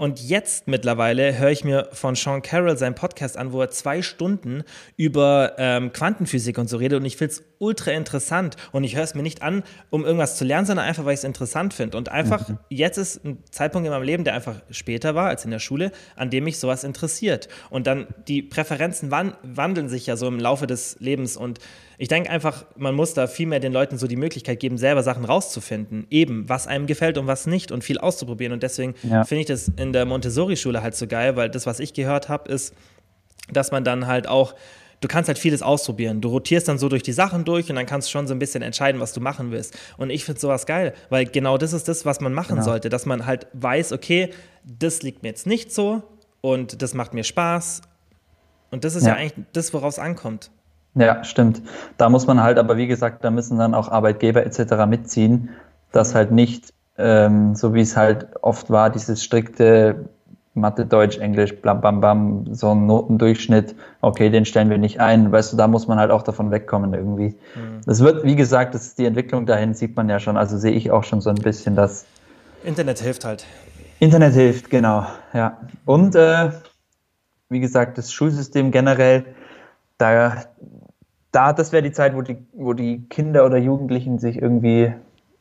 Und 0.00 0.18
jetzt 0.26 0.66
mittlerweile 0.66 1.38
höre 1.38 1.50
ich 1.50 1.62
mir 1.62 1.90
von 1.92 2.14
Sean 2.14 2.40
Carroll 2.40 2.78
seinen 2.78 2.94
Podcast 2.94 3.36
an, 3.36 3.52
wo 3.52 3.60
er 3.60 3.68
zwei 3.68 4.00
Stunden 4.00 4.62
über 4.96 5.56
ähm, 5.58 5.92
Quantenphysik 5.92 6.56
und 6.56 6.70
so 6.70 6.78
redet. 6.78 7.00
Und 7.00 7.04
ich 7.04 7.18
finde 7.18 7.34
es 7.34 7.42
ultra 7.58 7.90
interessant. 7.90 8.56
Und 8.72 8.84
ich 8.84 8.96
höre 8.96 9.02
es 9.02 9.14
mir 9.14 9.22
nicht 9.22 9.42
an, 9.42 9.62
um 9.90 10.06
irgendwas 10.06 10.38
zu 10.38 10.46
lernen, 10.46 10.64
sondern 10.64 10.86
einfach, 10.86 11.04
weil 11.04 11.12
ich 11.12 11.20
es 11.20 11.24
interessant 11.24 11.74
finde. 11.74 11.98
Und 11.98 12.08
einfach, 12.08 12.48
mhm. 12.48 12.58
jetzt 12.70 12.96
ist 12.96 13.22
ein 13.26 13.44
Zeitpunkt 13.50 13.84
in 13.84 13.92
meinem 13.92 14.04
Leben, 14.04 14.24
der 14.24 14.32
einfach 14.32 14.62
später 14.70 15.14
war 15.14 15.28
als 15.28 15.44
in 15.44 15.50
der 15.50 15.58
Schule, 15.58 15.92
an 16.16 16.30
dem 16.30 16.44
mich 16.44 16.58
sowas 16.58 16.82
interessiert. 16.82 17.48
Und 17.68 17.86
dann 17.86 18.06
die 18.26 18.40
Präferenzen 18.40 19.10
wandeln 19.10 19.90
sich 19.90 20.06
ja 20.06 20.16
so 20.16 20.26
im 20.28 20.40
Laufe 20.40 20.66
des 20.66 20.96
Lebens. 21.00 21.36
Und 21.36 21.58
ich 22.00 22.08
denke 22.08 22.30
einfach, 22.30 22.64
man 22.76 22.94
muss 22.94 23.12
da 23.12 23.26
viel 23.26 23.46
mehr 23.46 23.60
den 23.60 23.74
Leuten 23.74 23.98
so 23.98 24.06
die 24.06 24.16
Möglichkeit 24.16 24.58
geben, 24.58 24.78
selber 24.78 25.02
Sachen 25.02 25.26
rauszufinden, 25.26 26.06
eben 26.08 26.48
was 26.48 26.66
einem 26.66 26.86
gefällt 26.86 27.18
und 27.18 27.26
was 27.26 27.46
nicht 27.46 27.72
und 27.72 27.84
viel 27.84 27.98
auszuprobieren. 27.98 28.54
Und 28.54 28.62
deswegen 28.62 28.94
ja. 29.02 29.24
finde 29.24 29.40
ich 29.42 29.46
das 29.48 29.70
in 29.76 29.92
der 29.92 30.06
Montessori-Schule 30.06 30.82
halt 30.82 30.96
so 30.96 31.06
geil, 31.06 31.36
weil 31.36 31.50
das, 31.50 31.66
was 31.66 31.78
ich 31.78 31.92
gehört 31.92 32.30
habe, 32.30 32.50
ist, 32.50 32.74
dass 33.52 33.70
man 33.70 33.84
dann 33.84 34.06
halt 34.06 34.26
auch 34.26 34.54
du 35.02 35.08
kannst 35.08 35.28
halt 35.28 35.38
vieles 35.38 35.60
ausprobieren. 35.60 36.22
Du 36.22 36.30
rotierst 36.30 36.68
dann 36.68 36.78
so 36.78 36.88
durch 36.88 37.02
die 37.02 37.12
Sachen 37.12 37.44
durch 37.44 37.68
und 37.68 37.76
dann 37.76 37.84
kannst 37.84 38.08
du 38.08 38.12
schon 38.12 38.26
so 38.26 38.34
ein 38.34 38.38
bisschen 38.38 38.62
entscheiden, 38.62 38.98
was 38.98 39.12
du 39.12 39.20
machen 39.20 39.50
willst. 39.50 39.78
Und 39.98 40.08
ich 40.08 40.24
finde 40.24 40.40
sowas 40.40 40.64
geil, 40.64 40.94
weil 41.10 41.26
genau 41.26 41.58
das 41.58 41.74
ist 41.74 41.86
das, 41.86 42.06
was 42.06 42.20
man 42.20 42.32
machen 42.32 42.56
genau. 42.56 42.62
sollte, 42.62 42.88
dass 42.88 43.04
man 43.04 43.26
halt 43.26 43.46
weiß, 43.52 43.92
okay, 43.92 44.30
das 44.64 45.02
liegt 45.02 45.22
mir 45.22 45.30
jetzt 45.30 45.46
nicht 45.46 45.70
so 45.72 46.02
und 46.40 46.80
das 46.80 46.94
macht 46.94 47.12
mir 47.12 47.24
Spaß. 47.24 47.82
Und 48.70 48.84
das 48.84 48.94
ist 48.94 49.04
ja, 49.04 49.10
ja 49.10 49.14
eigentlich 49.16 49.46
das, 49.52 49.74
woraus 49.74 49.94
es 49.94 49.98
ankommt. 49.98 50.50
Ja, 50.94 51.22
stimmt. 51.24 51.62
Da 51.96 52.08
muss 52.08 52.26
man 52.26 52.42
halt, 52.42 52.58
aber 52.58 52.76
wie 52.76 52.86
gesagt, 52.86 53.24
da 53.24 53.30
müssen 53.30 53.58
dann 53.58 53.74
auch 53.74 53.88
Arbeitgeber 53.88 54.44
etc. 54.44 54.86
mitziehen, 54.88 55.50
dass 55.92 56.14
halt 56.14 56.32
nicht, 56.32 56.72
ähm, 56.98 57.54
so 57.54 57.74
wie 57.74 57.80
es 57.80 57.96
halt 57.96 58.28
oft 58.42 58.70
war, 58.70 58.90
dieses 58.90 59.22
strikte 59.22 60.08
Mathe, 60.54 60.84
Deutsch, 60.84 61.18
Englisch, 61.18 61.54
blam, 61.60 61.80
bam, 61.80 62.00
bam, 62.00 62.54
so 62.54 62.72
ein 62.72 62.86
Notendurchschnitt, 62.86 63.76
okay, 64.00 64.30
den 64.30 64.44
stellen 64.44 64.68
wir 64.68 64.78
nicht 64.78 64.98
ein. 64.98 65.30
Weißt 65.30 65.52
du, 65.52 65.56
da 65.56 65.68
muss 65.68 65.86
man 65.86 65.98
halt 65.98 66.10
auch 66.10 66.22
davon 66.22 66.50
wegkommen 66.50 66.92
irgendwie. 66.92 67.36
Mhm. 67.54 67.80
Das 67.86 68.00
wird, 68.00 68.24
wie 68.24 68.34
gesagt, 68.34 68.74
das 68.74 68.86
ist 68.86 68.98
die 68.98 69.06
Entwicklung 69.06 69.46
dahin, 69.46 69.74
sieht 69.74 69.96
man 69.96 70.08
ja 70.08 70.18
schon, 70.18 70.36
also 70.36 70.58
sehe 70.58 70.72
ich 70.72 70.90
auch 70.90 71.04
schon 71.04 71.20
so 71.20 71.30
ein 71.30 71.36
bisschen, 71.36 71.76
dass. 71.76 72.04
Internet 72.64 72.98
hilft 72.98 73.24
halt. 73.24 73.46
Internet 74.00 74.34
hilft, 74.34 74.70
genau, 74.70 75.06
ja. 75.32 75.58
Und, 75.84 76.16
äh, 76.16 76.50
wie 77.48 77.60
gesagt, 77.60 77.98
das 77.98 78.12
Schulsystem 78.12 78.70
generell, 78.72 79.24
da 79.98 80.44
da, 81.32 81.52
das 81.52 81.72
wäre 81.72 81.82
die 81.82 81.92
Zeit, 81.92 82.14
wo 82.14 82.22
die, 82.22 82.38
wo 82.52 82.72
die 82.72 83.04
Kinder 83.08 83.44
oder 83.46 83.56
Jugendlichen 83.56 84.18
sich 84.18 84.40
irgendwie, 84.40 84.92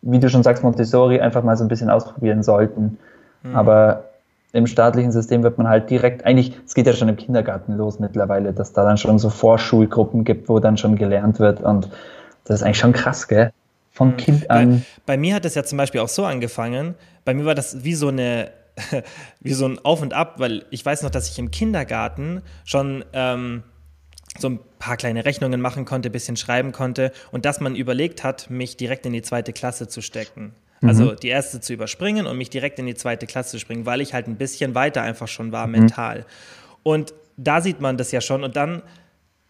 wie 0.02 0.19
du 0.19 0.30
schon 0.30 0.43
sagst, 0.43 0.63
Montessori 0.63 1.19
einfach 1.19 1.43
mal 1.43 1.58
so 1.58 1.63
ein 1.63 1.67
bisschen 1.67 1.89
ausprobieren 1.89 2.43
sollten. 2.43 2.97
Mhm. 3.43 3.56
Aber 3.56 4.06
im 4.52 4.67
staatlichen 4.67 5.12
System 5.12 5.43
wird 5.43 5.58
man 5.58 5.67
halt 5.67 5.89
direkt, 5.89 6.25
eigentlich, 6.25 6.60
es 6.65 6.73
geht 6.73 6.88
ja 6.88 6.93
schon 6.93 7.10
im 7.10 7.17
Kindergarten 7.17 7.73
los 7.73 7.99
mittlerweile, 7.99 8.54
dass 8.54 8.73
da 8.73 8.84
dann 8.84 8.97
schon 8.97 9.19
so 9.19 9.30
Vorschulgruppen 9.30 10.23
gibt, 10.23 10.49
wo 10.49 10.60
dann 10.60 10.78
schon 10.78 10.95
gelernt 10.95 11.39
wird 11.39 11.62
und 11.62 11.89
das 12.45 12.58
ist 12.58 12.63
eigentlich 12.63 12.80
schon 12.80 12.93
krass, 12.93 13.28
gell? 13.28 13.52
Von 13.91 14.10
mhm. 14.10 14.17
Kind 14.17 14.49
an. 14.49 14.86
Bei, 15.06 15.13
bei 15.13 15.17
mir 15.17 15.36
hat 15.36 15.45
es 15.45 15.56
ja 15.56 15.63
zum 15.63 15.78
Beispiel 15.78 16.02
auch 16.02 16.10
so 16.10 16.25
angefangen, 16.25 16.95
bei 17.25 17.34
mir 17.34 17.45
war 17.45 17.56
das 17.56 17.84
wie 17.84 17.93
so 17.93 18.08
eine, 18.08 18.49
wie 19.39 19.54
so 19.54 19.67
ein 19.67 19.78
Auf 19.84 20.02
und 20.02 20.13
Ab, 20.13 20.36
weil 20.38 20.65
ich 20.71 20.84
weiß 20.84 21.04
noch, 21.04 21.12
dass 21.12 21.30
ich 21.30 21.38
im 21.38 21.52
Kindergarten 21.52 22.41
schon 22.63 23.06
ähm, 23.13 23.63
so 24.41 24.49
ein 24.49 24.60
paar 24.80 24.97
kleine 24.97 25.25
Rechnungen 25.25 25.62
machen 25.62 25.86
konnte, 25.86 26.10
ein 26.10 26.12
bisschen 26.12 26.38
schreiben 26.38 26.71
konnte 26.71 27.12
und 27.32 27.45
dass 27.45 27.60
man 27.60 27.75
überlegt 27.75 28.23
hat, 28.23 28.49
mich 28.49 28.78
direkt 28.78 29.06
in 29.06 29.13
die 29.13 29.21
zweite 29.21 29.54
Klasse 29.54 29.88
zu 29.88 30.02
stecken. 30.02 30.54
Also 30.82 31.06
mhm. 31.06 31.15
die 31.17 31.28
erste 31.28 31.60
zu 31.60 31.73
überspringen 31.73 32.25
und 32.25 32.38
mich 32.38 32.49
direkt 32.49 32.80
in 32.80 32.86
die 32.86 32.95
zweite 32.95 33.28
Klasse 33.28 33.52
zu 33.52 33.60
springen, 33.60 33.86
weil 33.86 34.02
ich 34.02 34.13
halt 34.13 34.28
ein 34.28 34.38
bisschen 34.38 34.75
weiter 34.75 35.02
einfach 35.02 35.28
schon 35.28 35.52
war 35.52 35.67
mhm. 35.67 35.73
mental. 35.73 36.25
Und 36.84 37.13
da 37.38 37.62
sieht 37.62 37.82
man 37.82 37.97
das 37.97 38.12
ja 38.12 38.21
schon 38.21 38.43
und 38.43 38.56
dann 38.56 38.82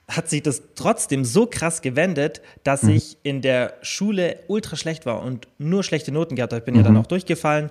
hat 0.07 0.27
sich 0.27 0.41
das 0.41 0.63
trotzdem 0.73 1.23
so 1.23 1.45
krass 1.45 1.81
gewendet, 1.81 2.41
dass 2.63 2.83
mhm. 2.83 2.89
ich 2.89 3.17
in 3.21 3.41
der 3.41 3.75
Schule 3.83 4.39
ultra 4.47 4.75
schlecht 4.75 5.05
war 5.05 5.21
und 5.21 5.47
nur 5.59 5.83
schlechte 5.83 6.11
Noten 6.11 6.35
gehabt 6.35 6.51
habe. 6.51 6.61
Ich 6.61 6.65
bin 6.65 6.75
ja 6.75 6.81
dann 6.81 6.93
mhm. 6.93 7.01
auch 7.01 7.07
durchgefallen 7.07 7.69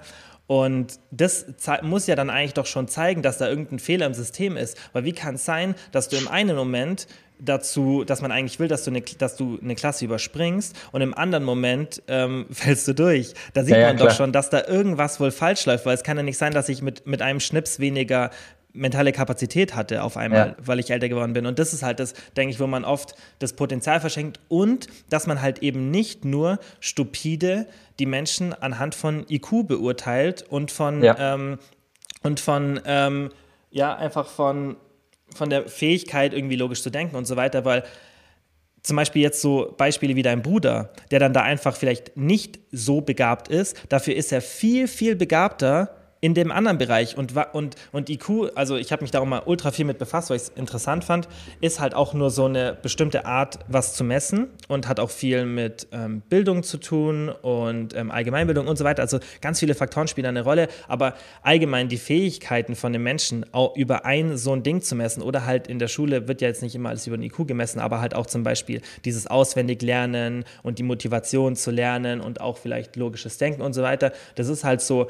und 0.48 0.98
das 1.10 1.44
muss 1.82 2.06
ja 2.06 2.16
dann 2.16 2.30
eigentlich 2.30 2.54
doch 2.54 2.64
schon 2.64 2.88
zeigen, 2.88 3.20
dass 3.20 3.36
da 3.36 3.48
irgendein 3.48 3.78
Fehler 3.78 4.06
im 4.06 4.14
System 4.14 4.56
ist. 4.56 4.78
Weil 4.94 5.04
wie 5.04 5.12
kann 5.12 5.34
es 5.34 5.44
sein, 5.44 5.74
dass 5.92 6.08
du 6.08 6.16
im 6.16 6.26
einen 6.26 6.56
Moment 6.56 7.06
dazu, 7.38 8.02
dass 8.02 8.22
man 8.22 8.32
eigentlich 8.32 8.58
will, 8.58 8.66
dass 8.66 8.82
du 8.82 8.90
eine, 8.90 9.02
dass 9.02 9.36
du 9.36 9.58
eine 9.62 9.74
Klasse 9.74 10.06
überspringst 10.06 10.74
und 10.90 11.02
im 11.02 11.12
anderen 11.12 11.44
Moment 11.44 12.02
ähm, 12.08 12.46
fällst 12.50 12.88
du 12.88 12.94
durch. 12.94 13.34
Da 13.52 13.62
sieht 13.62 13.76
ja, 13.76 13.88
man 13.88 13.98
ja, 13.98 14.06
doch 14.06 14.16
schon, 14.16 14.32
dass 14.32 14.48
da 14.48 14.66
irgendwas 14.66 15.20
wohl 15.20 15.32
falsch 15.32 15.66
läuft, 15.66 15.84
weil 15.84 15.94
es 15.94 16.02
kann 16.02 16.16
ja 16.16 16.22
nicht 16.22 16.38
sein, 16.38 16.54
dass 16.54 16.70
ich 16.70 16.80
mit, 16.80 17.06
mit 17.06 17.20
einem 17.20 17.40
Schnips 17.40 17.78
weniger 17.78 18.30
mentale 18.72 19.12
Kapazität 19.12 19.74
hatte 19.74 20.02
auf 20.02 20.16
einmal, 20.16 20.48
ja. 20.48 20.56
weil 20.64 20.78
ich 20.78 20.90
älter 20.90 21.10
geworden 21.10 21.34
bin. 21.34 21.44
Und 21.44 21.58
das 21.58 21.74
ist 21.74 21.82
halt 21.82 22.00
das, 22.00 22.14
denke 22.36 22.54
ich, 22.54 22.60
wo 22.60 22.66
man 22.66 22.84
oft 22.84 23.14
das 23.38 23.52
Potenzial 23.52 24.00
verschenkt 24.00 24.40
und 24.48 24.86
dass 25.10 25.26
man 25.26 25.42
halt 25.42 25.58
eben 25.60 25.90
nicht 25.90 26.24
nur 26.24 26.58
stupide 26.80 27.66
die 27.98 28.06
Menschen 28.06 28.52
anhand 28.52 28.94
von 28.94 29.26
IQ 29.28 29.66
beurteilt 29.66 30.42
und 30.48 30.70
von, 30.70 31.02
ja. 31.02 31.34
ähm, 31.34 31.58
und 32.22 32.40
von, 32.40 32.80
ähm, 32.84 33.30
ja, 33.70 33.94
einfach 33.96 34.26
von, 34.28 34.76
von 35.34 35.50
der 35.50 35.68
Fähigkeit, 35.68 36.32
irgendwie 36.32 36.56
logisch 36.56 36.82
zu 36.82 36.90
denken 36.90 37.16
und 37.16 37.26
so 37.26 37.36
weiter, 37.36 37.64
weil 37.64 37.84
zum 38.82 38.96
Beispiel 38.96 39.22
jetzt 39.22 39.42
so 39.42 39.74
Beispiele 39.76 40.16
wie 40.16 40.22
dein 40.22 40.42
Bruder, 40.42 40.92
der 41.10 41.18
dann 41.18 41.32
da 41.32 41.42
einfach 41.42 41.76
vielleicht 41.76 42.16
nicht 42.16 42.58
so 42.72 43.00
begabt 43.00 43.48
ist, 43.48 43.76
dafür 43.88 44.14
ist 44.14 44.32
er 44.32 44.40
viel, 44.40 44.88
viel 44.88 45.16
begabter 45.16 45.97
in 46.20 46.34
dem 46.34 46.50
anderen 46.50 46.78
Bereich 46.78 47.16
und, 47.16 47.34
und, 47.52 47.76
und 47.92 48.10
IQ, 48.10 48.50
also 48.56 48.76
ich 48.76 48.90
habe 48.90 49.02
mich 49.02 49.10
darum 49.10 49.28
mal 49.28 49.42
ultra 49.46 49.70
viel 49.70 49.84
mit 49.84 49.98
befasst, 49.98 50.30
weil 50.30 50.36
ich 50.36 50.44
es 50.44 50.48
interessant 50.50 51.04
fand, 51.04 51.28
ist 51.60 51.78
halt 51.78 51.94
auch 51.94 52.12
nur 52.12 52.30
so 52.30 52.46
eine 52.46 52.76
bestimmte 52.80 53.24
Art, 53.24 53.60
was 53.68 53.94
zu 53.94 54.02
messen 54.02 54.48
und 54.66 54.88
hat 54.88 54.98
auch 54.98 55.10
viel 55.10 55.44
mit 55.44 55.86
ähm, 55.92 56.22
Bildung 56.28 56.64
zu 56.64 56.78
tun 56.78 57.28
und 57.28 57.94
ähm, 57.94 58.10
Allgemeinbildung 58.10 58.66
und 58.66 58.76
so 58.76 58.84
weiter. 58.84 59.02
Also 59.02 59.20
ganz 59.40 59.60
viele 59.60 59.74
Faktoren 59.74 60.08
spielen 60.08 60.26
eine 60.26 60.42
Rolle, 60.42 60.68
aber 60.88 61.14
allgemein 61.42 61.88
die 61.88 61.98
Fähigkeiten 61.98 62.74
von 62.74 62.92
den 62.92 63.02
Menschen 63.02 63.46
auch 63.52 63.76
über 63.76 64.04
ein 64.04 64.36
so 64.36 64.52
ein 64.52 64.64
Ding 64.64 64.80
zu 64.80 64.96
messen 64.96 65.22
oder 65.22 65.46
halt 65.46 65.68
in 65.68 65.78
der 65.78 65.88
Schule 65.88 66.26
wird 66.26 66.40
ja 66.40 66.48
jetzt 66.48 66.62
nicht 66.62 66.74
immer 66.74 66.88
alles 66.88 67.06
über 67.06 67.16
den 67.16 67.24
IQ 67.24 67.46
gemessen, 67.46 67.78
aber 67.78 68.00
halt 68.00 68.14
auch 68.14 68.26
zum 68.26 68.42
Beispiel 68.42 68.82
dieses 69.04 69.28
auswendig 69.28 69.82
lernen 69.82 70.44
und 70.64 70.80
die 70.80 70.82
Motivation 70.82 71.54
zu 71.54 71.70
lernen 71.70 72.20
und 72.20 72.40
auch 72.40 72.56
vielleicht 72.56 72.96
logisches 72.96 73.38
Denken 73.38 73.62
und 73.62 73.72
so 73.72 73.82
weiter. 73.82 74.12
Das 74.34 74.48
ist 74.48 74.64
halt 74.64 74.80
so, 74.80 75.08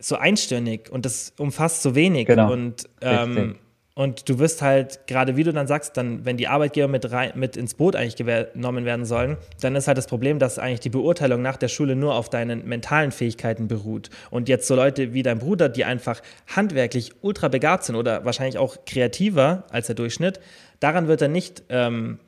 so 0.00 0.16
einstirnig 0.16 0.90
und 0.90 1.04
das 1.04 1.32
umfasst 1.38 1.82
so 1.82 1.94
wenig. 1.94 2.26
Genau. 2.26 2.52
Und, 2.52 2.88
ähm, 3.02 3.56
und 3.94 4.28
du 4.28 4.38
wirst 4.38 4.62
halt, 4.62 5.06
gerade 5.06 5.36
wie 5.36 5.44
du 5.44 5.52
dann 5.52 5.66
sagst, 5.66 5.96
dann, 5.96 6.24
wenn 6.24 6.38
die 6.38 6.48
Arbeitgeber 6.48 6.88
mit, 6.88 7.10
rein, 7.12 7.32
mit 7.34 7.56
ins 7.56 7.74
Boot 7.74 7.96
eigentlich 7.96 8.16
genommen 8.16 8.84
werden 8.86 9.04
sollen, 9.04 9.36
dann 9.60 9.76
ist 9.76 9.88
halt 9.88 9.98
das 9.98 10.06
Problem, 10.06 10.38
dass 10.38 10.58
eigentlich 10.58 10.80
die 10.80 10.88
Beurteilung 10.88 11.42
nach 11.42 11.58
der 11.58 11.68
Schule 11.68 11.96
nur 11.96 12.14
auf 12.14 12.30
deinen 12.30 12.66
mentalen 12.66 13.12
Fähigkeiten 13.12 13.68
beruht. 13.68 14.08
Und 14.30 14.48
jetzt 14.48 14.66
so 14.66 14.74
Leute 14.74 15.12
wie 15.12 15.22
dein 15.22 15.38
Bruder, 15.38 15.68
die 15.68 15.84
einfach 15.84 16.22
handwerklich 16.46 17.12
ultra 17.20 17.48
begabt 17.48 17.84
sind 17.84 17.96
oder 17.96 18.24
wahrscheinlich 18.24 18.58
auch 18.58 18.78
kreativer 18.86 19.64
als 19.70 19.88
der 19.88 19.96
Durchschnitt, 19.96 20.40
daran 20.78 21.06
wird 21.06 21.20
er 21.20 21.28
nicht 21.28 21.64
ähm, 21.68 22.20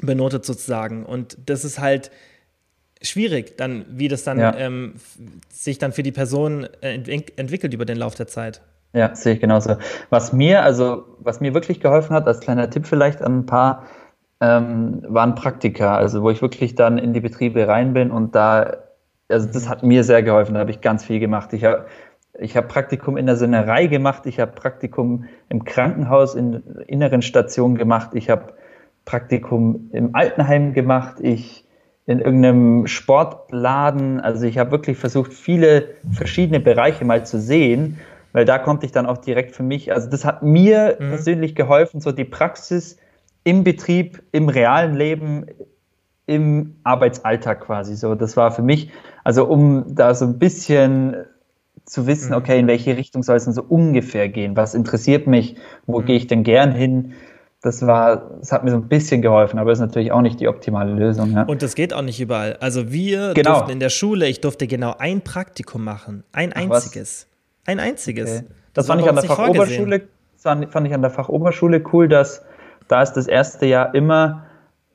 benotet 0.00 0.44
sozusagen. 0.44 1.06
Und 1.06 1.38
das 1.46 1.64
ist 1.64 1.78
halt, 1.78 2.10
schwierig, 3.02 3.56
dann, 3.56 3.84
wie 3.88 4.08
das 4.08 4.24
dann 4.24 4.38
ja. 4.38 4.54
ähm, 4.56 4.94
sich 5.50 5.78
dann 5.78 5.92
für 5.92 6.02
die 6.02 6.12
Person 6.12 6.66
äh, 6.80 6.94
ent 6.94 7.38
entwickelt 7.38 7.74
über 7.74 7.84
den 7.84 7.98
Lauf 7.98 8.14
der 8.14 8.26
Zeit. 8.26 8.62
Ja, 8.92 9.14
sehe 9.14 9.34
ich 9.34 9.40
genauso. 9.40 9.76
Was 10.10 10.32
mir, 10.32 10.62
also 10.62 11.04
was 11.18 11.40
mir 11.40 11.52
wirklich 11.52 11.80
geholfen 11.80 12.14
hat, 12.14 12.26
als 12.26 12.40
kleiner 12.40 12.70
Tipp 12.70 12.86
vielleicht 12.86 13.20
an 13.20 13.40
ein 13.40 13.46
paar, 13.46 13.84
ähm, 14.40 15.02
waren 15.08 15.34
Praktika, 15.34 15.96
also 15.96 16.22
wo 16.22 16.30
ich 16.30 16.42
wirklich 16.42 16.74
dann 16.74 16.98
in 16.98 17.12
die 17.12 17.20
Betriebe 17.20 17.68
rein 17.68 17.92
bin 17.92 18.10
und 18.10 18.34
da, 18.34 18.76
also 19.28 19.48
das 19.52 19.68
hat 19.68 19.82
mir 19.82 20.04
sehr 20.04 20.22
geholfen, 20.22 20.54
da 20.54 20.60
habe 20.60 20.70
ich 20.70 20.80
ganz 20.80 21.04
viel 21.04 21.20
gemacht. 21.20 21.52
Ich 21.52 21.64
habe 21.64 21.86
ich 22.38 22.56
habe 22.56 22.68
Praktikum 22.68 23.16
in 23.16 23.26
der 23.26 23.36
Sinnerei 23.36 23.86
gemacht, 23.86 24.26
ich 24.26 24.40
habe 24.40 24.52
Praktikum 24.52 25.24
im 25.48 25.64
Krankenhaus 25.64 26.34
in 26.34 26.62
inneren 26.86 27.22
Stationen 27.22 27.76
gemacht, 27.76 28.10
ich 28.12 28.28
habe 28.28 28.52
Praktikum 29.04 29.88
im 29.92 30.14
Altenheim 30.14 30.74
gemacht, 30.74 31.16
ich 31.20 31.65
in 32.06 32.20
irgendeinem 32.20 32.86
Sportladen. 32.86 34.20
Also 34.20 34.46
ich 34.46 34.58
habe 34.58 34.70
wirklich 34.70 34.96
versucht, 34.96 35.32
viele 35.32 35.88
verschiedene 36.12 36.60
Bereiche 36.60 37.04
mal 37.04 37.26
zu 37.26 37.40
sehen, 37.40 37.98
weil 38.32 38.44
da 38.44 38.58
konnte 38.58 38.86
ich 38.86 38.92
dann 38.92 39.06
auch 39.06 39.18
direkt 39.18 39.54
für 39.54 39.62
mich, 39.62 39.92
also 39.92 40.08
das 40.08 40.24
hat 40.24 40.42
mir 40.42 40.96
mhm. 40.98 41.08
persönlich 41.08 41.54
geholfen, 41.54 42.00
so 42.00 42.12
die 42.12 42.24
Praxis 42.24 42.96
im 43.44 43.64
Betrieb, 43.64 44.22
im 44.32 44.48
realen 44.48 44.94
Leben, 44.94 45.46
im 46.26 46.76
Arbeitsalltag 46.84 47.60
quasi 47.60 47.96
so. 47.96 48.14
Das 48.14 48.36
war 48.36 48.50
für 48.52 48.62
mich, 48.62 48.90
also 49.24 49.46
um 49.46 49.94
da 49.94 50.14
so 50.14 50.26
ein 50.26 50.38
bisschen 50.38 51.16
zu 51.84 52.06
wissen, 52.06 52.30
mhm. 52.30 52.36
okay, 52.36 52.58
in 52.58 52.66
welche 52.66 52.96
Richtung 52.96 53.22
soll 53.22 53.36
es 53.36 53.44
denn 53.44 53.52
so 53.52 53.62
ungefähr 53.62 54.28
gehen? 54.28 54.56
Was 54.56 54.74
interessiert 54.74 55.26
mich? 55.26 55.56
Wo 55.86 56.00
mhm. 56.00 56.04
gehe 56.06 56.16
ich 56.16 56.26
denn 56.26 56.42
gern 56.42 56.72
hin? 56.72 57.14
Das 57.62 57.86
war, 57.86 58.38
das 58.38 58.52
hat 58.52 58.64
mir 58.64 58.70
so 58.70 58.76
ein 58.76 58.88
bisschen 58.88 59.22
geholfen, 59.22 59.58
aber 59.58 59.72
ist 59.72 59.80
natürlich 59.80 60.12
auch 60.12 60.20
nicht 60.20 60.40
die 60.40 60.48
optimale 60.48 60.92
Lösung. 60.92 61.32
Ja. 61.32 61.42
Und 61.42 61.62
das 61.62 61.74
geht 61.74 61.92
auch 61.94 62.02
nicht 62.02 62.20
überall. 62.20 62.56
Also 62.60 62.92
wir 62.92 63.34
genau. 63.34 63.54
durften 63.54 63.72
in 63.72 63.80
der 63.80 63.88
Schule, 63.88 64.26
ich 64.28 64.40
durfte 64.40 64.66
genau 64.66 64.94
ein 64.98 65.22
Praktikum 65.22 65.82
machen. 65.82 66.22
Ein 66.32 66.52
Ach, 66.54 66.60
einziges. 66.60 67.26
Was? 67.64 67.72
Ein 67.72 67.80
einziges. 67.80 68.30
Okay. 68.30 68.46
Das, 68.74 68.84
das 68.84 68.86
fand 68.86 69.02
ich 69.02 69.08
an 69.08 69.14
der 69.14 69.24
Fachoberschule, 69.24 70.02
das 70.34 70.42
fand 70.42 70.86
ich 70.86 70.94
an 70.94 71.02
der 71.02 71.10
Fachoberschule 71.10 71.82
cool, 71.92 72.08
dass 72.08 72.44
da 72.88 73.02
ist 73.02 73.14
das 73.14 73.26
erste 73.26 73.66
Jahr 73.66 73.94
immer 73.94 74.44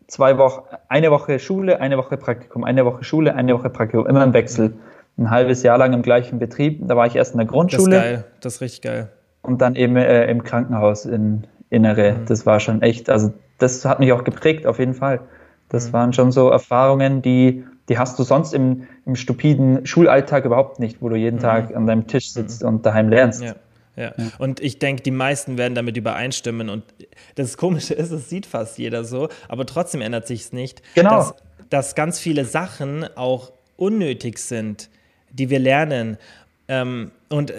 zwei 0.07 0.37
Wochen, 0.37 0.63
eine 0.87 1.11
Woche 1.11 1.39
Schule, 1.39 1.79
eine 1.79 1.97
Woche 1.97 2.17
Praktikum, 2.17 2.63
eine 2.63 2.85
Woche 2.85 3.03
Schule, 3.03 3.35
eine 3.35 3.53
Woche 3.57 3.69
Praktikum, 3.69 4.07
immer 4.07 4.23
im 4.23 4.33
Wechsel. 4.33 4.73
Ein 5.17 5.29
halbes 5.29 5.63
Jahr 5.63 5.77
lang 5.77 5.93
im 5.93 6.03
gleichen 6.03 6.39
Betrieb. 6.39 6.87
Da 6.87 6.95
war 6.95 7.05
ich 7.05 7.15
erst 7.15 7.33
in 7.33 7.39
der 7.39 7.47
Grundschule. 7.47 7.95
Das 7.95 8.05
ist 8.05 8.11
geil, 8.11 8.25
das 8.39 8.53
ist 8.55 8.61
richtig 8.61 8.81
geil. 8.81 9.09
Und 9.41 9.61
dann 9.61 9.75
eben 9.75 9.97
äh, 9.97 10.25
im 10.27 10.43
Krankenhaus 10.43 11.05
in, 11.05 11.47
Innere. 11.71 12.13
Mhm. 12.13 12.25
Das 12.27 12.45
war 12.45 12.59
schon 12.59 12.83
echt, 12.83 13.09
also 13.09 13.33
das 13.57 13.83
hat 13.85 13.99
mich 13.99 14.11
auch 14.11 14.23
geprägt, 14.23 14.67
auf 14.67 14.77
jeden 14.77 14.93
Fall. 14.93 15.21
Das 15.69 15.87
mhm. 15.87 15.93
waren 15.93 16.13
schon 16.13 16.31
so 16.31 16.49
Erfahrungen, 16.49 17.23
die, 17.23 17.63
die 17.89 17.97
hast 17.97 18.19
du 18.19 18.23
sonst 18.23 18.53
im, 18.53 18.87
im 19.05 19.15
stupiden 19.15 19.85
Schulalltag 19.85 20.45
überhaupt 20.45 20.79
nicht, 20.79 21.01
wo 21.01 21.09
du 21.09 21.15
jeden 21.15 21.37
mhm. 21.37 21.41
Tag 21.41 21.75
an 21.75 21.87
deinem 21.87 22.05
Tisch 22.05 22.31
sitzt 22.31 22.61
mhm. 22.61 22.67
und 22.67 22.85
daheim 22.85 23.09
lernst. 23.09 23.41
Ja. 23.41 23.55
Ja. 23.95 24.13
ja. 24.17 24.31
Und 24.37 24.59
ich 24.59 24.79
denke, 24.79 25.01
die 25.01 25.11
meisten 25.11 25.57
werden 25.57 25.73
damit 25.73 25.97
übereinstimmen. 25.97 26.69
Und 26.69 26.83
das 27.35 27.57
Komische 27.57 27.93
ist, 27.93 28.11
es 28.11 28.29
sieht 28.29 28.45
fast 28.45 28.77
jeder 28.77 29.03
so, 29.03 29.29
aber 29.47 29.65
trotzdem 29.65 30.01
ändert 30.01 30.27
sich 30.27 30.41
es 30.41 30.53
nicht, 30.53 30.81
genau. 30.93 31.09
dass, 31.17 31.33
dass 31.69 31.95
ganz 31.95 32.19
viele 32.19 32.45
Sachen 32.45 33.05
auch 33.15 33.51
unnötig 33.77 34.37
sind, 34.39 34.89
die 35.31 35.49
wir 35.49 35.59
lernen. 35.59 36.17
Ähm, 36.67 37.11
und 37.29 37.53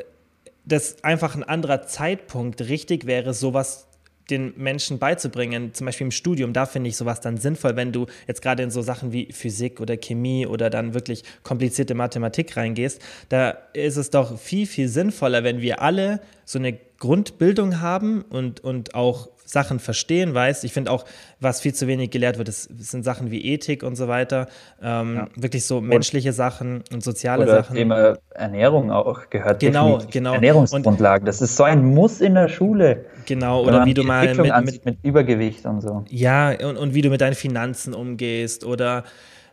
dass 0.64 1.02
einfach 1.02 1.34
ein 1.34 1.42
anderer 1.42 1.82
Zeitpunkt 1.82 2.60
richtig 2.62 3.06
wäre, 3.06 3.34
sowas 3.34 3.88
den 4.30 4.54
Menschen 4.56 4.98
beizubringen, 4.98 5.74
zum 5.74 5.86
Beispiel 5.86 6.06
im 6.06 6.10
Studium, 6.10 6.52
da 6.52 6.66
finde 6.66 6.88
ich 6.88 6.96
sowas 6.96 7.20
dann 7.20 7.36
sinnvoll, 7.36 7.76
wenn 7.76 7.92
du 7.92 8.06
jetzt 8.26 8.42
gerade 8.42 8.62
in 8.62 8.70
so 8.70 8.82
Sachen 8.82 9.12
wie 9.12 9.32
Physik 9.32 9.80
oder 9.80 9.96
Chemie 9.96 10.46
oder 10.46 10.70
dann 10.70 10.94
wirklich 10.94 11.24
komplizierte 11.42 11.94
Mathematik 11.94 12.56
reingehst, 12.56 13.02
da 13.28 13.50
ist 13.72 13.96
es 13.96 14.10
doch 14.10 14.38
viel, 14.38 14.66
viel 14.66 14.88
sinnvoller, 14.88 15.44
wenn 15.44 15.60
wir 15.60 15.82
alle 15.82 16.20
so 16.44 16.58
eine 16.58 16.78
Grundbildung 16.98 17.80
haben 17.80 18.22
und, 18.22 18.60
und 18.60 18.94
auch 18.94 19.28
Sachen 19.44 19.78
verstehen 19.80 20.34
weiß. 20.34 20.64
Ich 20.64 20.72
finde 20.72 20.90
auch, 20.90 21.04
was 21.40 21.60
viel 21.60 21.74
zu 21.74 21.86
wenig 21.86 22.10
gelehrt 22.10 22.38
wird, 22.38 22.48
das 22.48 22.62
sind 22.62 23.04
Sachen 23.04 23.30
wie 23.30 23.44
Ethik 23.44 23.82
und 23.82 23.96
so 23.96 24.08
weiter. 24.08 24.48
Ähm, 24.82 25.16
ja. 25.16 25.28
Wirklich 25.36 25.66
so 25.66 25.80
menschliche 25.80 26.30
und, 26.30 26.34
Sachen 26.34 26.84
und 26.92 27.02
soziale 27.02 27.44
oder 27.44 27.56
Sachen. 27.56 27.76
Thema 27.76 28.16
Ernährung 28.30 28.90
auch 28.90 29.28
gehört. 29.30 29.60
Genau, 29.60 29.98
genau. 30.10 30.34
Ernährungsgrundlagen. 30.34 31.26
Das 31.26 31.42
ist 31.42 31.56
so 31.56 31.64
ein 31.64 31.84
Muss 31.84 32.20
in 32.20 32.34
der 32.34 32.48
Schule. 32.48 33.04
Genau, 33.26 33.64
oder 33.64 33.86
wie 33.86 33.94
du 33.94 34.02
mal 34.02 34.34
mit, 34.34 34.64
mit, 34.64 34.84
mit, 34.84 34.98
Übergewicht 35.02 35.64
und 35.66 35.80
so. 35.80 36.04
Ja, 36.08 36.50
und, 36.66 36.76
und 36.76 36.94
wie 36.94 37.02
du 37.02 37.10
mit 37.10 37.20
deinen 37.20 37.34
Finanzen 37.34 37.94
umgehst 37.94 38.64
oder 38.64 39.04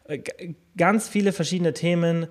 äh, 0.07 0.19
ganz 0.77 1.07
viele 1.07 1.31
verschiedene 1.31 1.73
Themen 1.73 2.27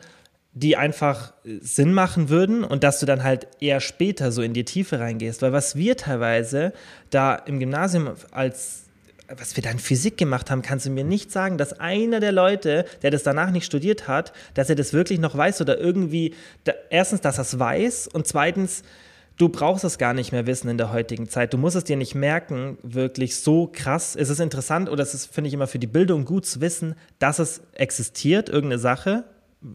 die 0.54 0.76
einfach 0.76 1.34
Sinn 1.44 1.92
machen 1.92 2.30
würden 2.30 2.64
und 2.64 2.82
dass 2.82 2.98
du 2.98 3.06
dann 3.06 3.22
halt 3.22 3.46
eher 3.60 3.80
später 3.80 4.32
so 4.32 4.42
in 4.42 4.54
die 4.54 4.64
Tiefe 4.64 4.98
reingehst. 4.98 5.42
Weil 5.42 5.52
was 5.52 5.76
wir 5.76 5.96
teilweise 5.96 6.72
da 7.10 7.34
im 7.34 7.60
Gymnasium 7.60 8.10
als 8.32 8.84
was 9.36 9.56
wir 9.56 9.62
da 9.62 9.70
in 9.70 9.78
Physik 9.78 10.16
gemacht 10.16 10.50
haben, 10.50 10.62
kannst 10.62 10.86
du 10.86 10.90
mir 10.90 11.04
nicht 11.04 11.30
sagen, 11.30 11.58
dass 11.58 11.78
einer 11.78 12.18
der 12.18 12.32
Leute, 12.32 12.86
der 13.02 13.10
das 13.10 13.24
danach 13.24 13.50
nicht 13.50 13.66
studiert 13.66 14.08
hat, 14.08 14.32
dass 14.54 14.70
er 14.70 14.74
das 14.74 14.94
wirklich 14.94 15.18
noch 15.18 15.36
weiß 15.36 15.60
oder 15.60 15.78
irgendwie, 15.78 16.34
da, 16.64 16.72
erstens, 16.88 17.20
dass 17.20 17.36
er 17.36 17.42
es 17.42 17.58
weiß 17.58 18.08
und 18.08 18.26
zweitens, 18.26 18.84
du 19.38 19.48
brauchst 19.48 19.84
es 19.84 19.98
gar 19.98 20.12
nicht 20.12 20.32
mehr 20.32 20.46
wissen 20.46 20.68
in 20.68 20.78
der 20.78 20.92
heutigen 20.92 21.28
Zeit. 21.28 21.54
Du 21.54 21.58
musst 21.58 21.76
es 21.76 21.84
dir 21.84 21.96
nicht 21.96 22.14
merken, 22.14 22.76
wirklich 22.82 23.36
so 23.36 23.70
krass. 23.72 24.16
Es 24.16 24.28
ist 24.28 24.40
interessant 24.40 24.90
oder 24.90 25.02
es 25.02 25.14
ist, 25.14 25.32
finde 25.32 25.48
ich, 25.48 25.54
immer 25.54 25.68
für 25.68 25.78
die 25.78 25.86
Bildung 25.86 26.24
gut 26.24 26.44
zu 26.44 26.60
wissen, 26.60 26.96
dass 27.20 27.38
es 27.38 27.62
existiert, 27.72 28.48
irgendeine 28.48 28.80
Sache, 28.80 29.24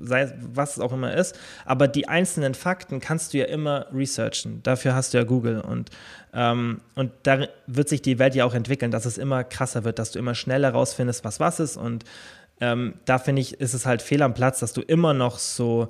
sei 0.02 0.34
was 0.54 0.74
es 0.74 0.80
auch 0.80 0.92
immer 0.92 1.14
ist. 1.14 1.38
Aber 1.66 1.88
die 1.88 2.08
einzelnen 2.10 2.56
Fakten 2.56 3.00
kannst 3.00 3.34
du 3.34 3.38
ja 3.38 3.46
immer 3.46 3.88
researchen. 3.94 4.62
Dafür 4.64 4.96
hast 4.96 5.14
du 5.14 5.18
ja 5.18 5.24
Google. 5.24 5.62
Und, 5.62 5.90
ähm, 6.34 6.82
und 6.96 7.12
da 7.24 7.48
wird 7.66 7.88
sich 7.88 8.02
die 8.02 8.20
Welt 8.20 8.36
ja 8.36 8.46
auch 8.46 8.54
entwickeln, 8.54 8.92
dass 8.92 9.06
es 9.06 9.18
immer 9.18 9.46
krasser 9.46 9.86
wird, 9.86 9.98
dass 9.98 10.12
du 10.12 10.20
immer 10.20 10.36
schneller 10.36 10.72
rausfindest, 10.72 11.24
was 11.24 11.40
was 11.40 11.62
ist. 11.62 11.78
Und 11.78 12.04
ähm, 12.60 12.96
da 13.06 13.18
finde 13.18 13.42
ich, 13.42 13.62
ist 13.62 13.74
es 13.74 13.86
halt 13.86 14.02
fehl 14.02 14.22
am 14.22 14.34
Platz, 14.34 14.60
dass 14.60 14.74
du 14.74 14.82
immer 14.82 15.14
noch 15.14 15.40
so 15.40 15.88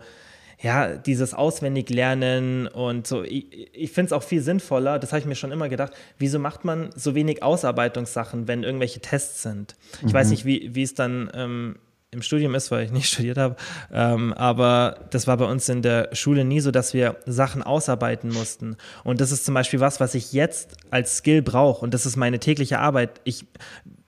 ja, 0.64 0.96
dieses 0.96 1.34
Auswendiglernen 1.34 2.68
und 2.68 3.06
so. 3.06 3.24
Ich, 3.24 3.46
ich 3.74 3.92
finde 3.92 4.08
es 4.08 4.14
auch 4.14 4.24
viel 4.24 4.42
sinnvoller, 4.42 4.98
das 4.98 5.12
habe 5.12 5.20
ich 5.20 5.26
mir 5.26 5.36
schon 5.36 5.52
immer 5.52 5.68
gedacht, 5.68 5.92
wieso 6.18 6.40
macht 6.40 6.64
man 6.64 6.90
so 6.96 7.16
wenig 7.16 7.44
Ausarbeitungssachen, 7.44 8.48
wenn 8.48 8.64
irgendwelche 8.64 9.02
Tests 9.02 9.44
sind? 9.44 9.76
Ich 9.98 10.04
mhm. 10.04 10.14
weiß 10.14 10.30
nicht, 10.30 10.46
wie, 10.46 10.74
wie 10.74 10.84
es 10.84 10.94
dann 10.94 11.30
ähm, 11.34 11.76
im 12.12 12.22
Studium 12.22 12.56
ist, 12.56 12.72
weil 12.72 12.86
ich 12.86 12.92
nicht 12.92 13.10
studiert 13.12 13.38
habe, 13.38 13.58
ähm, 13.92 14.32
aber 14.34 15.00
das 15.10 15.28
war 15.28 15.36
bei 15.36 15.46
uns 15.46 15.68
in 15.68 15.82
der 15.82 16.08
Schule 16.16 16.46
nie 16.46 16.62
so, 16.62 16.72
dass 16.72 16.94
wir 16.94 17.18
Sachen 17.26 17.62
ausarbeiten 17.62 18.32
mussten. 18.32 18.78
Und 19.04 19.20
das 19.20 19.34
ist 19.34 19.44
zum 19.44 19.56
Beispiel 19.56 19.82
was, 19.82 20.00
was 20.00 20.16
ich 20.16 20.32
jetzt 20.32 20.78
als 20.92 21.18
Skill 21.18 21.42
brauche 21.42 21.84
und 21.84 21.94
das 21.94 22.06
ist 22.06 22.16
meine 22.16 22.40
tägliche 22.40 22.80
Arbeit. 22.80 23.20
Ich 23.26 23.46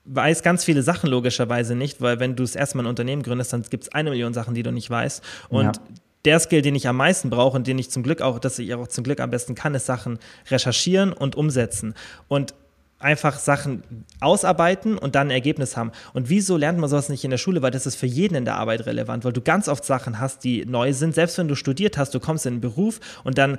weiß 0.06 0.42
ganz 0.42 0.64
viele 0.64 0.82
Sachen 0.82 1.10
logischerweise 1.10 1.74
nicht, 1.74 2.00
weil 2.00 2.18
wenn 2.18 2.34
du 2.34 2.44
es 2.44 2.56
erstmal 2.56 2.86
ein 2.86 2.88
Unternehmen 2.88 3.22
gründest, 3.22 3.52
dann 3.52 3.62
gibt 3.62 3.84
es 3.84 3.92
eine 3.92 4.08
Million 4.08 4.32
Sachen, 4.32 4.54
die 4.54 4.62
du 4.62 4.72
nicht 4.72 4.88
weißt. 4.88 5.22
Und 5.50 5.76
ja 5.76 5.82
der 6.26 6.38
Skill, 6.40 6.62
den 6.62 6.74
ich 6.74 6.88
am 6.88 6.96
meisten 6.96 7.30
brauche 7.30 7.56
und 7.56 7.66
den 7.66 7.78
ich 7.78 7.90
zum 7.90 8.02
Glück 8.02 8.20
auch, 8.20 8.38
dass 8.38 8.58
ich 8.58 8.74
auch 8.74 8.88
zum 8.88 9.04
Glück 9.04 9.20
am 9.20 9.30
besten 9.30 9.54
kann, 9.54 9.74
ist 9.74 9.86
Sachen 9.86 10.18
recherchieren 10.50 11.12
und 11.12 11.36
umsetzen. 11.36 11.94
Und 12.28 12.54
einfach 12.98 13.38
Sachen 13.38 13.82
ausarbeiten 14.20 14.96
und 14.96 15.14
dann 15.14 15.28
ein 15.28 15.32
Ergebnis 15.32 15.76
haben. 15.76 15.92
Und 16.14 16.28
wieso 16.28 16.56
lernt 16.56 16.78
man 16.78 16.88
sowas 16.88 17.08
nicht 17.08 17.24
in 17.24 17.30
der 17.30 17.38
Schule? 17.38 17.62
Weil 17.62 17.70
das 17.70 17.86
ist 17.86 17.96
für 17.96 18.06
jeden 18.06 18.34
in 18.34 18.44
der 18.44 18.56
Arbeit 18.56 18.86
relevant, 18.86 19.24
weil 19.24 19.32
du 19.32 19.42
ganz 19.42 19.68
oft 19.68 19.84
Sachen 19.84 20.18
hast, 20.18 20.44
die 20.44 20.64
neu 20.64 20.92
sind. 20.92 21.14
Selbst 21.14 21.36
wenn 21.38 21.48
du 21.48 21.54
studiert 21.54 21.98
hast, 21.98 22.14
du 22.14 22.20
kommst 22.20 22.46
in 22.46 22.54
den 22.54 22.60
Beruf 22.60 23.00
und 23.22 23.38
dann 23.38 23.58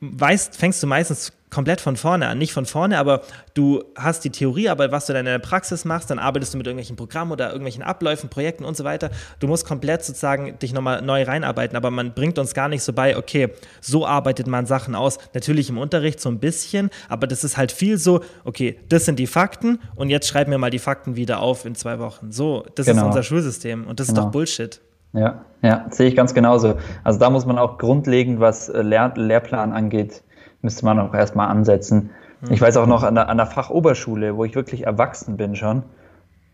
weißt, 0.00 0.56
fängst 0.56 0.82
du 0.82 0.86
meistens 0.86 1.32
komplett 1.50 1.80
von 1.80 1.96
vorne 1.96 2.26
an. 2.26 2.38
Nicht 2.38 2.52
von 2.52 2.66
vorne, 2.66 2.98
aber 2.98 3.22
du 3.54 3.82
hast 3.96 4.24
die 4.24 4.30
Theorie, 4.30 4.68
aber 4.68 4.92
was 4.92 5.06
du 5.06 5.12
dann 5.12 5.26
in 5.26 5.32
der 5.32 5.38
Praxis 5.38 5.84
machst, 5.84 6.10
dann 6.10 6.18
arbeitest 6.18 6.54
du 6.54 6.58
mit 6.58 6.66
irgendwelchen 6.66 6.96
Programmen 6.96 7.32
oder 7.32 7.48
irgendwelchen 7.48 7.82
Abläufen, 7.82 8.28
Projekten 8.28 8.64
und 8.64 8.76
so 8.76 8.84
weiter. 8.84 9.10
Du 9.40 9.46
musst 9.46 9.66
komplett 9.66 10.04
sozusagen 10.04 10.58
dich 10.58 10.72
nochmal 10.72 11.02
neu 11.02 11.22
reinarbeiten, 11.22 11.76
aber 11.76 11.90
man 11.90 12.14
bringt 12.14 12.38
uns 12.38 12.54
gar 12.54 12.68
nicht 12.68 12.82
so 12.82 12.92
bei, 12.92 13.16
okay, 13.16 13.48
so 13.80 14.06
arbeitet 14.06 14.46
man 14.46 14.66
Sachen 14.66 14.94
aus. 14.94 15.18
Natürlich 15.34 15.70
im 15.70 15.78
Unterricht 15.78 16.20
so 16.20 16.28
ein 16.28 16.38
bisschen, 16.38 16.90
aber 17.08 17.26
das 17.26 17.44
ist 17.44 17.56
halt 17.56 17.72
viel 17.72 17.98
so, 17.98 18.20
okay, 18.44 18.78
das 18.88 19.04
sind 19.04 19.18
die 19.18 19.26
Fakten 19.26 19.78
und 19.96 20.10
jetzt 20.10 20.28
schreib 20.28 20.48
mir 20.48 20.58
mal 20.58 20.70
die 20.70 20.78
Fakten 20.78 21.16
wieder 21.16 21.40
auf 21.40 21.64
in 21.64 21.74
zwei 21.74 21.98
Wochen. 21.98 22.32
So, 22.32 22.64
das 22.74 22.86
genau. 22.86 23.02
ist 23.02 23.06
unser 23.06 23.22
Schulsystem 23.22 23.86
und 23.86 24.00
das 24.00 24.08
genau. 24.08 24.20
ist 24.20 24.24
doch 24.26 24.30
Bullshit. 24.32 24.80
Ja, 25.14 25.44
ja, 25.62 25.86
sehe 25.90 26.08
ich 26.08 26.16
ganz 26.16 26.34
genauso. 26.34 26.76
Also 27.02 27.18
da 27.18 27.30
muss 27.30 27.46
man 27.46 27.58
auch 27.58 27.78
grundlegend, 27.78 28.40
was 28.40 28.68
äh, 28.68 28.82
Lehr 28.82 29.12
Lehrplan 29.16 29.72
angeht, 29.72 30.22
müsste 30.62 30.84
man 30.84 30.98
auch 30.98 31.14
erstmal 31.14 31.48
ansetzen. 31.48 32.10
Mhm. 32.40 32.52
Ich 32.52 32.60
weiß 32.60 32.76
auch 32.76 32.86
noch 32.86 33.02
an 33.02 33.14
der, 33.14 33.28
an 33.28 33.36
der 33.36 33.46
Fachoberschule, 33.46 34.36
wo 34.36 34.44
ich 34.44 34.54
wirklich 34.54 34.86
erwachsen 34.86 35.36
bin 35.36 35.56
schon, 35.56 35.82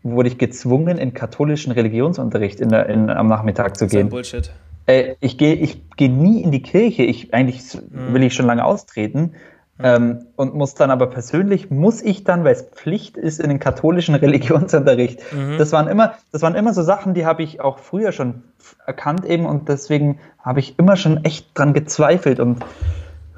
wurde 0.03 0.29
ich 0.29 0.37
gezwungen, 0.37 0.97
in 0.97 1.13
katholischen 1.13 1.71
Religionsunterricht 1.71 2.59
in 2.59 2.69
der, 2.69 2.87
in, 2.87 3.09
am 3.09 3.27
Nachmittag 3.27 3.77
zu 3.77 3.87
gehen. 3.87 4.09
Das 4.09 4.19
ist 4.27 4.31
Bullshit. 4.31 4.51
Äh, 4.85 5.15
ich 5.19 5.37
gehe 5.37 5.55
ich 5.55 5.81
geh 5.97 6.07
nie 6.07 6.41
in 6.41 6.51
die 6.51 6.61
Kirche. 6.61 7.03
Ich, 7.03 7.33
eigentlich 7.33 7.75
mhm. 7.75 8.13
will 8.13 8.23
ich 8.23 8.33
schon 8.33 8.45
lange 8.45 8.63
austreten. 8.63 9.33
Ähm, 9.77 10.27
und 10.37 10.55
muss 10.55 10.73
dann 10.73 10.89
aber 10.89 11.07
persönlich, 11.07 11.69
muss 11.69 12.01
ich 12.01 12.23
dann, 12.23 12.45
weil 12.45 12.53
es 12.53 12.61
Pflicht 12.61 13.17
ist 13.17 13.41
in 13.41 13.49
den 13.49 13.59
katholischen 13.59 14.15
Religionsunterricht. 14.15 15.19
Mhm. 15.33 15.57
Das 15.57 15.73
waren 15.73 15.89
immer, 15.89 16.13
das 16.31 16.41
waren 16.43 16.55
immer 16.55 16.73
so 16.73 16.81
Sachen, 16.81 17.13
die 17.13 17.25
habe 17.25 17.43
ich 17.43 17.59
auch 17.59 17.79
früher 17.79 18.13
schon 18.13 18.43
erkannt 18.85 19.25
eben 19.25 19.45
und 19.45 19.67
deswegen 19.67 20.19
habe 20.39 20.61
ich 20.61 20.79
immer 20.79 20.95
schon 20.95 21.25
echt 21.25 21.49
dran 21.55 21.73
gezweifelt 21.73 22.39
und 22.39 22.63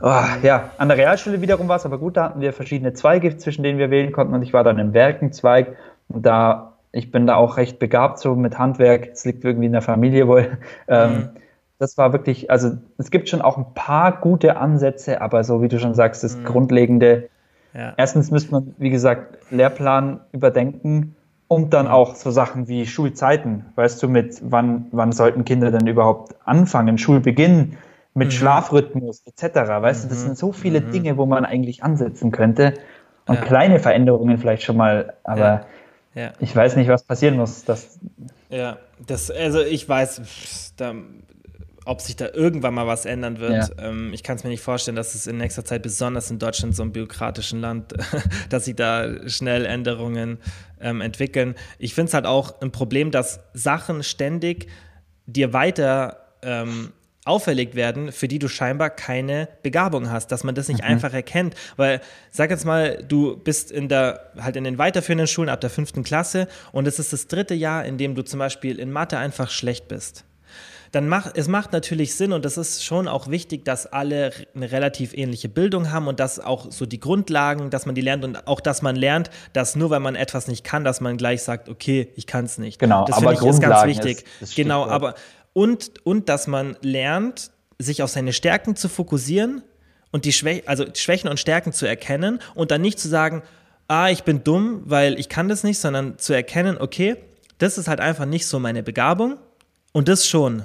oh, 0.01 0.23
ja, 0.43 0.71
an 0.77 0.87
der 0.87 0.97
Realschule 0.97 1.41
wiederum 1.41 1.67
war 1.67 1.77
es 1.77 1.85
aber 1.85 1.97
gut, 1.97 2.17
da 2.17 2.25
hatten 2.25 2.41
wir 2.41 2.53
verschiedene 2.53 2.93
Zweige, 2.93 3.37
zwischen 3.37 3.63
denen 3.63 3.79
wir 3.79 3.89
wählen 3.89 4.11
konnten 4.11 4.33
und 4.33 4.41
ich 4.41 4.53
war 4.53 4.63
dann 4.63 4.79
im 4.79 4.93
Werkenzweig 4.93 5.75
und 6.07 6.25
da, 6.25 6.73
ich 6.91 7.11
bin 7.11 7.27
da 7.27 7.35
auch 7.35 7.57
recht 7.57 7.79
begabt 7.79 8.19
so 8.19 8.35
mit 8.35 8.57
Handwerk, 8.57 9.09
es 9.13 9.25
liegt 9.25 9.43
irgendwie 9.43 9.67
in 9.67 9.73
der 9.73 9.81
Familie 9.81 10.27
wohl. 10.27 10.57
Ähm, 10.87 11.13
mhm 11.13 11.29
das 11.79 11.97
war 11.97 12.13
wirklich, 12.13 12.49
also 12.49 12.77
es 12.97 13.11
gibt 13.11 13.29
schon 13.29 13.41
auch 13.41 13.57
ein 13.57 13.73
paar 13.73 14.19
gute 14.19 14.57
Ansätze, 14.57 15.21
aber 15.21 15.43
so 15.43 15.61
wie 15.61 15.67
du 15.67 15.79
schon 15.79 15.93
sagst, 15.93 16.23
das 16.23 16.37
mhm. 16.37 16.45
Grundlegende. 16.45 17.29
Ja. 17.73 17.93
Erstens 17.97 18.31
müsste 18.31 18.51
man, 18.51 18.75
wie 18.77 18.89
gesagt, 18.89 19.37
Lehrplan 19.51 20.21
überdenken 20.31 21.15
und 21.47 21.73
dann 21.73 21.85
mhm. 21.85 21.91
auch 21.91 22.15
so 22.15 22.31
Sachen 22.31 22.67
wie 22.67 22.87
Schulzeiten. 22.87 23.65
Weißt 23.75 24.01
du, 24.01 24.09
mit 24.09 24.41
wann, 24.43 24.87
wann 24.91 25.11
sollten 25.11 25.45
Kinder 25.45 25.71
denn 25.71 25.85
überhaupt 25.85 26.35
anfangen, 26.45 26.97
Schulbeginn, 26.97 27.77
mit 28.17 28.29
mhm. 28.29 28.31
Schlafrhythmus 28.31 29.21
etc. 29.25 29.55
Weißt 29.55 30.05
du, 30.05 30.09
das 30.09 30.19
mhm. 30.19 30.23
sind 30.23 30.37
so 30.37 30.51
viele 30.51 30.81
mhm. 30.81 30.91
Dinge, 30.91 31.17
wo 31.17 31.25
man 31.25 31.45
eigentlich 31.45 31.83
ansetzen 31.83 32.31
könnte. 32.31 32.73
Und 33.27 33.35
ja. 33.35 33.41
kleine 33.41 33.79
Veränderungen 33.79 34.37
vielleicht 34.37 34.63
schon 34.63 34.77
mal, 34.77 35.13
aber 35.23 35.65
ja. 36.15 36.23
Ja. 36.23 36.33
ich 36.39 36.55
weiß 36.55 36.77
nicht, 36.77 36.87
was 36.87 37.03
passieren 37.03 37.37
muss. 37.37 37.63
Dass 37.63 37.99
ja, 38.49 38.77
das, 39.05 39.29
also 39.29 39.61
ich 39.61 39.87
weiß, 39.87 40.73
da 40.77 40.93
ob 41.85 42.01
sich 42.01 42.17
da 42.17 42.27
irgendwann 42.33 42.73
mal 42.73 42.85
was 42.85 43.05
ändern 43.05 43.39
wird. 43.39 43.71
Ähm, 43.79 44.11
ich 44.13 44.21
kann 44.21 44.35
es 44.35 44.43
mir 44.43 44.49
nicht 44.49 44.61
vorstellen, 44.61 44.97
dass 44.97 45.15
es 45.15 45.25
in 45.25 45.37
nächster 45.37 45.63
Zeit, 45.63 45.83
besonders 45.83 46.29
in 46.29 46.37
Deutschland, 46.37 46.75
so 46.75 46.83
einem 46.83 46.91
bürokratischen 46.91 47.61
Land, 47.61 47.93
dass 48.49 48.65
sich 48.65 48.75
da 48.75 49.29
schnell 49.29 49.65
Änderungen 49.65 50.37
ähm, 50.81 50.99
entwickeln. 50.99 51.55
Ich 51.79 51.93
finde 51.93 52.09
es 52.09 52.13
halt 52.13 52.25
auch 52.25 52.59
ein 52.59 52.73
Problem, 52.73 53.09
dass 53.09 53.39
Sachen 53.53 54.03
ständig 54.03 54.67
dir 55.27 55.53
weiter 55.53 56.17
ähm, 56.41 56.91
auferlegt 57.27 57.75
werden, 57.75 58.11
für 58.11 58.27
die 58.27 58.39
du 58.39 58.47
scheinbar 58.47 58.89
keine 58.89 59.49
Begabung 59.63 60.09
hast, 60.09 60.31
dass 60.31 60.43
man 60.43 60.55
das 60.55 60.67
nicht 60.67 60.81
mhm. 60.81 60.87
einfach 60.87 61.13
erkennt. 61.13 61.55
Weil, 61.75 62.01
sag 62.31 62.49
jetzt 62.49 62.65
mal, 62.65 63.03
du 63.07 63.37
bist 63.37 63.71
in 63.71 63.89
der, 63.89 64.31
halt 64.39 64.55
in 64.55 64.63
den 64.63 64.77
weiterführenden 64.77 65.27
Schulen 65.27 65.49
ab 65.49 65.61
der 65.61 65.69
fünften 65.69 66.03
Klasse 66.03 66.47
und 66.71 66.87
es 66.87 66.99
ist 66.99 67.13
das 67.13 67.27
dritte 67.27 67.53
Jahr, 67.53 67.85
in 67.85 67.97
dem 67.97 68.15
du 68.15 68.23
zum 68.23 68.39
Beispiel 68.39 68.79
in 68.79 68.91
Mathe 68.91 69.17
einfach 69.17 69.49
schlecht 69.49 69.87
bist 69.87 70.25
dann 70.91 71.09
macht 71.09 71.37
es 71.37 71.47
macht 71.47 71.73
natürlich 71.73 72.15
Sinn 72.15 72.33
und 72.33 72.45
das 72.45 72.57
ist 72.57 72.83
schon 72.83 73.07
auch 73.07 73.27
wichtig, 73.27 73.65
dass 73.65 73.85
alle 73.85 74.31
eine 74.55 74.71
relativ 74.71 75.13
ähnliche 75.13 75.49
Bildung 75.49 75.91
haben 75.91 76.07
und 76.07 76.19
dass 76.19 76.39
auch 76.39 76.71
so 76.71 76.85
die 76.85 76.99
Grundlagen, 76.99 77.69
dass 77.69 77.85
man 77.85 77.95
die 77.95 78.01
lernt 78.01 78.23
und 78.23 78.47
auch, 78.47 78.59
dass 78.59 78.81
man 78.81 78.95
lernt, 78.95 79.29
dass 79.53 79.75
nur 79.75 79.89
weil 79.89 79.99
man 79.99 80.15
etwas 80.15 80.47
nicht 80.47 80.63
kann, 80.63 80.83
dass 80.83 81.01
man 81.01 81.17
gleich 81.17 81.43
sagt, 81.43 81.69
okay, 81.69 82.09
ich 82.15 82.27
kann 82.27 82.45
es 82.45 82.57
nicht. 82.57 82.79
Genau, 82.79 83.05
das 83.05 83.19
finde 83.19 83.33
ich 83.33 83.41
ist 83.41 83.61
ganz 83.61 83.85
wichtig. 83.85 84.23
Ist, 84.39 84.55
genau, 84.55 84.85
aber 84.85 85.15
und 85.57 86.05
und 86.05 86.29
dass 86.29 86.45
man 86.45 86.77
lernt, 86.81 87.49
sich 87.79 88.03
auf 88.03 88.11
seine 88.11 88.31
Stärken 88.31 88.75
zu 88.75 88.87
fokussieren 88.89 89.63
und 90.11 90.25
die 90.25 90.31
Schwä 90.31 90.61
also 90.67 90.85
Schwächen 90.93 91.31
und 91.31 91.39
Stärken 91.39 91.73
zu 91.73 91.87
erkennen 91.87 92.37
und 92.53 92.69
dann 92.69 92.81
nicht 92.81 92.99
zu 92.99 93.07
sagen, 93.07 93.41
ah, 93.87 94.09
ich 94.09 94.23
bin 94.23 94.43
dumm, 94.43 94.83
weil 94.85 95.19
ich 95.19 95.29
kann 95.29 95.49
das 95.49 95.63
nicht, 95.63 95.79
sondern 95.79 96.19
zu 96.19 96.33
erkennen, 96.33 96.77
okay, 96.77 97.15
das 97.57 97.79
ist 97.79 97.87
halt 97.87 98.01
einfach 98.01 98.27
nicht 98.27 98.45
so 98.45 98.59
meine 98.59 98.83
Begabung 98.83 99.37
und 99.93 100.07
das 100.07 100.27
schon. 100.27 100.61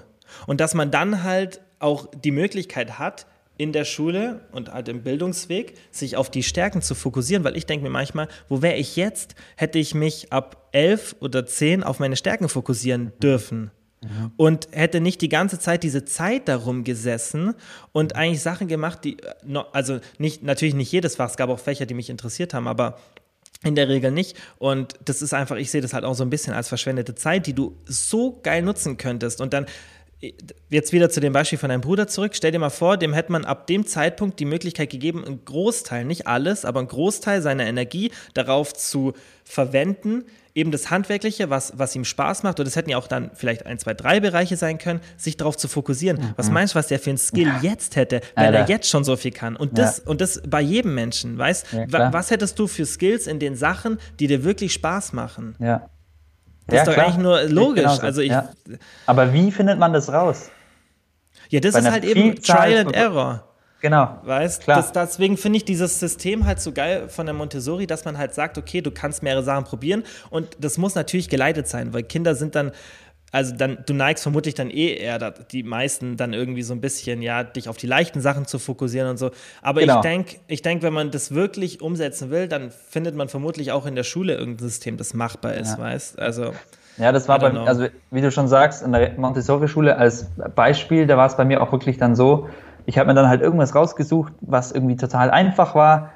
Und 0.47 0.61
dass 0.61 0.75
man 0.75 0.91
dann 0.91 1.23
halt 1.23 1.63
auch 1.79 2.09
die 2.15 2.31
Möglichkeit 2.31 2.99
hat, 2.99 3.25
in 3.57 3.73
der 3.73 3.87
Schule 3.87 4.41
und 4.53 4.75
halt 4.75 4.89
im 4.89 5.03
Bildungsweg 5.03 5.73
sich 5.91 6.19
auf 6.19 6.31
die 6.31 6.43
Stärken 6.43 6.83
zu 6.83 6.95
fokussieren, 6.95 7.45
weil 7.45 7.57
ich 7.57 7.65
denke 7.65 7.83
mir 7.83 7.91
manchmal, 7.91 8.29
wo 8.51 8.61
wäre 8.61 8.77
ich 8.77 8.97
jetzt, 8.97 9.37
hätte 9.57 9.79
ich 9.79 9.95
mich 9.95 10.33
ab 10.35 10.69
elf 10.73 11.17
oder 11.21 11.47
zehn 11.47 11.83
auf 11.83 11.99
meine 11.99 12.17
Stärken 12.17 12.51
fokussieren 12.51 13.13
dürfen. 13.23 13.71
Mhm. 14.03 14.33
Und 14.37 14.69
hätte 14.73 15.01
nicht 15.01 15.21
die 15.21 15.29
ganze 15.29 15.59
Zeit 15.59 15.83
diese 15.83 16.05
Zeit 16.05 16.49
darum 16.49 16.85
gesessen 16.85 17.55
und 17.93 18.17
eigentlich 18.17 18.43
Sachen 18.43 18.69
gemacht, 18.69 19.05
die, 19.05 19.17
also 19.73 20.01
nicht, 20.19 20.43
natürlich 20.43 20.75
nicht 20.75 20.91
jedes 20.91 21.17
Fach, 21.17 21.31
es 21.31 21.37
gab 21.37 21.51
auch 21.51 21.61
Fächer, 21.61 21.87
die 21.87 21.95
mich 21.95 22.11
interessiert 22.11 22.55
haben, 22.55 22.67
aber 22.67 22.99
in 23.65 23.77
der 23.77 23.89
Regel 23.89 24.11
nicht. 24.11 24.37
Und 24.59 24.95
das 25.05 25.23
ist 25.23 25.35
einfach, 25.35 25.57
ich 25.57 25.71
sehe 25.71 25.81
das 25.81 25.93
halt 25.93 26.05
auch 26.05 26.15
so 26.15 26.25
ein 26.25 26.31
bisschen 26.31 26.53
als 26.53 26.69
verschwendete 26.69 27.15
Zeit, 27.15 27.47
die 27.47 27.53
du 27.53 27.77
so 27.85 28.41
geil 28.43 28.63
nutzen 28.63 28.97
könntest. 28.97 29.41
Und 29.41 29.53
dann 29.53 29.67
jetzt 30.69 30.93
wieder 30.93 31.11
zu 31.11 31.21
dem 31.21 31.33
Beispiel 31.33 31.59
von 31.59 31.69
deinem 31.69 31.81
Bruder 31.81 32.07
zurück. 32.07 32.33
Stell 32.35 32.53
dir 32.53 32.59
mal 32.59 32.71
vor, 32.71 32.97
dem 32.97 33.13
hätte 33.13 33.33
man 33.33 33.45
ab 33.45 33.67
dem 33.67 33.87
Zeitpunkt 33.87 34.39
die 34.39 34.45
Möglichkeit 34.45 34.91
gegeben, 34.91 35.25
einen 35.25 35.45
Großteil, 35.45 36.05
nicht 36.05 36.27
alles, 36.27 36.65
aber 36.65 36.81
einen 36.81 36.89
Großteil 36.89 37.43
seiner 37.43 37.67
Energie 37.67 38.13
darauf 38.35 38.73
zu 38.73 39.15
verwenden, 39.45 40.25
eben 40.55 40.71
das 40.71 40.91
Handwerkliche, 40.91 41.51
was, 41.51 41.73
was 41.77 41.97
ihm 41.97 42.05
Spaß 42.05 42.43
macht, 42.43 42.59
und 42.61 42.67
das 42.67 42.77
hätten 42.77 42.91
ja 42.91 42.99
auch 42.99 43.07
dann 43.07 43.31
vielleicht 43.35 43.67
ein, 43.67 43.79
zwei, 43.79 43.95
drei 43.95 44.21
Bereiche 44.21 44.57
sein 44.57 44.79
können, 44.79 45.01
sich 45.17 45.37
darauf 45.37 45.57
zu 45.57 45.69
fokussieren. 45.69 46.19
Mhm. 46.19 46.33
Was 46.37 46.51
meinst 46.51 46.75
du, 46.75 46.79
was 46.79 46.89
der 46.89 46.99
für 46.99 47.11
ein 47.11 47.19
Skill 47.19 47.49
ja. 47.49 47.61
jetzt 47.63 47.97
hätte, 47.97 48.21
wenn 48.35 48.47
Alter. 48.47 48.59
er 48.59 48.69
jetzt 48.69 48.89
schon 48.89 49.05
so 49.05 49.17
viel 49.17 49.31
kann? 49.31 49.57
Und 49.57 49.79
das, 49.79 49.99
ja. 49.99 50.11
und 50.11 50.21
das 50.21 50.43
bei 50.47 50.61
jedem 50.61 50.95
Menschen, 50.95 51.39
weißt 51.39 51.67
ja, 51.73 52.13
Was 52.13 52.31
hättest 52.31 52.59
du 52.59 52.67
für 52.67 52.85
Skills 52.85 53.27
in 53.27 53.39
den 53.39 53.57
Sachen, 53.57 53.99
die 54.21 54.27
dir 54.27 54.45
wirklich 54.45 54.73
Spaß 54.75 55.13
machen? 55.13 55.57
Ja. 55.59 55.89
Das 56.67 56.81
ist 56.81 56.87
doch 56.87 56.95
klar. 56.95 57.07
eigentlich 57.07 57.23
nur 57.23 57.43
logisch. 57.45 58.01
Also 58.01 58.21
ich. 58.21 58.33
Aber 59.07 59.33
wie 59.33 59.51
findet 59.51 59.79
man 59.79 59.93
das 59.93 60.13
raus? 60.13 60.51
Ja, 61.49 61.61
das 61.61 61.75
Bei 61.75 61.81
ist 61.81 61.91
halt 61.91 62.05
eben 62.05 62.41
Trial 62.41 62.87
and 62.87 62.95
Error. 62.95 63.52
Genau. 63.83 64.17
Weißt 64.23 64.63
Klar. 64.63 64.77
Das, 64.77 64.93
deswegen 64.93 65.37
finde 65.37 65.57
ich 65.57 65.65
dieses 65.65 65.99
System 65.99 66.47
halt 66.47 66.61
so 66.61 66.71
geil 66.73 67.09
von 67.09 67.27
der 67.27 67.35
Montessori, 67.35 67.89
dass 67.89 68.05
man 68.05 68.17
halt 68.17 68.33
sagt, 68.33 68.57
okay, 68.57 68.81
du 68.81 68.93
kannst 68.93 69.25
mehrere 69.25 69.43
Sachen 69.43 69.65
probieren 69.65 70.05
und 70.31 70.57
das 70.61 70.79
muss 70.79 70.95
natürlich 70.95 71.29
geleitet 71.29 71.67
sein, 71.67 71.93
weil 71.93 72.05
Kinder 72.05 72.37
sind 72.37 72.55
dann 72.55 72.71
also 73.33 73.57
dann, 73.57 73.79
du 73.87 73.95
neigst 73.95 74.23
vermutlich 74.23 74.55
dann 74.55 74.69
eh 74.69 74.95
eher 74.95 75.31
die 75.31 75.63
meisten 75.63 76.19
dann 76.19 76.35
irgendwie 76.35 76.63
so 76.63 76.75
ein 76.75 76.83
bisschen, 76.83 77.23
ja, 77.23 77.43
dich 77.43 77.67
auf 77.67 77.79
die 77.79 77.87
leichten 77.87 78.21
Sachen 78.21 78.47
zu 78.47 78.59
fokussieren 78.59 79.09
und 79.09 79.17
so. 79.17 79.31
Aber 79.63 79.81
genau. 79.81 79.97
ich 79.97 80.01
denke, 80.03 80.37
ich 80.49 80.61
denk, 80.61 80.83
wenn 80.83 80.93
man 80.93 81.11
das 81.11 81.35
wirklich 81.35 81.81
umsetzen 81.81 82.31
will, 82.31 82.47
dann 82.47 82.71
findet 82.71 83.17
man 83.17 83.31
vermutlich 83.31 83.73
auch 83.73 83.87
in 83.87 83.97
der 83.97 84.05
Schule 84.05 84.35
irgendein 84.35 84.69
System, 84.69 84.99
das 84.99 85.15
machbar 85.15 85.55
ist, 85.55 85.79
ja. 85.79 85.79
weißt 85.79 86.19
Also. 86.19 86.53
Ja, 86.99 87.11
das 87.11 87.27
war 87.27 87.39
bei, 87.39 87.51
also 87.53 87.87
wie 88.11 88.21
du 88.21 88.31
schon 88.31 88.49
sagst, 88.49 88.83
in 88.83 88.93
der 88.93 89.15
Montessori-Schule 89.17 89.97
als 89.97 90.27
Beispiel, 90.55 91.07
da 91.07 91.17
war 91.17 91.27
es 91.27 91.39
bei 91.39 91.47
mir 91.47 91.63
auch 91.63 91.73
wirklich 91.73 91.97
dann 91.97 92.15
so, 92.15 92.51
ich 92.87 92.99
habe 92.99 93.09
mir 93.09 93.15
dann 93.15 93.29
halt 93.29 93.43
irgendwas 93.43 93.75
rausgesucht, 93.75 94.33
was 94.41 94.73
irgendwie 94.73 94.97
total 94.97 95.31
einfach 95.31 95.75
war, 95.75 96.11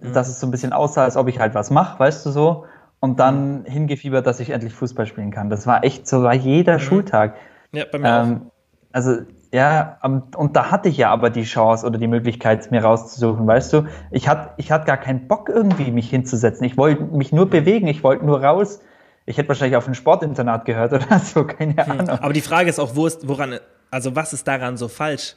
mhm. 0.00 0.12
dass 0.12 0.28
es 0.28 0.40
so 0.40 0.46
ein 0.46 0.50
bisschen 0.50 0.72
aussah, 0.72 1.04
als 1.04 1.16
ob 1.16 1.28
ich 1.28 1.40
halt 1.40 1.54
was 1.54 1.70
mache, 1.70 1.98
weißt 1.98 2.24
du 2.26 2.30
so 2.30 2.64
und 3.00 3.18
dann 3.18 3.64
hingefiebert, 3.64 4.26
dass 4.26 4.40
ich 4.40 4.50
endlich 4.50 4.74
Fußball 4.74 5.06
spielen 5.06 5.30
kann. 5.30 5.50
Das 5.50 5.66
war 5.66 5.82
echt 5.84 6.06
so, 6.06 6.22
war 6.22 6.34
jeder 6.34 6.74
mhm. 6.74 6.80
Schultag. 6.80 7.34
Ja, 7.72 7.84
bei 7.90 7.98
mir 7.98 8.08
ähm, 8.08 8.42
auch. 8.46 8.52
Also, 8.92 9.18
ja, 9.52 9.98
und 10.02 10.56
da 10.56 10.70
hatte 10.70 10.88
ich 10.88 10.96
ja 10.96 11.10
aber 11.10 11.30
die 11.30 11.44
Chance 11.44 11.86
oder 11.86 11.98
die 11.98 12.06
Möglichkeit, 12.06 12.70
mir 12.70 12.82
rauszusuchen, 12.82 13.46
weißt 13.46 13.72
du? 13.72 13.86
Ich 14.10 14.28
hatte 14.28 14.50
ich 14.58 14.70
hatte 14.70 14.84
gar 14.84 14.96
keinen 14.96 15.26
Bock 15.26 15.48
irgendwie, 15.48 15.90
mich 15.90 16.10
hinzusetzen. 16.10 16.64
Ich 16.64 16.76
wollte 16.76 17.02
mich 17.02 17.32
nur 17.32 17.48
bewegen, 17.48 17.88
ich 17.88 18.04
wollte 18.04 18.24
nur 18.24 18.44
raus. 18.44 18.80
Ich 19.26 19.38
hätte 19.38 19.48
wahrscheinlich 19.48 19.76
auf 19.76 19.86
ein 19.88 19.94
Sportinternat 19.94 20.64
gehört 20.64 20.92
oder 20.92 21.18
so, 21.20 21.44
keine 21.44 21.72
hm. 21.84 21.92
Ahnung. 21.92 22.08
Aber 22.08 22.32
die 22.32 22.40
Frage 22.40 22.68
ist 22.68 22.78
auch, 22.78 22.94
wo 22.94 23.06
ist, 23.06 23.26
woran, 23.28 23.58
also 23.90 24.14
was 24.14 24.32
ist 24.32 24.46
daran 24.46 24.76
so 24.76 24.88
falsch? 24.88 25.36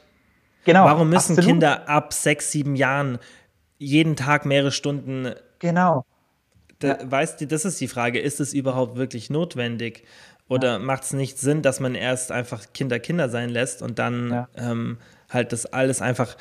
Genau. 0.64 0.84
Warum 0.84 1.10
müssen 1.10 1.32
absolut. 1.32 1.44
Kinder 1.44 1.88
ab 1.88 2.12
sechs, 2.12 2.50
sieben 2.50 2.76
Jahren 2.76 3.18
jeden 3.78 4.16
Tag 4.16 4.46
mehrere 4.46 4.72
Stunden 4.72 5.34
genau. 5.58 6.04
Da, 6.78 6.88
ja. 6.88 7.10
Weißt 7.10 7.40
du, 7.40 7.46
das 7.46 7.64
ist 7.64 7.80
die 7.80 7.88
Frage, 7.88 8.18
ist 8.18 8.40
es 8.40 8.52
überhaupt 8.52 8.96
wirklich 8.96 9.30
notwendig? 9.30 10.04
Oder 10.48 10.72
ja. 10.74 10.78
macht 10.78 11.04
es 11.04 11.12
nicht 11.12 11.38
Sinn, 11.38 11.62
dass 11.62 11.80
man 11.80 11.94
erst 11.94 12.32
einfach 12.32 12.64
Kinder 12.74 12.98
Kinder 12.98 13.28
sein 13.28 13.48
lässt 13.48 13.80
und 13.80 13.98
dann 13.98 14.30
ja. 14.30 14.48
ähm, 14.56 14.98
halt 15.30 15.52
das 15.52 15.66
alles 15.66 16.02
einfach 16.02 16.36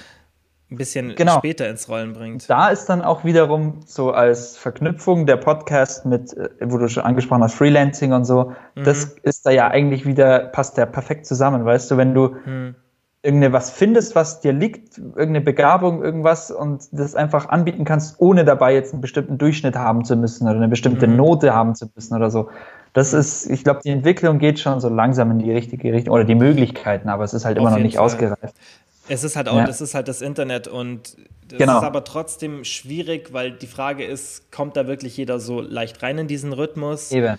ein 0.71 0.77
bisschen 0.77 1.15
genau. 1.15 1.37
später 1.37 1.69
ins 1.69 1.87
Rollen 1.87 2.13
bringt? 2.13 2.49
Da 2.49 2.69
ist 2.69 2.87
dann 2.87 3.01
auch 3.01 3.23
wiederum 3.23 3.81
so 3.85 4.11
als 4.11 4.57
Verknüpfung 4.57 5.25
der 5.25 5.37
Podcast 5.37 6.05
mit, 6.05 6.35
äh, 6.35 6.49
wo 6.61 6.77
du 6.77 6.89
schon 6.89 7.03
angesprochen 7.03 7.43
hast, 7.43 7.53
Freelancing 7.53 8.11
und 8.11 8.25
so, 8.25 8.53
mhm. 8.75 8.83
das 8.83 9.15
ist 9.23 9.45
da 9.45 9.51
ja 9.51 9.67
eigentlich 9.69 10.05
wieder, 10.05 10.39
passt 10.39 10.77
ja 10.77 10.85
perfekt 10.85 11.25
zusammen, 11.25 11.63
weißt 11.63 11.91
du, 11.91 11.97
wenn 11.97 12.13
du 12.13 12.35
mhm 12.45 12.75
irgendeine 13.23 13.53
was 13.53 13.71
findest, 13.71 14.15
was 14.15 14.41
dir 14.41 14.51
liegt, 14.51 14.97
irgendeine 14.97 15.41
Begabung, 15.41 16.03
irgendwas 16.03 16.51
und 16.51 16.89
das 16.91 17.15
einfach 17.15 17.47
anbieten 17.47 17.85
kannst, 17.85 18.19
ohne 18.19 18.43
dabei 18.43 18.73
jetzt 18.73 18.91
einen 18.93 19.01
bestimmten 19.01 19.37
Durchschnitt 19.37 19.75
haben 19.75 20.03
zu 20.03 20.17
müssen 20.17 20.43
oder 20.43 20.57
eine 20.57 20.67
bestimmte 20.67 21.07
mhm. 21.07 21.15
Note 21.15 21.53
haben 21.53 21.73
zu 21.73 21.89
müssen 21.95 22.15
oder 22.15 22.29
so. 22.29 22.49
Das 22.91 23.13
ist, 23.13 23.49
ich 23.49 23.63
glaube, 23.63 23.79
die 23.83 23.89
Entwicklung 23.89 24.39
geht 24.39 24.59
schon 24.59 24.81
so 24.81 24.89
langsam 24.89 25.31
in 25.31 25.39
die 25.39 25.51
richtige 25.51 25.93
Richtung 25.93 26.13
oder 26.13 26.25
die 26.25 26.35
Möglichkeiten, 26.35 27.07
aber 27.07 27.23
es 27.23 27.33
ist 27.33 27.45
halt 27.45 27.57
Auf 27.57 27.61
immer 27.61 27.71
noch 27.71 27.81
nicht 27.81 27.95
Fall. 27.95 28.05
ausgereift. 28.05 28.55
Es 29.07 29.23
ist 29.23 29.35
halt 29.37 29.47
auch, 29.47 29.57
ja. 29.57 29.65
das 29.65 29.79
ist 29.79 29.95
halt 29.95 30.09
das 30.09 30.21
Internet 30.21 30.67
und 30.67 31.15
das 31.47 31.59
genau. 31.59 31.77
ist 31.77 31.83
aber 31.83 32.03
trotzdem 32.03 32.65
schwierig, 32.65 33.31
weil 33.31 33.51
die 33.51 33.67
Frage 33.67 34.03
ist, 34.05 34.51
kommt 34.51 34.75
da 34.75 34.85
wirklich 34.85 35.15
jeder 35.15 35.39
so 35.39 35.61
leicht 35.61 36.03
rein 36.03 36.17
in 36.17 36.27
diesen 36.27 36.51
Rhythmus? 36.51 37.11
Eben. 37.11 37.37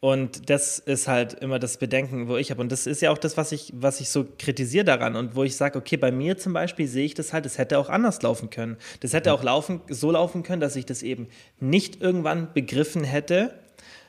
Und 0.00 0.48
das 0.48 0.78
ist 0.78 1.08
halt 1.08 1.34
immer 1.34 1.58
das 1.58 1.76
Bedenken, 1.76 2.28
wo 2.28 2.36
ich 2.36 2.52
habe. 2.52 2.60
Und 2.60 2.70
das 2.70 2.86
ist 2.86 3.02
ja 3.02 3.10
auch 3.10 3.18
das, 3.18 3.36
was 3.36 3.50
ich, 3.50 3.72
was 3.74 4.00
ich 4.00 4.10
so 4.10 4.24
kritisiere 4.38 4.84
daran 4.84 5.16
und 5.16 5.34
wo 5.34 5.42
ich 5.42 5.56
sage, 5.56 5.76
okay, 5.76 5.96
bei 5.96 6.12
mir 6.12 6.38
zum 6.38 6.52
Beispiel 6.52 6.86
sehe 6.86 7.04
ich 7.04 7.14
das 7.14 7.32
halt, 7.32 7.46
es 7.46 7.58
hätte 7.58 7.78
auch 7.78 7.88
anders 7.88 8.22
laufen 8.22 8.48
können. 8.48 8.76
Das 9.00 9.12
hätte 9.12 9.32
auch 9.32 9.42
laufen, 9.42 9.80
so 9.88 10.12
laufen 10.12 10.44
können, 10.44 10.60
dass 10.60 10.76
ich 10.76 10.86
das 10.86 11.02
eben 11.02 11.26
nicht 11.58 12.00
irgendwann 12.00 12.52
begriffen 12.54 13.02
hätte, 13.02 13.54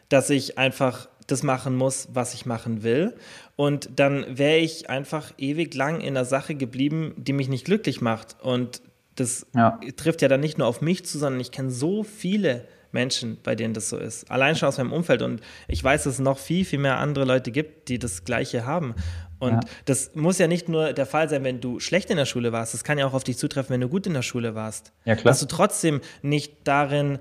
dass 0.10 0.30
ich 0.30 0.60
einfach 0.60 1.10
das 1.26 1.42
machen 1.42 1.76
muss, 1.76 2.10
was 2.14 2.36
ich 2.36 2.46
machen 2.46 2.84
will. 2.84 3.16
Und 3.56 3.90
dann 3.96 4.38
wäre 4.38 4.58
ich 4.58 4.92
einfach 4.92 5.34
ewig 5.40 5.74
lang 5.74 6.02
in 6.02 6.16
einer 6.16 6.26
Sache 6.26 6.54
geblieben, 6.54 7.16
die 7.18 7.34
mich 7.34 7.50
nicht 7.50 7.66
glücklich 7.66 8.00
macht. 8.00 8.36
Und 8.42 8.84
das 9.16 9.48
ja. 9.56 9.80
trifft 9.98 10.22
ja 10.22 10.28
dann 10.28 10.40
nicht 10.40 10.60
nur 10.60 10.68
auf 10.68 10.82
mich 10.82 11.06
zu, 11.06 11.18
sondern 11.18 11.40
ich 11.42 11.52
kenne 11.52 11.72
so 11.72 12.04
viele 12.04 12.68
Menschen, 12.92 13.38
bei 13.44 13.56
denen 13.56 13.74
das 13.74 13.90
so 13.90 13.98
ist. 13.98 14.30
Allein 14.32 14.56
schon 14.56 14.68
aus 14.68 14.78
meinem 14.78 14.94
Umfeld. 14.94 15.22
Und 15.22 15.42
ich 15.68 15.84
weiß, 15.84 16.04
dass 16.04 16.14
es 16.14 16.20
noch 16.20 16.38
viel, 16.38 16.66
viel 16.66 16.80
mehr 16.80 16.98
andere 16.98 17.26
Leute 17.26 17.52
gibt, 17.52 17.90
die 17.90 18.00
das 18.00 18.24
Gleiche 18.24 18.66
haben. 18.66 18.96
Und 19.40 19.52
ja. 19.52 19.60
das 19.86 20.16
muss 20.16 20.38
ja 20.38 20.48
nicht 20.48 20.68
nur 20.68 20.94
der 20.94 21.06
Fall 21.06 21.30
sein, 21.30 21.44
wenn 21.44 21.62
du 21.62 21.80
schlecht 21.80 22.10
in 22.10 22.18
der 22.18 22.26
Schule 22.26 22.52
warst. 22.52 22.74
Das 22.74 22.84
kann 22.84 22.98
ja 22.98 23.08
auch 23.08 23.14
auf 23.14 23.24
dich 23.24 23.38
zutreffen, 23.38 23.74
wenn 23.74 23.82
du 23.82 23.88
gut 23.88 24.06
in 24.06 24.14
der 24.14 24.22
Schule 24.22 24.56
warst. 24.56 24.92
Ja, 25.06 25.16
klar. 25.16 25.32
Dass 25.32 25.40
du 25.40 25.46
trotzdem 25.46 26.02
nicht 26.22 26.54
darin 26.66 27.20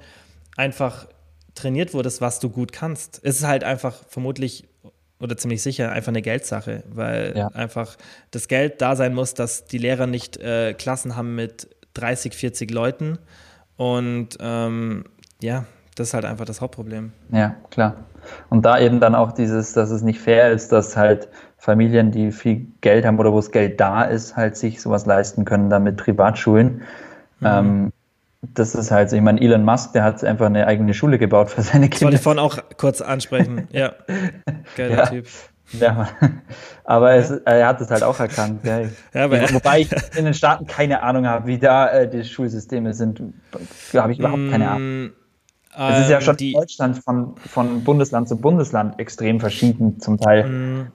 einfach 0.56 1.06
trainiert 1.54 1.94
wurdest, 1.94 2.20
was 2.20 2.40
du 2.40 2.50
gut 2.50 2.72
kannst. 2.72 3.20
Es 3.22 3.38
ist 3.38 3.46
halt 3.46 3.64
einfach 3.64 3.94
vermutlich 4.08 4.64
oder 5.20 5.36
ziemlich 5.36 5.62
sicher 5.62 5.90
einfach 5.90 6.10
eine 6.10 6.22
Geldsache, 6.22 6.84
weil 6.88 7.34
ja. 7.36 7.48
einfach 7.48 7.96
das 8.30 8.48
Geld 8.48 8.80
da 8.80 8.94
sein 8.94 9.14
muss, 9.14 9.34
dass 9.34 9.64
die 9.64 9.78
Lehrer 9.78 10.06
nicht 10.06 10.36
äh, 10.36 10.74
Klassen 10.74 11.16
haben 11.16 11.34
mit 11.34 11.68
30, 11.94 12.34
40 12.34 12.70
Leuten 12.70 13.18
und 13.76 14.36
ähm, 14.40 15.04
ja, 15.43 15.64
das 15.95 16.09
ist 16.09 16.14
halt 16.14 16.24
einfach 16.24 16.45
das 16.45 16.61
Hauptproblem. 16.61 17.12
Ja, 17.32 17.55
klar. 17.70 17.97
Und 18.51 18.64
da 18.64 18.78
eben 18.78 19.01
dann 19.01 19.14
auch 19.14 19.32
dieses, 19.32 19.72
dass 19.72 19.91
es 19.91 20.03
nicht 20.03 20.20
fair 20.20 20.51
ist, 20.53 20.70
dass 20.72 20.97
halt 20.97 21.28
Familien, 21.57 22.11
die 22.11 22.30
viel 22.30 22.66
Geld 22.80 23.05
haben 23.05 23.18
oder 23.18 23.32
wo 23.32 23.36
das 23.36 23.51
Geld 23.51 23.80
da 23.80 24.05
ist, 24.05 24.36
halt 24.36 24.57
sich 24.57 24.80
sowas 24.80 25.07
leisten 25.07 25.45
können, 25.45 25.70
dann 25.70 25.82
mit 25.82 25.97
Privatschulen. 25.97 26.82
Mhm. 27.41 27.47
Ähm, 27.47 27.93
das 28.55 28.74
ist 28.74 28.91
halt 28.91 29.11
so, 29.11 29.16
ich 29.16 29.22
meine, 29.22 29.41
Elon 29.41 29.64
Musk, 29.64 29.93
der 29.93 30.05
hat 30.05 30.22
einfach 30.22 30.47
eine 30.47 30.66
eigene 30.66 30.95
Schule 30.95 31.18
gebaut 31.18 31.51
für 31.51 31.62
seine 31.62 31.89
Kinder. 31.89 31.93
Das 31.93 32.03
wollte 32.03 32.16
ich 32.16 32.22
vorhin 32.22 32.39
auch 32.41 32.59
kurz 32.76 33.01
ansprechen, 33.01 33.66
ja. 33.72 33.93
Geiler 34.76 34.97
ja. 34.97 35.07
Typ. 35.07 35.26
Ja, 35.72 36.09
aber 36.84 37.14
es, 37.14 37.30
er 37.30 37.66
hat 37.66 37.80
es 37.80 37.91
halt 37.91 38.03
auch 38.03 38.18
erkannt. 38.20 38.64
Ja. 38.64 38.80
Ja, 39.12 39.30
Wobei 39.53 39.80
ich 39.80 39.91
in 40.16 40.24
den 40.24 40.32
Staaten 40.32 40.66
keine 40.66 41.03
Ahnung 41.03 41.26
habe, 41.26 41.47
wie 41.47 41.59
da 41.59 41.91
äh, 41.91 42.09
die 42.09 42.24
Schulsysteme 42.24 42.95
sind. 42.95 43.20
Da 43.93 44.03
habe 44.03 44.12
ich 44.12 44.18
überhaupt 44.18 44.51
keine 44.51 44.70
Ahnung. 44.70 45.11
Es 45.79 46.01
ist 46.01 46.11
ja 46.11 46.18
ähm, 46.18 46.22
schon 46.24 46.37
die, 46.37 46.53
Deutschland 46.53 46.99
von, 46.99 47.37
von 47.37 47.85
Bundesland 47.85 48.29
zu 48.29 48.37
Bundesland 48.37 48.99
extrem 48.99 49.39
verschieden 49.39 50.01
zum 50.01 50.18
Teil. 50.18 50.49
Mm, 50.49 50.93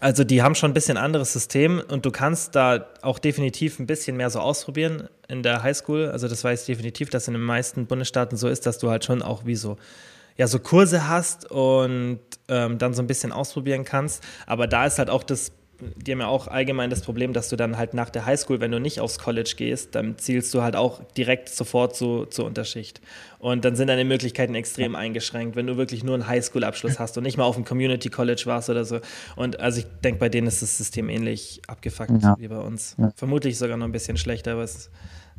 also 0.00 0.24
die 0.24 0.42
haben 0.42 0.54
schon 0.54 0.70
ein 0.70 0.74
bisschen 0.74 0.96
anderes 0.96 1.32
System 1.32 1.82
und 1.90 2.06
du 2.06 2.10
kannst 2.10 2.54
da 2.54 2.86
auch 3.02 3.18
definitiv 3.18 3.78
ein 3.78 3.86
bisschen 3.86 4.16
mehr 4.16 4.30
so 4.30 4.38
ausprobieren 4.38 5.08
in 5.28 5.42
der 5.42 5.62
Highschool. 5.62 6.08
Also 6.08 6.26
das 6.26 6.42
weiß 6.42 6.62
ich 6.62 6.66
definitiv, 6.66 7.10
dass 7.10 7.28
in 7.28 7.34
den 7.34 7.42
meisten 7.42 7.86
Bundesstaaten 7.86 8.38
so 8.38 8.48
ist, 8.48 8.64
dass 8.64 8.78
du 8.78 8.90
halt 8.90 9.04
schon 9.04 9.22
auch 9.22 9.44
wie 9.44 9.56
so 9.56 9.76
ja 10.36 10.46
so 10.46 10.58
Kurse 10.60 11.08
hast 11.08 11.50
und 11.50 12.20
ähm, 12.48 12.78
dann 12.78 12.94
so 12.94 13.02
ein 13.02 13.08
bisschen 13.08 13.32
ausprobieren 13.32 13.84
kannst. 13.84 14.24
Aber 14.46 14.66
da 14.66 14.86
ist 14.86 14.98
halt 14.98 15.10
auch 15.10 15.24
das 15.24 15.52
die 15.80 16.12
haben 16.12 16.20
ja 16.20 16.26
auch 16.26 16.48
allgemein 16.48 16.90
das 16.90 17.02
Problem, 17.02 17.32
dass 17.32 17.48
du 17.48 17.56
dann 17.56 17.78
halt 17.78 17.94
nach 17.94 18.10
der 18.10 18.26
Highschool, 18.26 18.60
wenn 18.60 18.72
du 18.72 18.80
nicht 18.80 19.00
aufs 19.00 19.18
College 19.18 19.54
gehst, 19.56 19.94
dann 19.94 20.18
zielst 20.18 20.52
du 20.52 20.62
halt 20.62 20.74
auch 20.74 21.00
direkt 21.16 21.48
sofort 21.48 21.94
zu, 21.94 22.26
zur 22.26 22.46
Unterschicht. 22.46 23.00
Und 23.38 23.64
dann 23.64 23.76
sind 23.76 23.86
deine 23.86 24.04
Möglichkeiten 24.04 24.56
extrem 24.56 24.96
eingeschränkt, 24.96 25.54
wenn 25.54 25.68
du 25.68 25.76
wirklich 25.76 26.02
nur 26.02 26.14
einen 26.14 26.26
Highschool-Abschluss 26.26 26.98
hast 26.98 27.16
und 27.16 27.22
nicht 27.22 27.36
mal 27.36 27.44
auf 27.44 27.54
dem 27.54 27.64
Community 27.64 28.08
College 28.08 28.42
warst 28.46 28.70
oder 28.70 28.84
so. 28.84 29.00
Und 29.36 29.60
also 29.60 29.78
ich 29.78 29.86
denke, 30.02 30.18
bei 30.18 30.28
denen 30.28 30.48
ist 30.48 30.62
das 30.62 30.76
System 30.76 31.08
ähnlich 31.08 31.62
abgefuckt 31.68 32.22
ja. 32.22 32.36
wie 32.38 32.48
bei 32.48 32.58
uns. 32.58 32.96
Ja. 32.98 33.12
Vermutlich 33.14 33.56
sogar 33.56 33.76
noch 33.76 33.86
ein 33.86 33.92
bisschen 33.92 34.16
schlechter, 34.16 34.52
aber 34.52 34.64
es, 34.64 34.90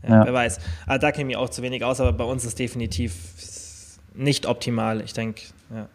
ja, 0.03 0.25
wer 0.25 0.33
weiß. 0.33 0.57
Aber 0.85 0.93
ah, 0.93 0.97
da 0.97 1.11
kenne 1.11 1.31
ich 1.31 1.37
auch 1.37 1.49
zu 1.49 1.61
wenig 1.61 1.83
aus, 1.83 1.99
aber 1.99 2.13
bei 2.13 2.23
uns 2.23 2.45
ist 2.45 2.57
definitiv 2.59 3.13
nicht 4.13 4.45
optimal. 4.45 5.01
Ich 5.01 5.13
denke, 5.13 5.41
ja. 5.73 5.89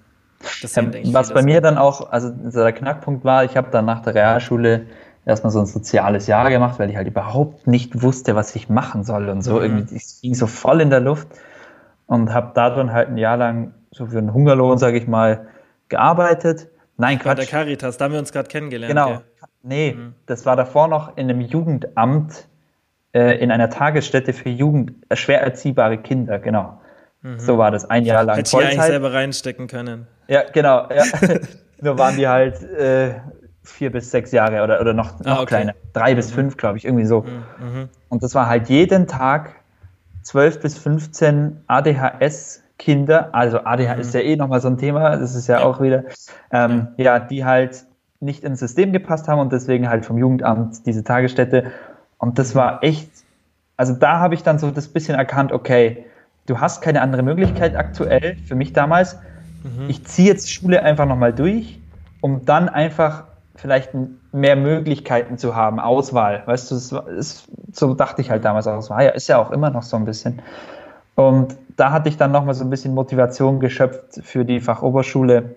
Ähm, 0.76 0.92
was 1.12 1.32
bei 1.32 1.42
mir 1.42 1.60
dann 1.60 1.78
auch, 1.78 2.10
also 2.10 2.30
der 2.30 2.72
Knackpunkt 2.72 3.24
war, 3.24 3.44
ich 3.44 3.56
habe 3.56 3.70
dann 3.70 3.84
nach 3.84 4.00
der 4.02 4.14
Realschule 4.14 4.86
erstmal 5.26 5.52
so 5.52 5.60
ein 5.60 5.66
soziales 5.66 6.26
Jahr 6.26 6.50
gemacht, 6.50 6.78
weil 6.78 6.90
ich 6.90 6.96
halt 6.96 7.08
überhaupt 7.08 7.66
nicht 7.66 8.02
wusste, 8.02 8.34
was 8.34 8.54
ich 8.54 8.68
machen 8.68 9.04
soll 9.04 9.28
und 9.28 9.42
so. 9.42 9.54
Mhm. 9.54 9.62
Irgendwie, 9.62 9.96
ich 9.96 10.20
ging 10.22 10.34
so 10.34 10.46
voll 10.46 10.80
in 10.80 10.90
der 10.90 11.00
Luft 11.00 11.28
und 12.06 12.32
habe 12.32 12.52
da 12.54 12.70
dann 12.70 12.92
halt 12.92 13.08
ein 13.08 13.16
Jahr 13.16 13.36
lang 13.36 13.74
so 13.90 14.06
für 14.06 14.18
einen 14.18 14.34
Hungerlohn, 14.34 14.78
sage 14.78 14.98
ich 14.98 15.06
mal, 15.06 15.46
gearbeitet. 15.88 16.68
Nein, 16.96 17.18
Quatsch. 17.18 17.36
Bei 17.36 17.42
der 17.42 17.46
Caritas, 17.46 17.96
da 17.96 18.06
haben 18.06 18.12
wir 18.12 18.18
uns 18.18 18.32
gerade 18.32 18.48
kennengelernt. 18.48 18.90
Genau. 18.90 19.10
Ja. 19.10 19.22
Nee, 19.62 19.94
mhm. 19.96 20.14
das 20.26 20.44
war 20.44 20.56
davor 20.56 20.88
noch 20.88 21.16
in 21.16 21.30
einem 21.30 21.40
Jugendamt 21.40 22.46
äh, 23.14 23.38
in 23.38 23.50
einer 23.50 23.70
Tagesstätte 23.70 24.32
für 24.32 24.50
Jugend, 24.50 24.92
äh, 25.08 25.16
schwer 25.16 25.40
erziehbare 25.40 25.98
Kinder, 25.98 26.38
genau. 26.38 26.80
Mhm. 27.22 27.38
So 27.38 27.56
war 27.56 27.70
das 27.70 27.88
ein 27.88 28.04
Jahr 28.04 28.24
lang. 28.24 28.36
Hätte 28.36 28.56
ich 28.56 28.62
eigentlich 28.62 28.82
selber 28.82 29.12
reinstecken 29.12 29.68
können. 29.68 30.06
Ja, 30.28 30.42
genau. 30.52 30.88
Ja. 30.90 31.04
Nur 31.80 31.98
waren 31.98 32.16
die 32.16 32.26
halt 32.26 32.62
äh, 32.62 33.14
vier 33.62 33.90
bis 33.90 34.10
sechs 34.10 34.32
Jahre 34.32 34.62
oder, 34.62 34.80
oder 34.80 34.92
noch, 34.92 35.18
noch 35.20 35.26
ah, 35.26 35.36
okay. 35.36 35.46
kleiner. 35.46 35.74
Drei 35.92 36.12
mhm. 36.12 36.16
bis 36.16 36.30
fünf, 36.30 36.56
glaube 36.56 36.78
ich, 36.78 36.84
irgendwie 36.84 37.06
so. 37.06 37.22
Mhm, 37.22 37.28
mhm. 37.60 37.88
Und 38.08 38.22
das 38.22 38.34
war 38.34 38.48
halt 38.48 38.68
jeden 38.68 39.06
Tag 39.06 39.54
zwölf 40.22 40.60
bis 40.60 40.78
15 40.78 41.64
ADHS-Kinder. 41.66 43.30
Also 43.32 43.60
ADHS 43.64 43.94
mhm. 43.94 44.00
ist 44.00 44.14
ja 44.14 44.20
eh 44.20 44.36
nochmal 44.36 44.60
so 44.60 44.68
ein 44.68 44.78
Thema. 44.78 45.16
Das 45.16 45.34
ist 45.34 45.46
ja, 45.46 45.60
ja. 45.60 45.64
auch 45.64 45.80
wieder, 45.80 46.04
ähm, 46.50 46.88
ja. 46.96 47.04
ja, 47.04 47.18
die 47.20 47.44
halt 47.44 47.84
nicht 48.20 48.44
ins 48.44 48.60
System 48.60 48.92
gepasst 48.92 49.28
haben 49.28 49.38
und 49.38 49.52
deswegen 49.52 49.88
halt 49.88 50.06
vom 50.06 50.18
Jugendamt 50.18 50.86
diese 50.86 51.04
Tagesstätte 51.04 51.72
Und 52.18 52.38
das 52.38 52.54
war 52.54 52.82
echt, 52.82 53.10
also 53.76 53.92
da 53.92 54.18
habe 54.18 54.34
ich 54.34 54.42
dann 54.42 54.58
so 54.58 54.70
das 54.70 54.88
bisschen 54.88 55.14
erkannt, 55.14 55.52
okay, 55.52 56.06
du 56.46 56.60
hast 56.60 56.80
keine 56.80 57.02
andere 57.02 57.22
Möglichkeit 57.22 57.76
aktuell, 57.76 58.36
für 58.46 58.54
mich 58.54 58.72
damals. 58.72 59.18
Mhm. 59.64 59.88
Ich 59.88 60.04
ziehe 60.04 60.28
jetzt 60.28 60.52
Schule 60.52 60.82
einfach 60.82 61.06
nochmal 61.06 61.32
durch, 61.32 61.80
um 62.20 62.44
dann 62.44 62.68
einfach 62.68 63.24
vielleicht 63.56 63.90
mehr 64.32 64.56
Möglichkeiten 64.56 65.38
zu 65.38 65.56
haben, 65.56 65.80
Auswahl. 65.80 66.42
Weißt 66.46 66.70
du, 66.70 66.98
ist, 67.08 67.48
so 67.72 67.94
dachte 67.94 68.20
ich 68.20 68.30
halt 68.30 68.44
damals 68.44 68.66
auch. 68.66 68.78
Es 68.78 68.90
war 68.90 69.02
ja, 69.02 69.10
ist 69.10 69.28
ja 69.28 69.38
auch 69.38 69.50
immer 69.50 69.70
noch 69.70 69.82
so 69.82 69.96
ein 69.96 70.04
bisschen. 70.04 70.42
Und 71.14 71.56
da 71.76 71.92
hatte 71.92 72.08
ich 72.08 72.16
dann 72.16 72.32
nochmal 72.32 72.54
so 72.54 72.64
ein 72.64 72.70
bisschen 72.70 72.94
Motivation 72.94 73.60
geschöpft 73.60 74.20
für 74.22 74.44
die 74.44 74.60
Fachoberschule. 74.60 75.54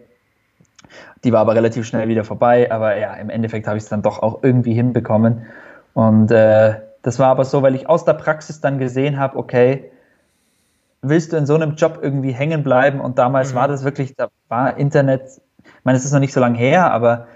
Die 1.24 1.34
war 1.34 1.42
aber 1.42 1.56
relativ 1.56 1.86
schnell 1.86 2.08
wieder 2.08 2.24
vorbei, 2.24 2.72
aber 2.72 2.98
ja, 2.98 3.14
im 3.16 3.30
Endeffekt 3.30 3.68
habe 3.68 3.78
ich 3.78 3.84
es 3.84 3.90
dann 3.90 4.04
doch 4.04 4.22
auch 4.22 4.44
irgendwie 4.44 4.74
hinbekommen. 4.74 5.48
Und 5.94 6.32
äh, 6.32 6.76
das 7.02 7.20
war 7.20 7.28
aber 7.30 7.44
so, 7.46 7.64
weil 7.64 7.76
ich 7.76 7.90
aus 7.90 8.06
der 8.06 8.14
Praxis 8.14 8.62
dann 8.62 8.78
gesehen 8.78 9.18
habe, 9.18 9.38
okay, 9.38 9.92
willst 11.10 11.34
du 11.34 11.38
in 11.38 11.46
so 11.46 11.56
einem 11.56 11.76
Job 11.76 12.00
irgendwie 12.02 12.32
hängen 12.32 12.64
bleiben? 12.64 13.00
Und 13.00 13.18
damals 13.18 13.52
mhm. 13.52 13.58
war 13.58 13.68
das 13.68 13.84
wirklich, 13.84 14.16
da 14.16 14.30
war 14.48 14.78
Internet, 14.78 15.42
ich 15.64 15.86
meine, 15.86 15.98
es 15.98 16.06
ist 16.06 16.12
noch 16.12 16.20
nicht 16.20 16.34
so 16.34 16.40
lange 16.40 16.58
her, 16.58 16.92
aber 16.92 17.28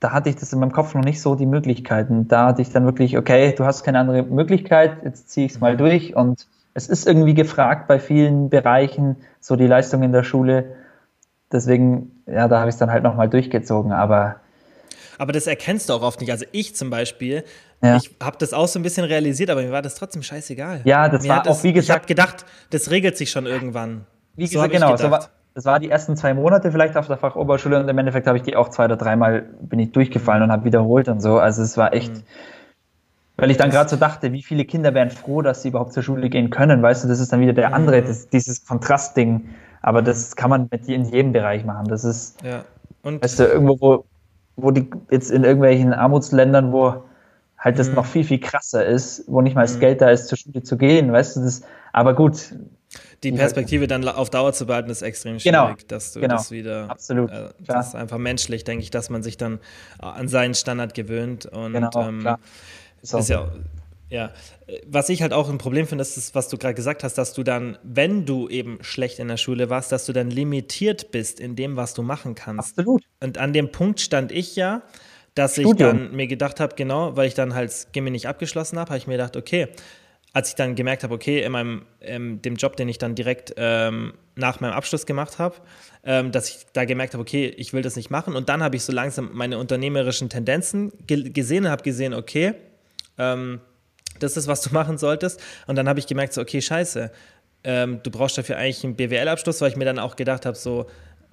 da 0.00 0.12
hatte 0.12 0.30
ich 0.30 0.36
das 0.36 0.52
in 0.52 0.60
meinem 0.60 0.72
Kopf 0.72 0.94
noch 0.94 1.04
nicht 1.04 1.20
so 1.20 1.34
die 1.34 1.46
Möglichkeiten. 1.46 2.26
Da 2.28 2.46
hatte 2.46 2.62
ich 2.62 2.70
dann 2.70 2.84
wirklich, 2.84 3.18
okay, 3.18 3.54
du 3.56 3.64
hast 3.64 3.84
keine 3.84 3.98
andere 3.98 4.22
Möglichkeit, 4.22 5.04
jetzt 5.04 5.30
ziehe 5.30 5.46
ich 5.46 5.52
es 5.52 5.60
mal 5.60 5.74
mhm. 5.74 5.78
durch 5.78 6.16
und 6.16 6.46
es 6.72 6.88
ist 6.88 7.06
irgendwie 7.06 7.34
gefragt 7.34 7.88
bei 7.88 7.98
vielen 7.98 8.48
Bereichen, 8.48 9.16
so 9.40 9.56
die 9.56 9.66
Leistung 9.66 10.02
in 10.02 10.12
der 10.12 10.22
Schule. 10.22 10.76
Deswegen, 11.52 12.22
ja, 12.26 12.48
da 12.48 12.60
habe 12.60 12.68
ich 12.68 12.74
es 12.74 12.78
dann 12.78 12.90
halt 12.90 13.02
nochmal 13.02 13.28
durchgezogen, 13.28 13.92
aber. 13.92 14.36
Aber 15.20 15.32
das 15.32 15.46
erkennst 15.46 15.90
du 15.90 15.92
auch 15.92 16.02
oft 16.02 16.20
nicht. 16.20 16.30
Also 16.30 16.46
ich 16.50 16.74
zum 16.74 16.88
Beispiel, 16.88 17.44
ja. 17.82 17.96
ich 17.96 18.10
habe 18.22 18.38
das 18.38 18.54
auch 18.54 18.66
so 18.66 18.78
ein 18.78 18.82
bisschen 18.82 19.04
realisiert, 19.04 19.50
aber 19.50 19.60
mir 19.60 19.70
war 19.70 19.82
das 19.82 19.94
trotzdem 19.94 20.22
scheißegal. 20.22 20.80
Ja, 20.84 21.10
das 21.10 21.24
mir 21.24 21.28
war 21.28 21.42
das, 21.42 21.58
auch, 21.58 21.62
wie 21.62 21.74
gesagt. 21.74 21.88
Ich 21.88 21.94
habe 21.94 22.06
gedacht, 22.06 22.46
das 22.70 22.90
regelt 22.90 23.18
sich 23.18 23.30
schon 23.30 23.44
irgendwann. 23.44 24.06
Wie 24.36 24.48
gesagt, 24.48 24.72
so 24.72 24.78
genau. 24.78 24.96
So 24.96 25.10
war, 25.10 25.28
das 25.54 25.66
war 25.66 25.78
die 25.78 25.90
ersten 25.90 26.16
zwei 26.16 26.32
Monate 26.32 26.72
vielleicht 26.72 26.96
auf 26.96 27.06
der 27.06 27.18
Fachoberschule 27.18 27.78
und 27.78 27.86
im 27.86 27.98
Endeffekt 27.98 28.26
habe 28.26 28.38
ich 28.38 28.44
die 28.44 28.56
auch 28.56 28.70
zwei 28.70 28.86
oder 28.86 28.96
dreimal 28.96 29.42
bin 29.60 29.78
ich 29.78 29.92
durchgefallen 29.92 30.42
und 30.42 30.50
habe 30.50 30.64
wiederholt 30.64 31.08
und 31.08 31.20
so. 31.20 31.38
Also 31.38 31.62
es 31.62 31.76
war 31.76 31.92
echt. 31.92 32.14
Mhm 32.14 32.22
weil 33.40 33.50
ich 33.50 33.56
dann 33.56 33.70
gerade 33.70 33.88
so 33.88 33.96
dachte, 33.96 34.34
wie 34.34 34.42
viele 34.42 34.66
Kinder 34.66 34.92
wären 34.92 35.08
froh, 35.10 35.40
dass 35.40 35.62
sie 35.62 35.68
überhaupt 35.68 35.94
zur 35.94 36.02
Schule 36.02 36.28
gehen 36.28 36.50
können. 36.50 36.82
Weißt 36.82 37.04
du, 37.04 37.08
das 37.08 37.20
ist 37.20 37.32
dann 37.32 37.40
wieder 37.40 37.54
der 37.54 37.72
andere, 37.72 38.02
mhm. 38.02 38.06
das, 38.06 38.28
dieses 38.28 38.66
Kontrastding. 38.66 39.48
Aber 39.80 40.02
das 40.02 40.36
kann 40.36 40.50
man 40.50 40.68
mit 40.70 40.86
in 40.88 41.06
jedem 41.06 41.32
Bereich 41.32 41.64
machen. 41.64 41.88
Das 41.88 42.04
ist, 42.04 42.36
ja. 42.42 42.66
Und 43.02 43.24
weißt 43.24 43.38
du, 43.38 43.44
irgendwo, 43.44 43.80
wo, 43.80 44.04
wo 44.62 44.70
die 44.70 44.90
jetzt 45.10 45.30
in 45.30 45.44
irgendwelchen 45.44 45.92
Armutsländern, 45.92 46.72
wo 46.72 47.02
halt 47.58 47.78
das 47.78 47.88
mhm. 47.88 47.96
noch 47.96 48.06
viel, 48.06 48.24
viel 48.24 48.40
krasser 48.40 48.84
ist, 48.84 49.24
wo 49.26 49.40
nicht 49.40 49.54
mal 49.54 49.62
das 49.62 49.76
mhm. 49.76 49.80
Geld 49.80 50.00
da 50.00 50.10
ist, 50.10 50.28
zur 50.28 50.38
Schule 50.38 50.62
zu 50.62 50.76
gehen, 50.76 51.12
weißt 51.12 51.36
du, 51.36 51.40
das, 51.40 51.62
aber 51.92 52.14
gut. 52.14 52.54
Die 53.22 53.30
Perspektive 53.30 53.86
dann 53.86 54.08
auf 54.08 54.30
Dauer 54.30 54.52
zu 54.52 54.66
behalten, 54.66 54.90
ist 54.90 55.02
extrem 55.02 55.38
genau. 55.38 55.66
schwierig, 55.66 55.78
genau, 55.78 55.88
dass 55.88 56.12
du 56.12 56.20
genau, 56.20 56.36
das 56.36 56.50
wieder. 56.50 56.90
Absolut. 56.90 57.30
Äh, 57.30 57.50
das 57.60 57.88
ist 57.88 57.94
einfach 57.94 58.18
menschlich, 58.18 58.64
denke 58.64 58.82
ich, 58.82 58.90
dass 58.90 59.10
man 59.10 59.22
sich 59.22 59.36
dann 59.36 59.60
an 59.98 60.26
seinen 60.26 60.54
Standard 60.54 60.94
gewöhnt 60.94 61.46
und 61.46 61.74
genau, 61.74 61.90
ähm, 61.96 62.20
klar. 62.20 62.40
Ist, 63.02 63.14
ist 63.14 63.28
ja, 63.28 63.46
ja, 64.10 64.32
was 64.86 65.08
ich 65.08 65.22
halt 65.22 65.32
auch 65.32 65.48
ein 65.48 65.58
Problem 65.58 65.86
finde, 65.86 66.02
ist, 66.02 66.16
das, 66.16 66.34
was 66.34 66.48
du 66.48 66.58
gerade 66.58 66.74
gesagt 66.74 67.04
hast, 67.04 67.16
dass 67.16 67.32
du 67.32 67.42
dann, 67.42 67.78
wenn 67.82 68.26
du 68.26 68.48
eben 68.48 68.78
schlecht 68.82 69.20
in 69.20 69.28
der 69.28 69.36
Schule 69.36 69.70
warst, 69.70 69.92
dass 69.92 70.04
du 70.04 70.12
dann 70.12 70.30
limitiert 70.30 71.12
bist 71.12 71.38
in 71.38 71.56
dem, 71.56 71.76
was 71.76 71.94
du 71.94 72.02
machen 72.02 72.34
kannst. 72.34 72.78
Absolut. 72.78 73.04
Und 73.20 73.38
an 73.38 73.52
dem 73.52 73.70
Punkt 73.70 74.00
stand 74.00 74.32
ich 74.32 74.56
ja, 74.56 74.82
dass 75.34 75.54
Studium. 75.54 75.72
ich 75.72 75.78
dann 75.78 76.16
mir 76.16 76.26
gedacht 76.26 76.58
habe, 76.58 76.74
genau, 76.74 77.16
weil 77.16 77.28
ich 77.28 77.34
dann 77.34 77.54
halt 77.54 77.88
Gimme 77.92 78.10
nicht 78.10 78.26
abgeschlossen 78.26 78.78
habe, 78.78 78.90
habe 78.90 78.98
ich 78.98 79.06
mir 79.06 79.14
gedacht, 79.14 79.36
okay, 79.36 79.68
als 80.32 80.50
ich 80.50 80.54
dann 80.54 80.74
gemerkt 80.74 81.02
habe, 81.02 81.14
okay, 81.14 81.42
in 81.42 81.52
meinem 81.52 81.82
ähm, 82.00 82.42
dem 82.42 82.56
Job, 82.56 82.76
den 82.76 82.88
ich 82.88 82.98
dann 82.98 83.14
direkt 83.14 83.54
ähm, 83.56 84.14
nach 84.36 84.60
meinem 84.60 84.72
Abschluss 84.72 85.06
gemacht 85.06 85.38
habe, 85.38 85.56
ähm, 86.04 86.32
dass 86.32 86.48
ich 86.48 86.66
da 86.72 86.84
gemerkt 86.84 87.14
habe, 87.14 87.22
okay, 87.22 87.46
ich 87.46 87.72
will 87.72 87.82
das 87.82 87.96
nicht 87.96 88.10
machen. 88.10 88.36
Und 88.36 88.48
dann 88.48 88.62
habe 88.62 88.76
ich 88.76 88.82
so 88.82 88.92
langsam 88.92 89.30
meine 89.32 89.58
unternehmerischen 89.58 90.28
Tendenzen 90.28 90.92
ge 91.06 91.30
gesehen 91.30 91.64
und 91.64 91.70
habe 91.70 91.82
gesehen, 91.82 92.14
okay, 92.14 92.54
ähm, 93.18 93.60
das 94.22 94.36
ist, 94.36 94.46
was 94.46 94.60
du 94.60 94.70
machen 94.74 94.98
solltest. 94.98 95.40
Und 95.66 95.76
dann 95.76 95.88
habe 95.88 95.98
ich 95.98 96.06
gemerkt, 96.06 96.32
so, 96.32 96.40
okay, 96.40 96.62
scheiße, 96.62 97.10
ähm, 97.64 98.00
du 98.02 98.10
brauchst 98.10 98.38
dafür 98.38 98.56
eigentlich 98.56 98.84
einen 98.84 98.96
BWL-Abschluss, 98.96 99.60
weil 99.60 99.70
ich 99.70 99.76
mir 99.76 99.84
dann 99.84 99.98
auch 99.98 100.16
gedacht 100.16 100.46
habe, 100.46 100.56
so, 100.56 100.86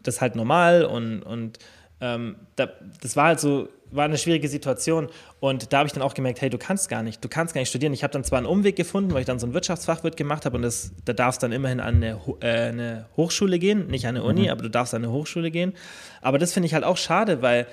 das 0.04 0.16
ist 0.16 0.22
halt 0.22 0.36
normal 0.36 0.86
und, 0.86 1.22
und 1.22 1.60
ähm, 2.00 2.36
da, 2.56 2.70
das 3.02 3.16
war 3.16 3.28
halt 3.28 3.40
so, 3.40 3.70
war 3.92 4.06
eine 4.06 4.18
schwierige 4.18 4.50
Situation 4.50 5.08
und 5.40 5.72
da 5.72 5.80
habe 5.80 5.88
ich 5.88 5.94
dann 5.94 6.04
auch 6.04 6.14
gemerkt, 6.14 6.42
hey, 6.42 6.50
du 6.50 6.58
kannst 6.58 6.90
gar 6.90 7.02
nicht, 7.04 7.24
du 7.24 7.30
kannst 7.30 7.54
gar 7.54 7.62
nicht 7.62 7.70
studieren. 7.70 7.94
Ich 7.94 8.04
habe 8.04 8.12
dann 8.12 8.24
zwar 8.24 8.38
einen 8.38 8.46
Umweg 8.46 8.76
gefunden, 8.76 9.14
weil 9.14 9.22
ich 9.22 9.26
dann 9.26 9.40
so 9.40 9.48
ein 9.48 9.54
Wirtschaftsfachwirt 9.54 10.18
gemacht 10.18 10.46
habe 10.46 10.58
und 10.58 10.64
das, 10.64 10.92
da 11.06 11.14
darfst 11.14 11.42
dann 11.42 11.52
immerhin 11.52 11.80
an 11.80 11.96
eine, 11.96 12.20
äh, 12.42 12.70
eine 12.70 13.06
Hochschule 13.16 13.58
gehen, 13.58 13.88
nicht 13.88 14.06
an 14.06 14.18
eine 14.18 14.26
Uni, 14.26 14.44
mhm. 14.44 14.50
aber 14.50 14.64
du 14.64 14.70
darfst 14.70 14.94
an 14.94 15.04
eine 15.04 15.14
Hochschule 15.14 15.50
gehen. 15.50 15.74
Aber 16.22 16.38
das 16.38 16.54
finde 16.54 16.68
ich 16.68 16.74
halt 16.74 16.84
auch 16.84 16.98
schade, 16.98 17.42
weil 17.42 17.68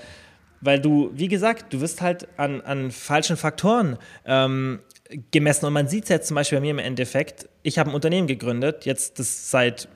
weil 0.60 0.80
du, 0.80 1.10
wie 1.12 1.28
gesagt, 1.28 1.74
du 1.74 1.82
wirst 1.82 2.00
halt 2.00 2.26
an, 2.38 2.62
an 2.62 2.90
falschen 2.90 3.36
Faktoren 3.36 3.98
ähm, 4.24 4.80
gemessen. 5.30 5.66
Und 5.66 5.72
man 5.72 5.88
sieht 5.88 6.04
es 6.04 6.10
jetzt 6.10 6.28
zum 6.28 6.34
Beispiel 6.34 6.58
bei 6.58 6.62
mir 6.62 6.70
im 6.70 6.78
Endeffekt, 6.78 7.48
ich 7.62 7.78
habe 7.78 7.90
ein 7.90 7.94
Unternehmen 7.94 8.26
gegründet, 8.26 8.84
jetzt 8.84 9.18
das 9.18 9.50
seit 9.50 9.88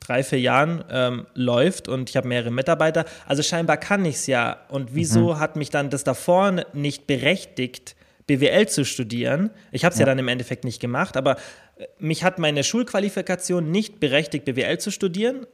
drei, 0.00 0.22
vier 0.22 0.40
Jahren 0.40 0.84
ähm, 0.90 1.26
läuft 1.34 1.88
und 1.88 2.10
ich 2.10 2.16
habe 2.16 2.26
mehrere 2.26 2.50
Mitarbeiter. 2.50 3.04
Also 3.26 3.42
scheinbar 3.42 3.76
kann 3.76 4.04
ich 4.04 4.16
es 4.16 4.26
ja. 4.26 4.58
Und 4.68 4.94
wieso 4.94 5.34
mhm. 5.34 5.38
hat 5.38 5.56
mich 5.56 5.70
dann 5.70 5.90
das 5.90 6.04
davor 6.04 6.64
nicht 6.72 7.06
berechtigt, 7.06 7.96
BWL 8.26 8.66
zu 8.68 8.84
studieren? 8.84 9.50
Ich 9.72 9.84
habe 9.84 9.92
es 9.92 9.98
ja. 9.98 10.06
ja 10.06 10.06
dann 10.06 10.18
im 10.18 10.28
Endeffekt 10.28 10.64
nicht 10.64 10.80
gemacht, 10.80 11.16
aber 11.16 11.36
äh, 11.76 11.86
mich 11.98 12.24
hat 12.24 12.38
meine 12.38 12.64
Schulqualifikation 12.64 13.70
nicht 13.70 14.00
berechtigt, 14.00 14.46
BWL 14.46 14.78
zu 14.78 14.90
studieren. 14.90 15.46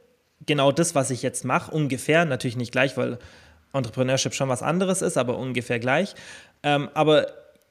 Genau 0.45 0.71
das, 0.71 0.95
was 0.95 1.09
ich 1.09 1.23
jetzt 1.23 1.45
mache, 1.45 1.71
ungefähr, 1.71 2.23
natürlich 2.23 2.57
nicht 2.57 2.71
gleich, 2.71 2.95
weil 2.95 3.17
Entrepreneurship 3.73 4.33
schon 4.33 4.49
was 4.49 4.63
anderes 4.63 5.01
ist, 5.01 5.17
aber 5.17 5.37
ungefähr 5.37 5.79
gleich. 5.79 6.15
Ähm, 6.63 6.89
aber 6.93 7.27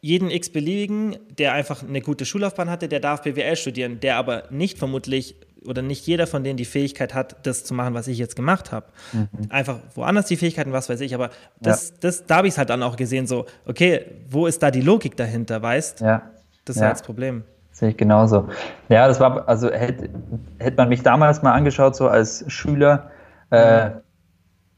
jeden 0.07 0.31
x-beliebigen, 0.31 1.17
der 1.37 1.53
einfach 1.53 1.83
eine 1.83 2.01
gute 2.01 2.25
Schullaufbahn 2.25 2.71
hatte, 2.71 2.87
der 2.87 3.01
darf 3.01 3.23
BWL 3.23 3.57
studieren, 3.57 3.99
der 3.99 4.17
aber 4.17 4.45
nicht 4.51 4.79
vermutlich 4.79 5.35
oder 5.67 5.83
nicht 5.83 6.07
jeder 6.07 6.29
von 6.29 6.45
denen 6.45 6.57
die 6.57 6.65
Fähigkeit 6.65 7.13
hat, 7.13 7.45
das 7.45 7.65
zu 7.65 7.75
machen, 7.75 7.93
was 7.93 8.07
ich 8.07 8.17
jetzt 8.17 8.37
gemacht 8.37 8.71
habe. 8.71 8.87
Mhm. 9.13 9.29
Einfach 9.49 9.81
woanders 9.97 10.27
die 10.27 10.37
Fähigkeiten, 10.37 10.71
was 10.71 10.89
weiß 10.89 11.01
ich, 11.01 11.13
aber 11.13 11.31
das, 11.61 11.89
ja. 11.89 11.95
das, 12.03 12.25
da 12.25 12.37
habe 12.37 12.47
ich 12.47 12.55
es 12.55 12.59
halt 12.59 12.71
dann 12.71 12.85
auch 12.85 12.95
gesehen, 12.95 13.27
so, 13.27 13.47
okay, 13.67 14.07
wo 14.31 14.47
ist 14.47 14.63
da 14.63 14.71
die 14.71 14.81
Logik 14.81 15.17
dahinter, 15.17 15.61
weißt? 15.61 16.03
Ja. 16.03 16.31
Das 16.65 16.77
ist 16.77 16.83
ja. 16.83 16.91
das 16.91 17.03
Problem. 17.03 17.43
Sehe 17.73 17.89
ich 17.89 17.97
genauso. 17.97 18.49
Ja, 18.89 19.09
das 19.09 19.19
war, 19.19 19.49
also 19.49 19.73
hätte, 19.73 20.09
hätte 20.59 20.77
man 20.77 20.89
mich 20.89 21.03
damals 21.03 21.43
mal 21.43 21.53
angeschaut, 21.53 21.97
so 21.97 22.07
als 22.07 22.45
Schüler, 22.47 23.11
äh, 23.51 23.89
mhm 23.89 23.95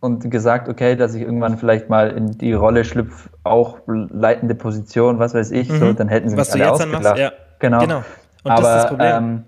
und 0.00 0.30
gesagt, 0.30 0.68
okay, 0.68 0.96
dass 0.96 1.14
ich 1.14 1.22
irgendwann 1.22 1.58
vielleicht 1.58 1.88
mal 1.88 2.10
in 2.10 2.38
die 2.38 2.52
Rolle 2.52 2.84
schlüpfe, 2.84 3.30
auch 3.42 3.78
leitende 3.86 4.54
Position, 4.54 5.18
was 5.18 5.34
weiß 5.34 5.50
ich, 5.50 5.68
mhm. 5.68 5.78
so, 5.78 5.92
dann 5.92 6.08
hätten 6.08 6.30
sie 6.30 6.36
was 6.36 6.54
mich 6.54 6.62
alle 6.62 6.72
ausgelacht. 6.72 7.02
Machst, 7.02 7.18
ja. 7.18 7.32
Genau. 7.58 7.80
genau. 7.80 8.04
Und 8.44 8.50
aber, 8.50 8.62
das 8.62 8.70
ist 8.70 8.76
das 8.76 8.88
Problem. 8.88 9.16
Ähm, 9.16 9.44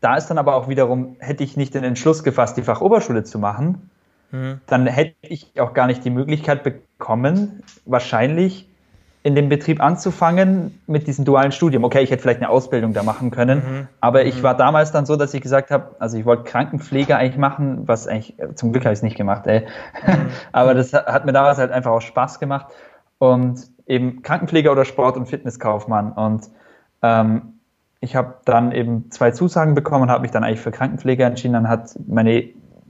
da 0.00 0.16
ist 0.16 0.28
dann 0.28 0.38
aber 0.38 0.54
auch 0.54 0.68
wiederum, 0.68 1.16
hätte 1.18 1.44
ich 1.44 1.58
nicht 1.58 1.74
den 1.74 1.84
Entschluss 1.84 2.24
gefasst, 2.24 2.56
die 2.56 2.62
Fachoberschule 2.62 3.24
zu 3.24 3.38
machen, 3.38 3.90
mhm. 4.30 4.60
dann 4.66 4.86
hätte 4.86 5.16
ich 5.20 5.60
auch 5.60 5.74
gar 5.74 5.86
nicht 5.86 6.02
die 6.04 6.10
Möglichkeit 6.10 6.62
bekommen, 6.64 7.62
wahrscheinlich 7.84 8.69
in 9.22 9.34
dem 9.34 9.50
Betrieb 9.50 9.82
anzufangen 9.82 10.80
mit 10.86 11.06
diesem 11.06 11.26
dualen 11.26 11.52
Studium. 11.52 11.84
Okay, 11.84 12.00
ich 12.00 12.10
hätte 12.10 12.22
vielleicht 12.22 12.40
eine 12.40 12.48
Ausbildung 12.48 12.94
da 12.94 13.02
machen 13.02 13.30
können, 13.30 13.58
mhm. 13.58 13.88
aber 14.00 14.24
ich 14.24 14.38
mhm. 14.38 14.42
war 14.42 14.56
damals 14.56 14.92
dann 14.92 15.04
so, 15.04 15.16
dass 15.16 15.34
ich 15.34 15.42
gesagt 15.42 15.70
habe, 15.70 15.94
also 15.98 16.16
ich 16.16 16.24
wollte 16.24 16.44
Krankenpflege 16.44 17.16
eigentlich 17.16 17.36
machen, 17.36 17.86
was 17.86 18.06
eigentlich, 18.06 18.36
zum 18.54 18.72
Glück 18.72 18.84
habe 18.84 18.94
ich 18.94 19.00
es 19.00 19.02
nicht 19.02 19.16
gemacht, 19.16 19.46
ey. 19.46 19.66
Mhm. 20.06 20.28
aber 20.52 20.74
das 20.74 20.92
hat 20.94 21.26
mir 21.26 21.32
damals 21.32 21.58
halt 21.58 21.70
einfach 21.70 21.90
auch 21.90 22.00
Spaß 22.00 22.40
gemacht 22.40 22.68
und 23.18 23.60
eben 23.86 24.22
Krankenpfleger 24.22 24.72
oder 24.72 24.86
Sport- 24.86 25.18
und 25.18 25.26
Fitnesskaufmann 25.26 26.12
und 26.12 26.48
ähm, 27.02 27.54
ich 28.00 28.16
habe 28.16 28.36
dann 28.46 28.72
eben 28.72 29.10
zwei 29.10 29.30
Zusagen 29.32 29.74
bekommen 29.74 30.04
und 30.04 30.10
habe 30.10 30.22
mich 30.22 30.30
dann 30.30 30.42
eigentlich 30.42 30.60
für 30.60 30.70
Krankenpflege 30.70 31.22
entschieden. 31.22 31.52
Dann 31.52 31.68
hat 31.68 31.94
meine, 32.08 32.44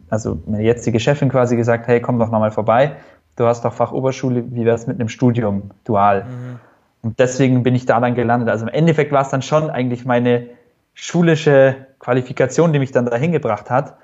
also 0.09 0.41
meine 0.47 0.63
jetzige 0.63 1.01
Chefin 1.01 1.29
quasi 1.29 1.57
gesagt, 1.57 1.89
hey, 1.89 2.01
komm 2.01 2.21
doch 2.21 2.31
nochmal 2.31 2.53
vorbei 2.53 2.93
du 3.41 3.47
hast 3.47 3.65
doch 3.65 3.73
Fachoberschule, 3.73 4.45
wie 4.51 4.65
wäre 4.65 4.77
es 4.77 4.87
mit 4.87 5.01
einem 5.01 5.09
Studium 5.09 5.71
dual? 5.85 6.25
Mhm. 6.25 6.61
Und 7.03 7.19
deswegen 7.19 7.63
bin 7.63 7.75
ich 7.75 7.87
da 7.87 7.99
dann 7.99 8.15
gelandet. 8.15 8.51
Also 8.51 8.67
im 8.67 8.73
Endeffekt 8.73 9.11
war 9.13 9.23
es 9.23 9.31
dann 9.31 9.41
schon 9.41 9.71
eigentlich 9.71 10.05
meine 10.05 10.47
schulische 10.93 11.87
Qualifikation, 11.99 12.73
die 12.73 12.79
mich 12.79 12.93
dann 12.93 13.07
dahin 13.07 13.33
gebracht 13.33 13.71
hat. 13.71 13.95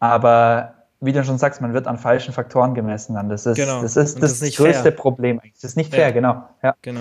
Aber 0.00 0.72
wie 1.00 1.12
du 1.12 1.22
schon 1.22 1.36
sagst, 1.36 1.60
man 1.60 1.74
wird 1.74 1.86
an 1.86 1.98
falschen 1.98 2.32
Faktoren 2.32 2.74
gemessen. 2.74 3.14
Dann. 3.14 3.28
Das 3.28 3.44
ist 3.44 3.56
genau. 3.56 3.82
das, 3.82 3.96
ist 3.96 4.14
das, 4.22 4.40
das 4.40 4.42
ist 4.42 4.56
größte 4.56 4.82
fair. 4.84 4.92
Problem. 4.92 5.40
Das 5.52 5.64
ist 5.64 5.76
nicht 5.76 5.94
fair, 5.94 6.08
ja. 6.08 6.10
genau. 6.12 6.44
Ja. 6.62 6.74
Genau. 6.80 7.00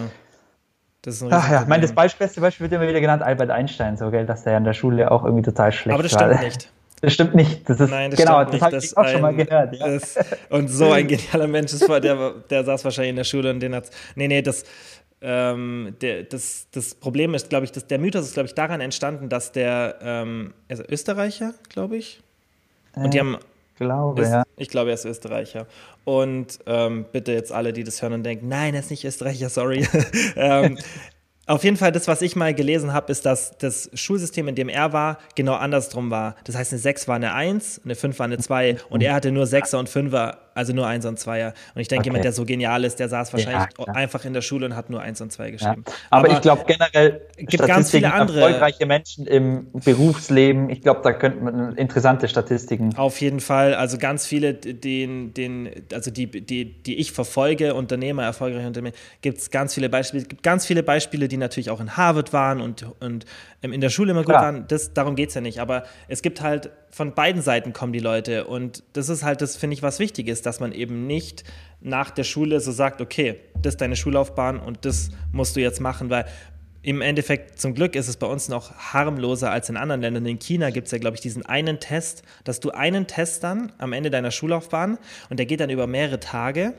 Das 1.02 1.16
ist 1.16 1.24
ein 1.24 1.30
Ach 1.32 1.50
ja, 1.50 1.62
ich 1.62 1.68
meine, 1.68 1.88
das 1.88 2.16
beste 2.16 2.42
Beispiel 2.42 2.66
wird 2.66 2.74
immer 2.74 2.90
wieder 2.90 3.00
genannt, 3.00 3.22
Albert 3.22 3.52
Einstein, 3.52 3.96
so, 3.96 4.10
gell, 4.10 4.26
dass 4.26 4.44
der 4.44 4.58
in 4.58 4.64
der 4.64 4.74
Schule 4.74 5.12
auch 5.12 5.24
irgendwie 5.24 5.44
total 5.44 5.72
schlecht 5.72 5.90
war. 5.90 5.94
Aber 5.96 6.04
das 6.04 6.12
stimmt 6.12 6.34
war. 6.34 6.44
nicht. 6.44 6.72
Das 7.06 7.14
stimmt 7.14 7.36
nicht. 7.36 7.70
Das 7.70 7.80
ist, 7.80 7.90
Nein, 7.90 8.12
das 8.12 8.20
genau, 8.20 8.44
das 8.44 8.62
habe 8.62 8.78
ich 8.78 8.98
auch 8.98 9.08
schon 9.08 9.22
mal 9.22 9.36
gehört. 9.36 9.76
Ja. 9.76 9.86
Ist, 9.86 10.18
und 10.50 10.68
so 10.70 10.92
ein 10.92 11.08
genialer 11.08 11.48
Mensch 11.48 11.72
ist, 11.74 11.88
der, 11.88 12.34
der 12.50 12.64
saß 12.64 12.84
wahrscheinlich 12.84 13.12
in 13.12 13.16
der 13.16 13.24
Schule 13.24 13.50
und 13.52 13.60
den 13.60 13.76
hat. 13.76 13.90
Nee, 14.16 14.28
nee, 14.28 14.42
das. 14.42 14.64
ähm, 15.22 15.96
der, 16.02 16.24
das, 16.24 16.68
das 16.72 16.96
Problem 16.96 17.34
ist, 17.36 17.50
glaube 17.50 17.66
ich, 17.66 17.72
dass 17.72 17.88
der 17.88 18.00
Mythos 18.00 18.26
ist, 18.26 18.34
glaube 18.34 18.48
ich, 18.48 18.56
daran 18.56 18.82
entstanden, 18.82 19.30
dass 19.30 19.52
der 19.52 19.98
ähm, 20.02 20.54
also 20.68 20.84
Österreicher, 20.90 21.54
glaube 21.70 21.98
ich, 21.98 22.22
und 22.96 23.14
die 23.14 23.20
haben 23.20 23.38
glaube, 23.78 24.22
ist, 24.22 24.32
ja. 24.32 24.44
Ich 24.58 24.70
glaube, 24.70 24.92
er 24.92 24.96
ist 24.96 25.06
Österreicher. 25.06 25.68
Und 26.04 26.60
ähm, 26.66 27.06
bitte 27.12 27.34
jetzt 27.34 27.52
alle, 27.52 27.74
die 27.74 27.84
das 27.84 28.02
hören 28.02 28.14
und 28.14 28.24
denken, 28.24 28.48
nein, 28.48 28.74
er 28.74 28.80
ist 28.80 28.92
nicht 28.92 29.04
Österreicher, 29.06 29.50
sorry. 29.50 29.88
ähm, 30.36 30.78
auf 31.48 31.64
jeden 31.64 31.78
Fall, 31.78 31.92
das, 31.92 32.08
was 32.08 32.22
ich 32.22 32.36
mal 32.36 32.54
gelesen 32.54 32.92
habe, 32.94 33.12
ist, 33.12 33.26
dass 33.26 33.58
das 33.58 33.90
Schulsystem, 33.94 34.48
in 34.48 34.56
dem 34.56 34.70
er 34.70 34.94
war, 34.94 35.20
genau 35.36 35.54
andersrum 35.54 36.10
war. 36.10 36.36
Das 36.44 36.56
heißt, 36.56 36.72
eine 36.74 36.80
6 36.80 37.08
war 37.08 37.16
eine 37.16 37.34
1, 37.34 37.82
eine 37.86 37.96
5 37.96 38.18
war 38.18 38.24
eine 38.26 38.38
2 38.38 38.78
und 38.90 39.04
er 39.04 39.14
hatte 39.14 39.32
nur 39.32 39.46
6er 39.46 39.78
und 39.78 39.90
5er, 39.90 40.38
also 40.56 40.74
nur 40.74 40.88
1 40.88 41.06
und 41.06 41.20
2er. 41.20 41.54
Und 41.76 41.82
ich 41.82 41.88
denke, 41.88 42.02
okay. 42.02 42.08
jemand, 42.08 42.24
der 42.24 42.32
so 42.32 42.46
genial 42.46 42.84
ist, 42.86 43.00
der 43.00 43.10
saß 43.10 43.34
wahrscheinlich 43.34 43.68
ja, 43.78 43.94
einfach 43.94 44.26
in 44.26 44.34
der 44.34 44.42
Schule 44.42 44.66
und 44.66 44.76
hat 44.76 44.90
nur 44.90 45.02
1 45.02 45.22
und 45.22 45.32
2 45.32 45.52
geschrieben. 45.52 45.84
Ja. 45.86 45.94
Aber, 46.10 46.30
Aber, 46.30 46.34
ich 46.34 46.42
glaube 46.42 46.64
generell, 46.66 47.22
gibt 47.38 47.68
ganz 47.68 47.92
viele 47.92 48.12
andere 48.12 48.40
erfolgreiche 48.42 48.86
Menschen 48.86 49.28
im 49.28 49.68
Berufsleben, 49.74 50.70
ich 50.70 50.82
glaube, 50.82 51.02
da 51.04 51.14
könnte 51.14 51.44
man 51.44 51.76
interessante 51.76 52.28
Statistiken. 52.28 52.96
Auf 52.96 53.20
jeden 53.22 53.42
Fall, 53.42 53.76
also 53.76 53.98
ganz 53.98 54.26
viele, 54.26 54.54
den, 54.54 55.34
den, 55.34 55.70
also 55.94 56.10
die, 56.10 56.28
die, 56.28 56.66
die 56.66 56.96
ich 56.96 57.12
verfolge, 57.12 57.76
Unternehmer, 57.76 58.24
erfolgreiche 58.24 58.68
Unternehmer, 58.68 58.96
gibt 59.22 59.40
es 59.40 59.52
ganz 59.52 59.74
viele 59.74 59.90
Beispiele, 59.90 60.24
es 60.24 60.30
gibt 60.30 60.42
ganz 60.42 60.66
viele 60.66 60.84
Beispiele, 60.84 61.28
die 61.28 61.38
natürlich 61.38 61.70
auch 61.70 61.82
in 61.82 61.98
Harvard 61.98 62.32
waren 62.32 62.62
und, 62.62 62.86
und 63.02 63.26
in 63.74 63.82
der 63.82 63.90
Schule 63.90 64.12
immer 64.12 64.22
gut 64.22 64.34
Klar. 64.34 64.44
waren. 64.44 64.68
Das, 64.68 64.94
darum 64.94 65.16
geht 65.16 65.30
es 65.30 65.36
ja 65.36 65.42
nicht. 65.42 65.60
Aber 65.60 65.84
es 66.08 66.22
gibt 66.22 66.42
halt, 66.42 66.72
von 66.90 67.14
beiden 67.14 67.42
Seiten 67.42 67.74
kommen 67.74 67.94
die 67.94 68.00
Leute. 68.00 68.46
Und 68.46 68.84
das 68.94 69.10
ist 69.10 69.24
halt, 69.24 69.42
das 69.42 69.56
finde 69.56 69.76
ich, 69.76 69.84
was 69.84 70.00
wichtig 70.00 70.28
ist, 70.28 70.46
dass 70.46 70.60
man 70.60 70.72
eben 70.72 71.08
nicht 71.08 71.44
nach 71.82 72.12
der 72.12 72.24
Schule 72.24 72.60
so 72.60 72.72
sagt, 72.72 73.02
okay, 73.02 73.40
das 73.62 73.76
ist 73.76 73.82
deine 73.82 73.96
Schullaufbahn 73.96 74.60
und 74.60 74.86
das 74.86 75.10
musst 75.32 75.56
du 75.56 75.62
jetzt 75.62 75.80
machen, 75.80 76.10
weil 76.10 76.26
im 76.82 77.02
Endeffekt, 77.02 77.60
zum 77.60 77.74
Glück 77.74 77.96
ist 77.96 78.08
es 78.08 78.18
bei 78.18 78.28
uns 78.28 78.48
noch 78.48 78.72
harmloser 78.76 79.50
als 79.50 79.70
in 79.70 79.78
anderen 79.78 80.02
Ländern. 80.02 80.26
In 80.28 80.38
China 80.38 80.70
gibt 80.70 80.86
es 80.86 80.92
ja, 80.92 81.00
glaube 81.00 81.16
ich, 81.16 81.22
diesen 81.22 81.44
einen 81.44 81.80
Test, 81.80 82.22
dass 82.44 82.60
du 82.60 82.70
einen 82.72 83.08
Test 83.08 83.44
dann 83.44 83.72
am 83.80 83.92
Ende 83.92 84.12
deiner 84.12 84.30
Schullaufbahn 84.30 85.00
und 85.32 85.38
der 85.40 85.48
geht 85.48 85.62
dann 85.62 85.72
über 85.72 85.88
mehrere 85.88 86.20
Tage 86.20 86.74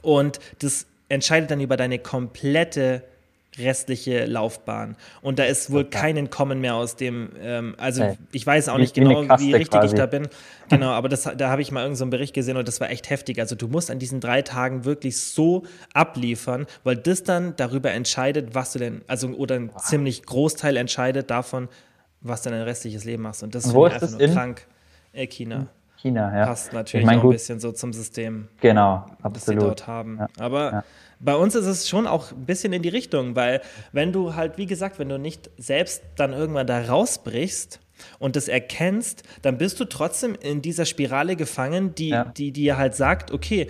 und 0.00 0.40
das 0.60 0.86
entscheidet 1.10 1.50
dann 1.50 1.60
über 1.60 1.76
deine 1.76 1.98
komplette 1.98 3.02
restliche 3.60 4.26
Laufbahn. 4.26 4.96
Und 5.22 5.38
da 5.38 5.44
ist 5.44 5.70
wohl 5.70 5.84
kein 5.84 6.16
Entkommen 6.16 6.60
mehr 6.60 6.74
aus 6.74 6.96
dem, 6.96 7.30
ähm, 7.40 7.74
also 7.78 8.04
hey. 8.04 8.18
ich 8.32 8.46
weiß 8.46 8.68
auch 8.68 8.78
nicht 8.78 8.96
wie, 8.96 9.00
genau, 9.00 9.22
wie, 9.22 9.48
wie 9.48 9.54
richtig 9.54 9.80
quasi. 9.80 9.94
ich 9.94 9.98
da 9.98 10.06
bin. 10.06 10.28
Genau, 10.68 10.90
aber 10.90 11.08
das, 11.08 11.22
da 11.22 11.50
habe 11.50 11.62
ich 11.62 11.72
mal 11.72 11.80
irgendeinen 11.80 12.10
so 12.10 12.10
Bericht 12.10 12.34
gesehen 12.34 12.56
und 12.56 12.66
das 12.66 12.80
war 12.80 12.90
echt 12.90 13.10
heftig. 13.10 13.38
Also 13.38 13.54
du 13.56 13.68
musst 13.68 13.90
an 13.90 13.98
diesen 13.98 14.20
drei 14.20 14.42
Tagen 14.42 14.84
wirklich 14.84 15.20
so 15.20 15.64
abliefern, 15.94 16.66
weil 16.84 16.96
das 16.96 17.22
dann 17.22 17.54
darüber 17.56 17.90
entscheidet, 17.90 18.54
was 18.54 18.72
du 18.72 18.78
denn, 18.78 19.02
also 19.06 19.28
oder 19.28 19.56
ein 19.56 19.70
wow. 19.72 19.82
ziemlich 19.82 20.24
Großteil 20.24 20.76
entscheidet 20.76 21.30
davon, 21.30 21.68
was 22.20 22.42
du 22.42 22.50
dein 22.50 22.62
restliches 22.62 23.04
Leben 23.04 23.22
machst. 23.22 23.42
Und 23.42 23.54
das 23.54 23.66
ist 23.66 23.74
einfach 23.74 24.10
nur 24.10 24.20
in? 24.20 24.32
krank. 24.32 24.66
Äh, 25.12 25.26
China. 25.26 25.66
China, 25.96 26.34
ja. 26.34 26.46
Passt 26.46 26.72
natürlich 26.72 27.02
ich 27.02 27.06
mein, 27.06 27.18
auch 27.18 27.24
ein 27.24 27.30
bisschen 27.30 27.60
so 27.60 27.72
zum 27.72 27.92
System. 27.92 28.48
Genau, 28.60 29.04
absolut. 29.22 29.34
Das 29.34 29.44
sie 29.44 29.54
dort 29.54 29.86
haben. 29.86 30.18
Ja. 30.18 30.28
Aber 30.38 30.72
ja. 30.72 30.84
Bei 31.20 31.36
uns 31.36 31.54
ist 31.54 31.66
es 31.66 31.88
schon 31.88 32.06
auch 32.06 32.32
ein 32.32 32.46
bisschen 32.46 32.72
in 32.72 32.82
die 32.82 32.88
Richtung, 32.88 33.36
weil 33.36 33.60
wenn 33.92 34.12
du 34.12 34.34
halt, 34.34 34.56
wie 34.58 34.66
gesagt, 34.66 34.98
wenn 34.98 35.08
du 35.08 35.18
nicht 35.18 35.50
selbst 35.58 36.02
dann 36.16 36.32
irgendwann 36.32 36.66
da 36.66 36.80
rausbrichst 36.80 37.80
und 38.18 38.36
das 38.36 38.48
erkennst, 38.48 39.22
dann 39.42 39.58
bist 39.58 39.78
du 39.78 39.84
trotzdem 39.84 40.34
in 40.34 40.62
dieser 40.62 40.86
Spirale 40.86 41.36
gefangen, 41.36 41.94
die, 41.94 42.08
ja. 42.08 42.24
die 42.24 42.52
dir 42.52 42.78
halt 42.78 42.94
sagt, 42.94 43.32
okay, 43.32 43.68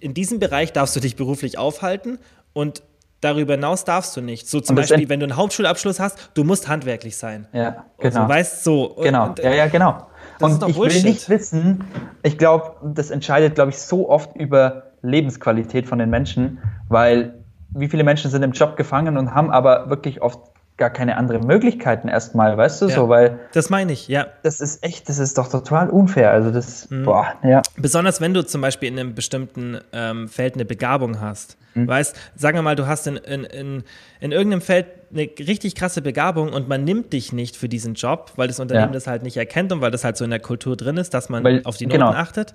in 0.00 0.14
diesem 0.14 0.38
Bereich 0.38 0.72
darfst 0.72 0.96
du 0.96 1.00
dich 1.00 1.16
beruflich 1.16 1.58
aufhalten 1.58 2.18
und 2.52 2.82
Darüber 3.20 3.54
hinaus 3.54 3.82
darfst 3.82 4.16
du 4.16 4.20
nicht. 4.20 4.48
So 4.48 4.60
zum 4.60 4.76
Beispiel, 4.76 5.08
wenn 5.08 5.18
du 5.18 5.24
einen 5.24 5.36
Hauptschulabschluss 5.36 5.98
hast, 5.98 6.30
du 6.34 6.44
musst 6.44 6.68
handwerklich 6.68 7.16
sein. 7.16 7.48
Ja, 7.52 7.86
genau. 7.98 8.22
So, 8.22 8.28
weißt 8.28 8.62
so. 8.62 8.96
Genau. 9.02 9.30
Und, 9.30 9.40
ja, 9.40 9.52
ja, 9.52 9.66
genau. 9.66 10.06
Das 10.38 10.52
und 10.52 10.68
ich 10.68 10.76
Bullshit. 10.76 11.02
will 11.02 11.10
nicht 11.10 11.28
wissen, 11.28 11.84
ich 12.22 12.38
glaube, 12.38 12.76
das 12.94 13.10
entscheidet, 13.10 13.56
glaube 13.56 13.70
ich, 13.70 13.78
so 13.78 14.08
oft 14.08 14.36
über 14.36 14.87
Lebensqualität 15.02 15.86
von 15.86 15.98
den 15.98 16.10
Menschen, 16.10 16.58
weil 16.88 17.34
wie 17.70 17.88
viele 17.88 18.04
Menschen 18.04 18.30
sind 18.30 18.42
im 18.42 18.52
Job 18.52 18.76
gefangen 18.76 19.16
und 19.16 19.34
haben 19.34 19.50
aber 19.50 19.90
wirklich 19.90 20.22
oft 20.22 20.40
gar 20.78 20.90
keine 20.90 21.16
anderen 21.16 21.44
Möglichkeiten 21.44 22.08
erstmal, 22.08 22.56
weißt 22.56 22.82
du, 22.82 22.86
ja, 22.86 22.94
so, 22.94 23.08
weil. 23.08 23.40
Das 23.52 23.68
meine 23.68 23.92
ich, 23.92 24.06
ja. 24.06 24.28
Das 24.44 24.60
ist 24.60 24.84
echt, 24.84 25.08
das 25.08 25.18
ist 25.18 25.36
doch 25.36 25.48
total 25.48 25.90
unfair. 25.90 26.30
Also 26.30 26.52
das, 26.52 26.88
mhm. 26.88 27.04
boah, 27.04 27.34
ja. 27.42 27.62
Besonders 27.76 28.20
wenn 28.20 28.32
du 28.32 28.46
zum 28.46 28.60
Beispiel 28.60 28.88
in 28.88 28.98
einem 28.98 29.14
bestimmten 29.14 29.78
ähm, 29.92 30.28
Feld 30.28 30.54
eine 30.54 30.64
Begabung 30.64 31.20
hast. 31.20 31.58
Mhm. 31.74 31.88
Weißt, 31.88 32.16
sagen 32.36 32.56
wir 32.56 32.62
mal, 32.62 32.76
du 32.76 32.86
hast 32.86 33.08
in, 33.08 33.16
in, 33.16 33.44
in, 33.44 33.82
in 34.20 34.32
irgendeinem 34.32 34.60
Feld 34.60 34.86
eine 35.12 35.28
richtig 35.38 35.74
krasse 35.74 36.00
Begabung 36.00 36.52
und 36.52 36.68
man 36.68 36.84
nimmt 36.84 37.12
dich 37.12 37.32
nicht 37.32 37.56
für 37.56 37.68
diesen 37.68 37.94
Job, 37.94 38.32
weil 38.36 38.46
das 38.46 38.60
Unternehmen 38.60 38.92
ja. 38.92 38.94
das 38.94 39.08
halt 39.08 39.24
nicht 39.24 39.36
erkennt 39.36 39.72
und 39.72 39.80
weil 39.80 39.90
das 39.90 40.04
halt 40.04 40.16
so 40.16 40.24
in 40.24 40.30
der 40.30 40.40
Kultur 40.40 40.76
drin 40.76 40.96
ist, 40.96 41.12
dass 41.12 41.28
man 41.28 41.42
weil, 41.42 41.62
auf 41.64 41.76
die 41.76 41.86
Noten 41.86 41.98
genau. 41.98 42.12
achtet. 42.12 42.54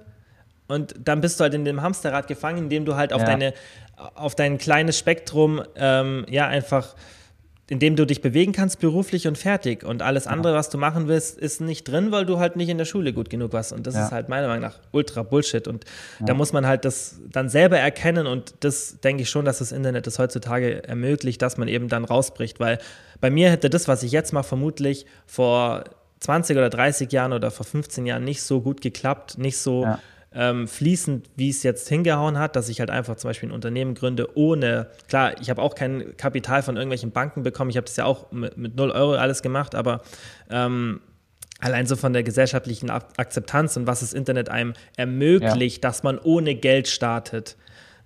Und 0.73 0.95
dann 0.99 1.21
bist 1.21 1.39
du 1.39 1.43
halt 1.43 1.53
in 1.53 1.65
dem 1.65 1.81
Hamsterrad 1.81 2.27
gefangen, 2.27 2.57
indem 2.57 2.85
du 2.85 2.95
halt 2.95 3.13
auf 3.13 3.21
ja. 3.21 3.27
deine, 3.27 3.53
auf 4.15 4.35
dein 4.35 4.57
kleines 4.57 4.97
Spektrum 4.97 5.61
ähm, 5.75 6.25
ja 6.29 6.47
einfach 6.47 6.95
in 7.69 7.79
dem 7.79 7.95
du 7.95 8.05
dich 8.05 8.21
bewegen 8.21 8.51
kannst 8.51 8.79
beruflich 8.81 9.25
und 9.25 9.37
fertig. 9.37 9.83
Und 9.85 10.01
alles 10.01 10.27
andere, 10.27 10.53
was 10.53 10.69
du 10.69 10.77
machen 10.77 11.07
willst, 11.07 11.37
ist 11.37 11.61
nicht 11.61 11.85
drin, 11.85 12.11
weil 12.11 12.25
du 12.25 12.37
halt 12.37 12.57
nicht 12.57 12.67
in 12.67 12.77
der 12.77 12.85
Schule 12.85 13.13
gut 13.13 13.29
genug 13.29 13.53
warst. 13.53 13.71
Und 13.71 13.87
das 13.87 13.95
ja. 13.95 14.05
ist 14.05 14.11
halt 14.11 14.27
meiner 14.27 14.47
Meinung 14.47 14.63
nach 14.63 14.79
ultra 14.91 15.23
Bullshit. 15.23 15.65
Und 15.67 15.85
ja. 16.19 16.25
da 16.25 16.33
muss 16.33 16.51
man 16.51 16.67
halt 16.67 16.83
das 16.83 17.21
dann 17.31 17.47
selber 17.47 17.79
erkennen. 17.79 18.27
Und 18.27 18.53
das 18.59 18.99
denke 18.99 19.23
ich 19.23 19.29
schon, 19.29 19.45
dass 19.45 19.59
das 19.59 19.71
Internet 19.71 20.07
das 20.07 20.19
heutzutage 20.19 20.83
ermöglicht, 20.83 21.41
dass 21.41 21.57
man 21.57 21.69
eben 21.69 21.87
dann 21.87 22.03
rausbricht. 22.03 22.59
Weil 22.59 22.79
bei 23.21 23.29
mir 23.29 23.49
hätte 23.49 23.69
das, 23.69 23.87
was 23.87 24.03
ich 24.03 24.11
jetzt 24.11 24.33
mache, 24.33 24.43
vermutlich 24.49 25.05
vor 25.25 25.85
20 26.19 26.57
oder 26.57 26.69
30 26.69 27.13
Jahren 27.13 27.31
oder 27.31 27.49
vor 27.49 27.65
15 27.65 28.05
Jahren 28.05 28.25
nicht 28.25 28.43
so 28.43 28.59
gut 28.59 28.81
geklappt, 28.81 29.37
nicht 29.37 29.57
so. 29.57 29.83
Ja 29.83 29.99
ähm, 30.35 30.67
fließend, 30.67 31.29
wie 31.35 31.49
es 31.49 31.63
jetzt 31.63 31.87
hingehauen 31.89 32.37
hat, 32.37 32.55
dass 32.55 32.69
ich 32.69 32.79
halt 32.79 32.89
einfach 32.89 33.15
zum 33.15 33.29
Beispiel 33.29 33.49
ein 33.49 33.53
Unternehmen 33.53 33.93
gründe, 33.93 34.35
ohne, 34.37 34.87
klar, 35.07 35.39
ich 35.41 35.49
habe 35.49 35.61
auch 35.61 35.75
kein 35.75 36.15
Kapital 36.17 36.63
von 36.63 36.75
irgendwelchen 36.75 37.11
Banken 37.11 37.43
bekommen, 37.43 37.69
ich 37.69 37.77
habe 37.77 37.85
das 37.85 37.95
ja 37.95 38.05
auch 38.05 38.31
mit, 38.31 38.57
mit 38.57 38.75
0 38.75 38.91
Euro 38.91 39.13
alles 39.15 39.41
gemacht, 39.41 39.75
aber 39.75 40.01
ähm, 40.49 41.01
allein 41.59 41.85
so 41.85 41.95
von 41.95 42.13
der 42.13 42.23
gesellschaftlichen 42.23 42.89
Akzeptanz 42.89 43.77
und 43.77 43.87
was 43.87 44.01
das 44.01 44.13
Internet 44.13 44.49
einem 44.49 44.73
ermöglicht, 44.97 45.83
ja. 45.83 45.89
dass 45.89 46.03
man 46.03 46.19
ohne 46.19 46.55
Geld 46.55 46.87
startet 46.87 47.55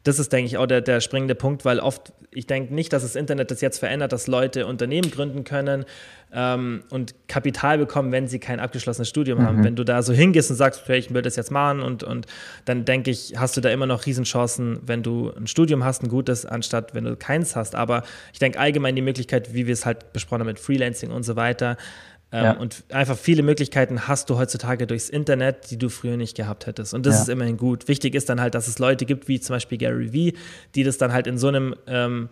das 0.07 0.19
ist, 0.19 0.31
denke 0.31 0.47
ich, 0.47 0.57
auch 0.57 0.65
der, 0.65 0.81
der 0.81 1.01
springende 1.01 1.35
Punkt, 1.35 1.65
weil 1.65 1.79
oft, 1.79 2.13
ich 2.31 2.45
denke 2.45 2.73
nicht, 2.73 2.91
dass 2.93 3.03
das 3.03 3.15
Internet 3.15 3.51
das 3.51 3.61
jetzt 3.61 3.79
verändert, 3.79 4.11
dass 4.11 4.27
Leute 4.27 4.67
Unternehmen 4.67 5.09
gründen 5.11 5.43
können 5.43 5.85
ähm, 6.33 6.83
und 6.89 7.15
Kapital 7.27 7.77
bekommen, 7.77 8.11
wenn 8.11 8.27
sie 8.27 8.39
kein 8.39 8.59
abgeschlossenes 8.59 9.07
Studium 9.07 9.39
mhm. 9.39 9.43
haben. 9.43 9.63
Wenn 9.63 9.75
du 9.75 9.83
da 9.83 10.01
so 10.01 10.13
hingehst 10.13 10.49
und 10.49 10.57
sagst, 10.57 10.83
hey, 10.87 10.99
ich 10.99 11.13
will 11.13 11.21
das 11.21 11.35
jetzt 11.35 11.51
machen 11.51 11.81
und, 11.81 12.03
und 12.03 12.27
dann 12.65 12.85
denke 12.85 13.11
ich, 13.11 13.33
hast 13.37 13.55
du 13.55 13.61
da 13.61 13.69
immer 13.69 13.85
noch 13.85 14.05
Riesenchancen, 14.05 14.79
wenn 14.85 15.03
du 15.03 15.31
ein 15.31 15.47
Studium 15.47 15.83
hast, 15.83 16.03
ein 16.03 16.09
gutes, 16.09 16.45
anstatt 16.45 16.93
wenn 16.93 17.05
du 17.05 17.15
keins 17.15 17.55
hast. 17.55 17.75
Aber 17.75 18.03
ich 18.33 18.39
denke 18.39 18.59
allgemein 18.59 18.95
die 18.95 19.01
Möglichkeit, 19.01 19.53
wie 19.53 19.65
wir 19.65 19.73
es 19.73 19.85
halt 19.85 20.11
besprochen 20.11 20.41
haben 20.41 20.47
mit 20.47 20.59
Freelancing 20.59 21.11
und 21.11 21.23
so 21.23 21.35
weiter, 21.37 21.77
ähm, 22.31 22.43
ja. 22.43 22.51
Und 22.51 22.83
einfach 22.91 23.17
viele 23.17 23.41
Möglichkeiten 23.41 24.07
hast 24.07 24.29
du 24.29 24.37
heutzutage 24.37 24.85
durchs 24.85 25.09
Internet, 25.09 25.71
die 25.71 25.77
du 25.77 25.89
früher 25.89 26.17
nicht 26.17 26.35
gehabt 26.35 26.67
hättest. 26.67 26.93
Und 26.93 27.05
das 27.05 27.15
ja. 27.15 27.21
ist 27.21 27.29
immerhin 27.29 27.55
gut. 27.55 27.87
Wichtig 27.87 28.15
ist 28.15 28.27
dann 28.29 28.41
halt, 28.41 28.53
dass 28.53 28.67
es 28.67 28.79
Leute 28.79 29.05
gibt, 29.05 29.27
wie 29.27 29.39
zum 29.39 29.55
Beispiel 29.55 29.77
Gary 29.77 30.11
Vee, 30.11 30.33
die 30.75 30.83
das 30.83 30.97
dann 30.97 31.13
halt 31.13 31.25
in 31.27 31.37
so 31.37 31.47
einem, 31.47 31.75
ähm, 31.87 32.29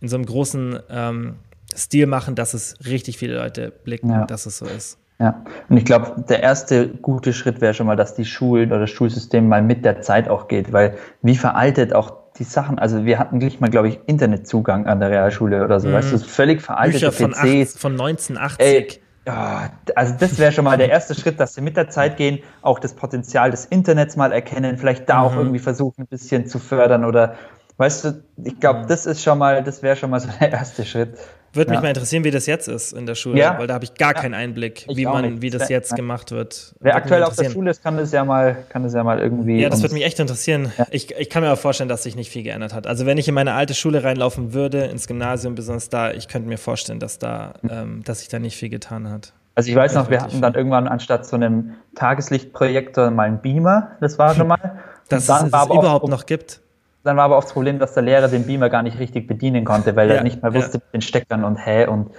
in 0.00 0.08
so 0.08 0.16
einem 0.16 0.24
großen 0.24 0.78
ähm, 0.88 1.36
Stil 1.76 2.06
machen, 2.06 2.34
dass 2.34 2.54
es 2.54 2.76
richtig 2.86 3.18
viele 3.18 3.36
Leute 3.36 3.70
blicken, 3.70 4.10
ja. 4.10 4.24
dass 4.24 4.46
es 4.46 4.58
so 4.58 4.66
ist. 4.66 4.98
Ja, 5.20 5.44
und 5.68 5.76
ich 5.76 5.84
glaube, 5.84 6.24
der 6.28 6.42
erste 6.42 6.88
gute 6.88 7.32
Schritt 7.32 7.60
wäre 7.60 7.72
schon 7.72 7.86
mal, 7.86 7.96
dass 7.96 8.14
die 8.14 8.24
Schulen 8.24 8.70
oder 8.70 8.80
das 8.80 8.90
Schulsystem 8.90 9.46
mal 9.46 9.62
mit 9.62 9.84
der 9.84 10.00
Zeit 10.00 10.28
auch 10.28 10.48
geht, 10.48 10.72
weil 10.72 10.96
wie 11.22 11.36
veraltet 11.36 11.94
auch 11.94 12.14
die 12.38 12.44
Sachen, 12.44 12.80
also 12.80 13.04
wir 13.04 13.20
hatten 13.20 13.38
gleich 13.38 13.60
mal, 13.60 13.70
glaube 13.70 13.88
ich, 13.88 14.00
Internetzugang 14.06 14.86
an 14.86 14.98
der 14.98 15.10
Realschule 15.10 15.64
oder 15.64 15.78
so, 15.78 15.88
mhm. 15.88 15.92
weißt 15.92 16.12
du, 16.12 16.18
völlig 16.18 16.62
veraltete 16.62 17.10
Bücher 17.10 17.12
von 17.12 17.30
PCs. 17.30 17.74
Acht, 17.74 17.80
von 17.80 17.92
1980. 17.92 18.66
Ey, 18.66 19.00
ja, 19.26 19.70
also 19.94 20.14
das 20.18 20.38
wäre 20.38 20.52
schon 20.52 20.64
mal 20.64 20.76
der 20.76 20.90
erste 20.90 21.14
Schritt, 21.20 21.40
dass 21.40 21.54
sie 21.54 21.60
mit 21.60 21.76
der 21.76 21.88
Zeit 21.88 22.16
gehen, 22.16 22.40
auch 22.62 22.78
das 22.78 22.94
Potenzial 22.94 23.50
des 23.50 23.64
Internets 23.64 24.16
mal 24.16 24.32
erkennen, 24.32 24.76
vielleicht 24.78 25.08
da 25.08 25.20
mhm. 25.20 25.24
auch 25.24 25.36
irgendwie 25.36 25.58
versuchen, 25.58 26.02
ein 26.02 26.06
bisschen 26.06 26.46
zu 26.46 26.58
fördern 26.58 27.04
oder 27.04 27.36
weißt 27.76 28.04
du, 28.04 28.22
ich 28.44 28.58
glaube, 28.60 28.80
mhm. 28.80 28.88
das 28.88 29.06
ist 29.06 29.22
schon 29.22 29.38
mal, 29.38 29.62
das 29.62 29.82
wäre 29.82 29.96
schon 29.96 30.10
mal 30.10 30.20
so 30.20 30.28
der 30.40 30.52
erste 30.52 30.84
Schritt. 30.84 31.16
Würde 31.54 31.70
mich 31.70 31.80
mal 31.80 31.88
interessieren, 31.88 32.24
wie 32.24 32.32
das 32.32 32.46
jetzt 32.46 32.66
ist 32.66 32.92
in 32.92 33.06
der 33.06 33.14
Schule, 33.14 33.38
ja. 33.38 33.56
weil 33.56 33.68
da 33.68 33.74
habe 33.74 33.84
ich 33.84 33.94
gar 33.94 34.12
ja. 34.12 34.20
keinen 34.20 34.34
Einblick, 34.34 34.86
wie 34.92 35.04
man, 35.06 35.40
wie 35.40 35.50
das 35.50 35.68
jetzt 35.68 35.94
gemacht 35.94 36.32
wird. 36.32 36.74
Wer 36.80 36.96
aktuell 36.96 37.22
auf 37.22 37.36
der 37.36 37.48
Schule 37.48 37.70
ist, 37.70 37.80
kann 37.80 37.96
das 37.96 38.10
ja 38.10 38.24
mal, 38.24 38.56
kann 38.70 38.82
das 38.82 38.92
ja 38.92 39.04
mal 39.04 39.20
irgendwie. 39.20 39.60
Ja, 39.60 39.68
das 39.68 39.80
würde 39.80 39.94
mich 39.94 40.04
echt 40.04 40.18
interessieren. 40.18 40.72
Ich, 40.90 41.14
ich 41.16 41.30
kann 41.30 41.44
mir 41.44 41.48
aber 41.48 41.56
vorstellen, 41.56 41.88
dass 41.88 42.02
sich 42.02 42.16
nicht 42.16 42.30
viel 42.30 42.42
geändert 42.42 42.74
hat. 42.74 42.88
Also 42.88 43.06
wenn 43.06 43.18
ich 43.18 43.28
in 43.28 43.34
meine 43.34 43.54
alte 43.54 43.74
Schule 43.74 44.02
reinlaufen 44.02 44.52
würde, 44.52 44.86
ins 44.86 45.06
Gymnasium, 45.06 45.54
besonders 45.54 45.88
da, 45.90 46.10
ich 46.10 46.26
könnte 46.26 46.48
mir 46.48 46.58
vorstellen, 46.58 46.98
dass 46.98 47.20
da, 47.20 47.54
ähm, 47.70 48.02
dass 48.04 48.18
sich 48.18 48.28
da 48.28 48.40
nicht 48.40 48.56
viel 48.56 48.68
getan 48.68 49.08
hat. 49.08 49.32
Also 49.54 49.70
ich 49.70 49.76
weiß 49.76 49.94
noch, 49.94 50.10
wir 50.10 50.20
hatten 50.20 50.40
dann 50.40 50.54
irgendwann 50.54 50.88
anstatt 50.88 51.24
so 51.24 51.36
einem 51.36 51.74
Tageslichtprojektor 51.94 53.12
mal 53.12 53.28
einen 53.28 53.40
Beamer, 53.40 53.92
das 54.00 54.18
war 54.18 54.34
schon 54.34 54.48
mal. 54.48 54.80
Dass 55.08 55.28
es, 55.28 55.42
es 55.42 55.46
überhaupt 55.46 56.08
noch 56.08 56.26
gibt. 56.26 56.63
Dann 57.04 57.16
war 57.16 57.24
aber 57.24 57.36
auch 57.36 57.44
das 57.44 57.52
Problem, 57.52 57.78
dass 57.78 57.94
der 57.94 58.02
Lehrer 58.02 58.28
den 58.28 58.46
Beamer 58.46 58.70
gar 58.70 58.82
nicht 58.82 58.98
richtig 58.98 59.26
bedienen 59.26 59.64
konnte, 59.64 59.94
weil 59.96 60.08
ja, 60.08 60.16
er 60.16 60.22
nicht 60.22 60.42
mehr 60.42 60.54
wusste 60.54 60.78
ja. 60.78 60.84
mit 60.84 60.94
den 60.94 61.02
Steckern 61.02 61.44
und 61.44 61.56
hä 61.56 61.86
und 61.86 62.10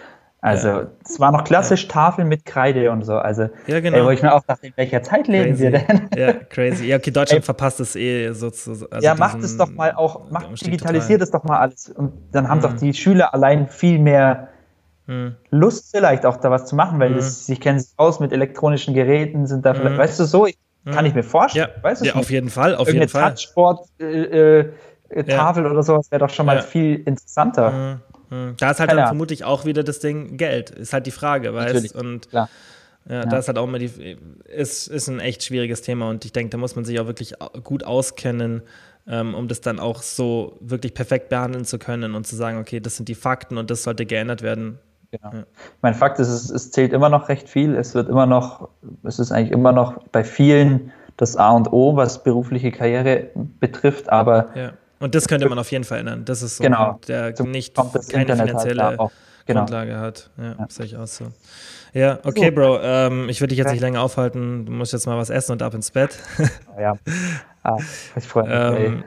also 0.45 0.83
es 1.03 1.19
war 1.19 1.31
noch 1.31 1.43
klassisch 1.43 1.87
Tafel 1.87 2.23
mit 2.23 2.45
Kreide 2.45 2.91
und 2.91 3.03
so. 3.03 3.15
Also 3.15 3.49
ja, 3.65 3.79
genau. 3.79 3.97
ey, 3.97 4.05
wo 4.05 4.09
ich 4.11 4.21
mir 4.21 4.31
auch 4.31 4.43
dachte, 4.45 4.67
in 4.67 4.73
welcher 4.75 5.01
Zeit 5.01 5.27
leben 5.27 5.57
crazy. 5.57 5.63
wir 5.63 5.71
denn? 5.71 6.09
Ja, 6.15 6.33
crazy. 6.33 6.85
Ja, 6.85 6.97
okay, 6.97 7.09
Deutschland 7.09 7.41
ey, 7.41 7.45
verpasst 7.45 7.79
es 7.79 7.95
eh 7.95 8.31
sozusagen. 8.31 8.91
Also 8.93 9.03
ja, 9.03 9.15
macht 9.15 9.39
es 9.39 9.57
doch 9.57 9.71
mal 9.71 9.93
auch, 9.93 10.29
macht, 10.29 10.63
digitalisiert 10.63 11.23
es 11.23 11.31
doch 11.31 11.43
mal 11.45 11.57
alles. 11.57 11.89
Und 11.89 12.13
dann 12.31 12.47
haben 12.47 12.61
hm. 12.61 12.69
doch 12.69 12.77
die 12.77 12.93
Schüler 12.93 13.33
allein 13.33 13.67
viel 13.67 13.97
mehr 13.97 14.49
hm. 15.07 15.35
Lust 15.49 15.89
vielleicht 15.89 16.27
auch 16.27 16.37
da 16.37 16.51
was 16.51 16.67
zu 16.67 16.75
machen, 16.75 16.99
weil 16.99 17.09
hm. 17.09 17.15
das, 17.15 17.47
sie 17.47 17.57
kennen 17.57 17.79
sich 17.79 17.93
aus 17.97 18.19
mit 18.19 18.31
elektronischen 18.31 18.93
Geräten, 18.93 19.47
sind 19.47 19.65
da 19.65 19.73
vielleicht, 19.73 19.93
hm. 19.93 19.97
weißt 19.97 20.19
du 20.19 20.25
so, 20.25 20.45
ich, 20.45 20.59
kann 20.93 21.05
ich 21.05 21.13
mir 21.13 21.23
vorstellen. 21.23 21.69
Ja, 21.75 21.83
weißt 21.83 22.01
du 22.01 22.05
ja 22.05 22.15
auf 22.15 22.29
jeden 22.29 22.49
Fall, 22.49 22.75
auf 22.75 22.91
jeden 22.91 23.09
Fall. 23.09 23.31
Touchsport, 23.31 23.87
äh, 23.99 24.59
äh, 24.59 25.23
Tafel 25.23 25.63
ja. 25.63 25.71
oder 25.71 25.83
sowas 25.83 26.11
wäre 26.11 26.19
doch 26.19 26.29
schon 26.29 26.45
mal 26.45 26.57
ja. 26.57 26.61
viel 26.61 27.01
interessanter. 27.05 27.99
Hm. 28.29 28.55
Da 28.57 28.71
ist 28.71 28.79
halt 28.79 28.89
Keine 28.89 29.01
dann 29.01 29.09
vermutlich 29.09 29.43
auch 29.43 29.65
wieder 29.65 29.83
das 29.83 29.99
Ding 29.99 30.37
Geld, 30.37 30.71
ist 30.71 30.93
halt 30.93 31.05
die 31.05 31.11
Frage, 31.11 31.53
weißt 31.53 31.93
du? 31.93 31.99
Und 31.99 32.29
klar. 32.29 32.49
Ja, 33.07 33.15
ja, 33.17 33.25
da 33.25 33.37
ist 33.37 33.47
halt 33.47 33.59
auch 33.59 33.65
immer 33.65 33.77
die, 33.77 34.17
ist, 34.45 34.87
ist 34.87 35.07
ein 35.07 35.19
echt 35.19 35.43
schwieriges 35.43 35.83
Thema 35.83 36.09
und 36.09 36.25
ich 36.25 36.33
denke, 36.33 36.49
da 36.49 36.57
muss 36.57 36.75
man 36.75 36.85
sich 36.85 36.99
auch 36.99 37.05
wirklich 37.05 37.35
gut 37.63 37.83
auskennen, 37.83 38.63
ähm, 39.07 39.35
um 39.35 39.47
das 39.47 39.61
dann 39.61 39.79
auch 39.79 40.01
so 40.01 40.57
wirklich 40.59 40.95
perfekt 40.95 41.29
behandeln 41.29 41.65
zu 41.65 41.77
können 41.77 42.15
und 42.15 42.25
zu 42.25 42.35
sagen, 42.35 42.57
okay, 42.57 42.79
das 42.79 42.95
sind 42.95 43.07
die 43.07 43.15
Fakten 43.15 43.59
und 43.59 43.69
das 43.69 43.83
sollte 43.83 44.07
geändert 44.07 44.41
werden. 44.41 44.79
Genau. 45.21 45.33
Ja. 45.33 45.43
Mein 45.81 45.93
Fakt 45.93 46.19
ist, 46.19 46.29
es, 46.29 46.49
es, 46.49 46.71
zählt 46.71 46.93
immer 46.93 47.09
noch 47.09 47.29
recht 47.29 47.49
viel. 47.49 47.75
Es 47.75 47.95
wird 47.95 48.09
immer 48.09 48.25
noch, 48.25 48.69
es 49.03 49.19
ist 49.19 49.31
eigentlich 49.31 49.51
immer 49.51 49.71
noch 49.71 50.01
bei 50.11 50.23
vielen 50.23 50.91
das 51.17 51.37
A 51.37 51.51
und 51.51 51.71
O, 51.71 51.95
was 51.95 52.23
berufliche 52.23 52.71
Karriere 52.71 53.27
betrifft, 53.59 54.09
aber 54.09 54.49
ja. 54.55 54.73
Und 54.99 55.13
das 55.13 55.27
könnte 55.27 55.47
man 55.47 55.59
auf 55.59 55.71
jeden 55.71 55.83
Fall 55.83 55.99
ändern. 55.99 56.25
Das 56.25 56.41
ist 56.41 56.57
so, 56.57 56.63
genau. 56.63 56.99
der 57.07 57.33
nicht 57.43 57.75
keine 57.75 57.91
Internet 57.93 58.29
halt 58.29 58.49
finanzielle 58.49 58.83
halt 58.83 58.99
genau. 59.45 59.59
Grundlage 59.59 59.99
hat. 59.99 60.29
Ja, 60.37 60.55
ja. 60.57 60.65
sehe 60.69 60.85
ich 60.85 60.97
auch 60.97 61.07
so. 61.07 61.25
Ja, 61.93 62.19
okay, 62.23 62.51
Bro. 62.51 62.79
Ähm, 62.81 63.29
ich 63.29 63.39
würde 63.39 63.49
dich 63.49 63.57
jetzt 63.57 63.71
nicht 63.71 63.81
länger 63.81 64.01
aufhalten. 64.01 64.65
Du 64.65 64.71
musst 64.71 64.93
jetzt 64.93 65.05
mal 65.05 65.17
was 65.17 65.29
essen 65.29 65.51
und 65.53 65.61
ab 65.61 65.73
ins 65.73 65.91
Bett. 65.91 66.17
ja. 66.79 66.97
Ah, 67.65 67.79
ich 68.15 68.23
freue 68.25 68.43
mich. 68.43 68.85
Ähm, 68.85 69.03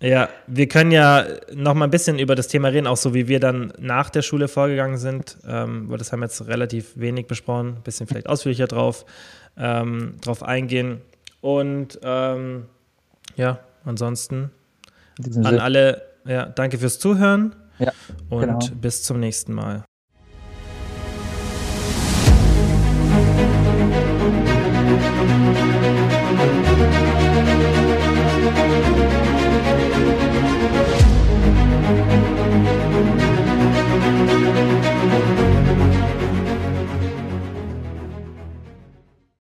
ja, 0.00 0.28
wir 0.48 0.66
können 0.66 0.90
ja 0.90 1.24
noch 1.54 1.74
mal 1.74 1.84
ein 1.84 1.92
bisschen 1.92 2.18
über 2.18 2.34
das 2.34 2.48
Thema 2.48 2.68
reden, 2.68 2.88
auch 2.88 2.96
so 2.96 3.14
wie 3.14 3.28
wir 3.28 3.38
dann 3.38 3.72
nach 3.78 4.10
der 4.10 4.22
Schule 4.22 4.48
vorgegangen 4.48 4.98
sind, 4.98 5.38
ähm, 5.46 5.88
weil 5.88 5.98
das 5.98 6.10
haben 6.10 6.18
wir 6.18 6.26
jetzt 6.26 6.44
relativ 6.48 6.96
wenig 6.96 7.28
besprochen, 7.28 7.76
ein 7.76 7.82
bisschen 7.82 8.08
vielleicht 8.08 8.28
ausführlicher 8.28 8.66
drauf, 8.66 9.06
ähm, 9.56 10.16
drauf 10.22 10.42
eingehen. 10.42 11.02
Und 11.40 12.00
ähm, 12.02 12.66
ja, 13.36 13.60
ansonsten 13.84 14.50
an 15.44 15.60
alle, 15.60 16.02
ja, 16.24 16.46
danke 16.46 16.78
fürs 16.78 16.98
Zuhören 16.98 17.54
ja, 17.78 17.92
und 18.28 18.40
genau. 18.40 18.58
bis 18.80 19.04
zum 19.04 19.20
nächsten 19.20 19.52
Mal. 19.52 19.84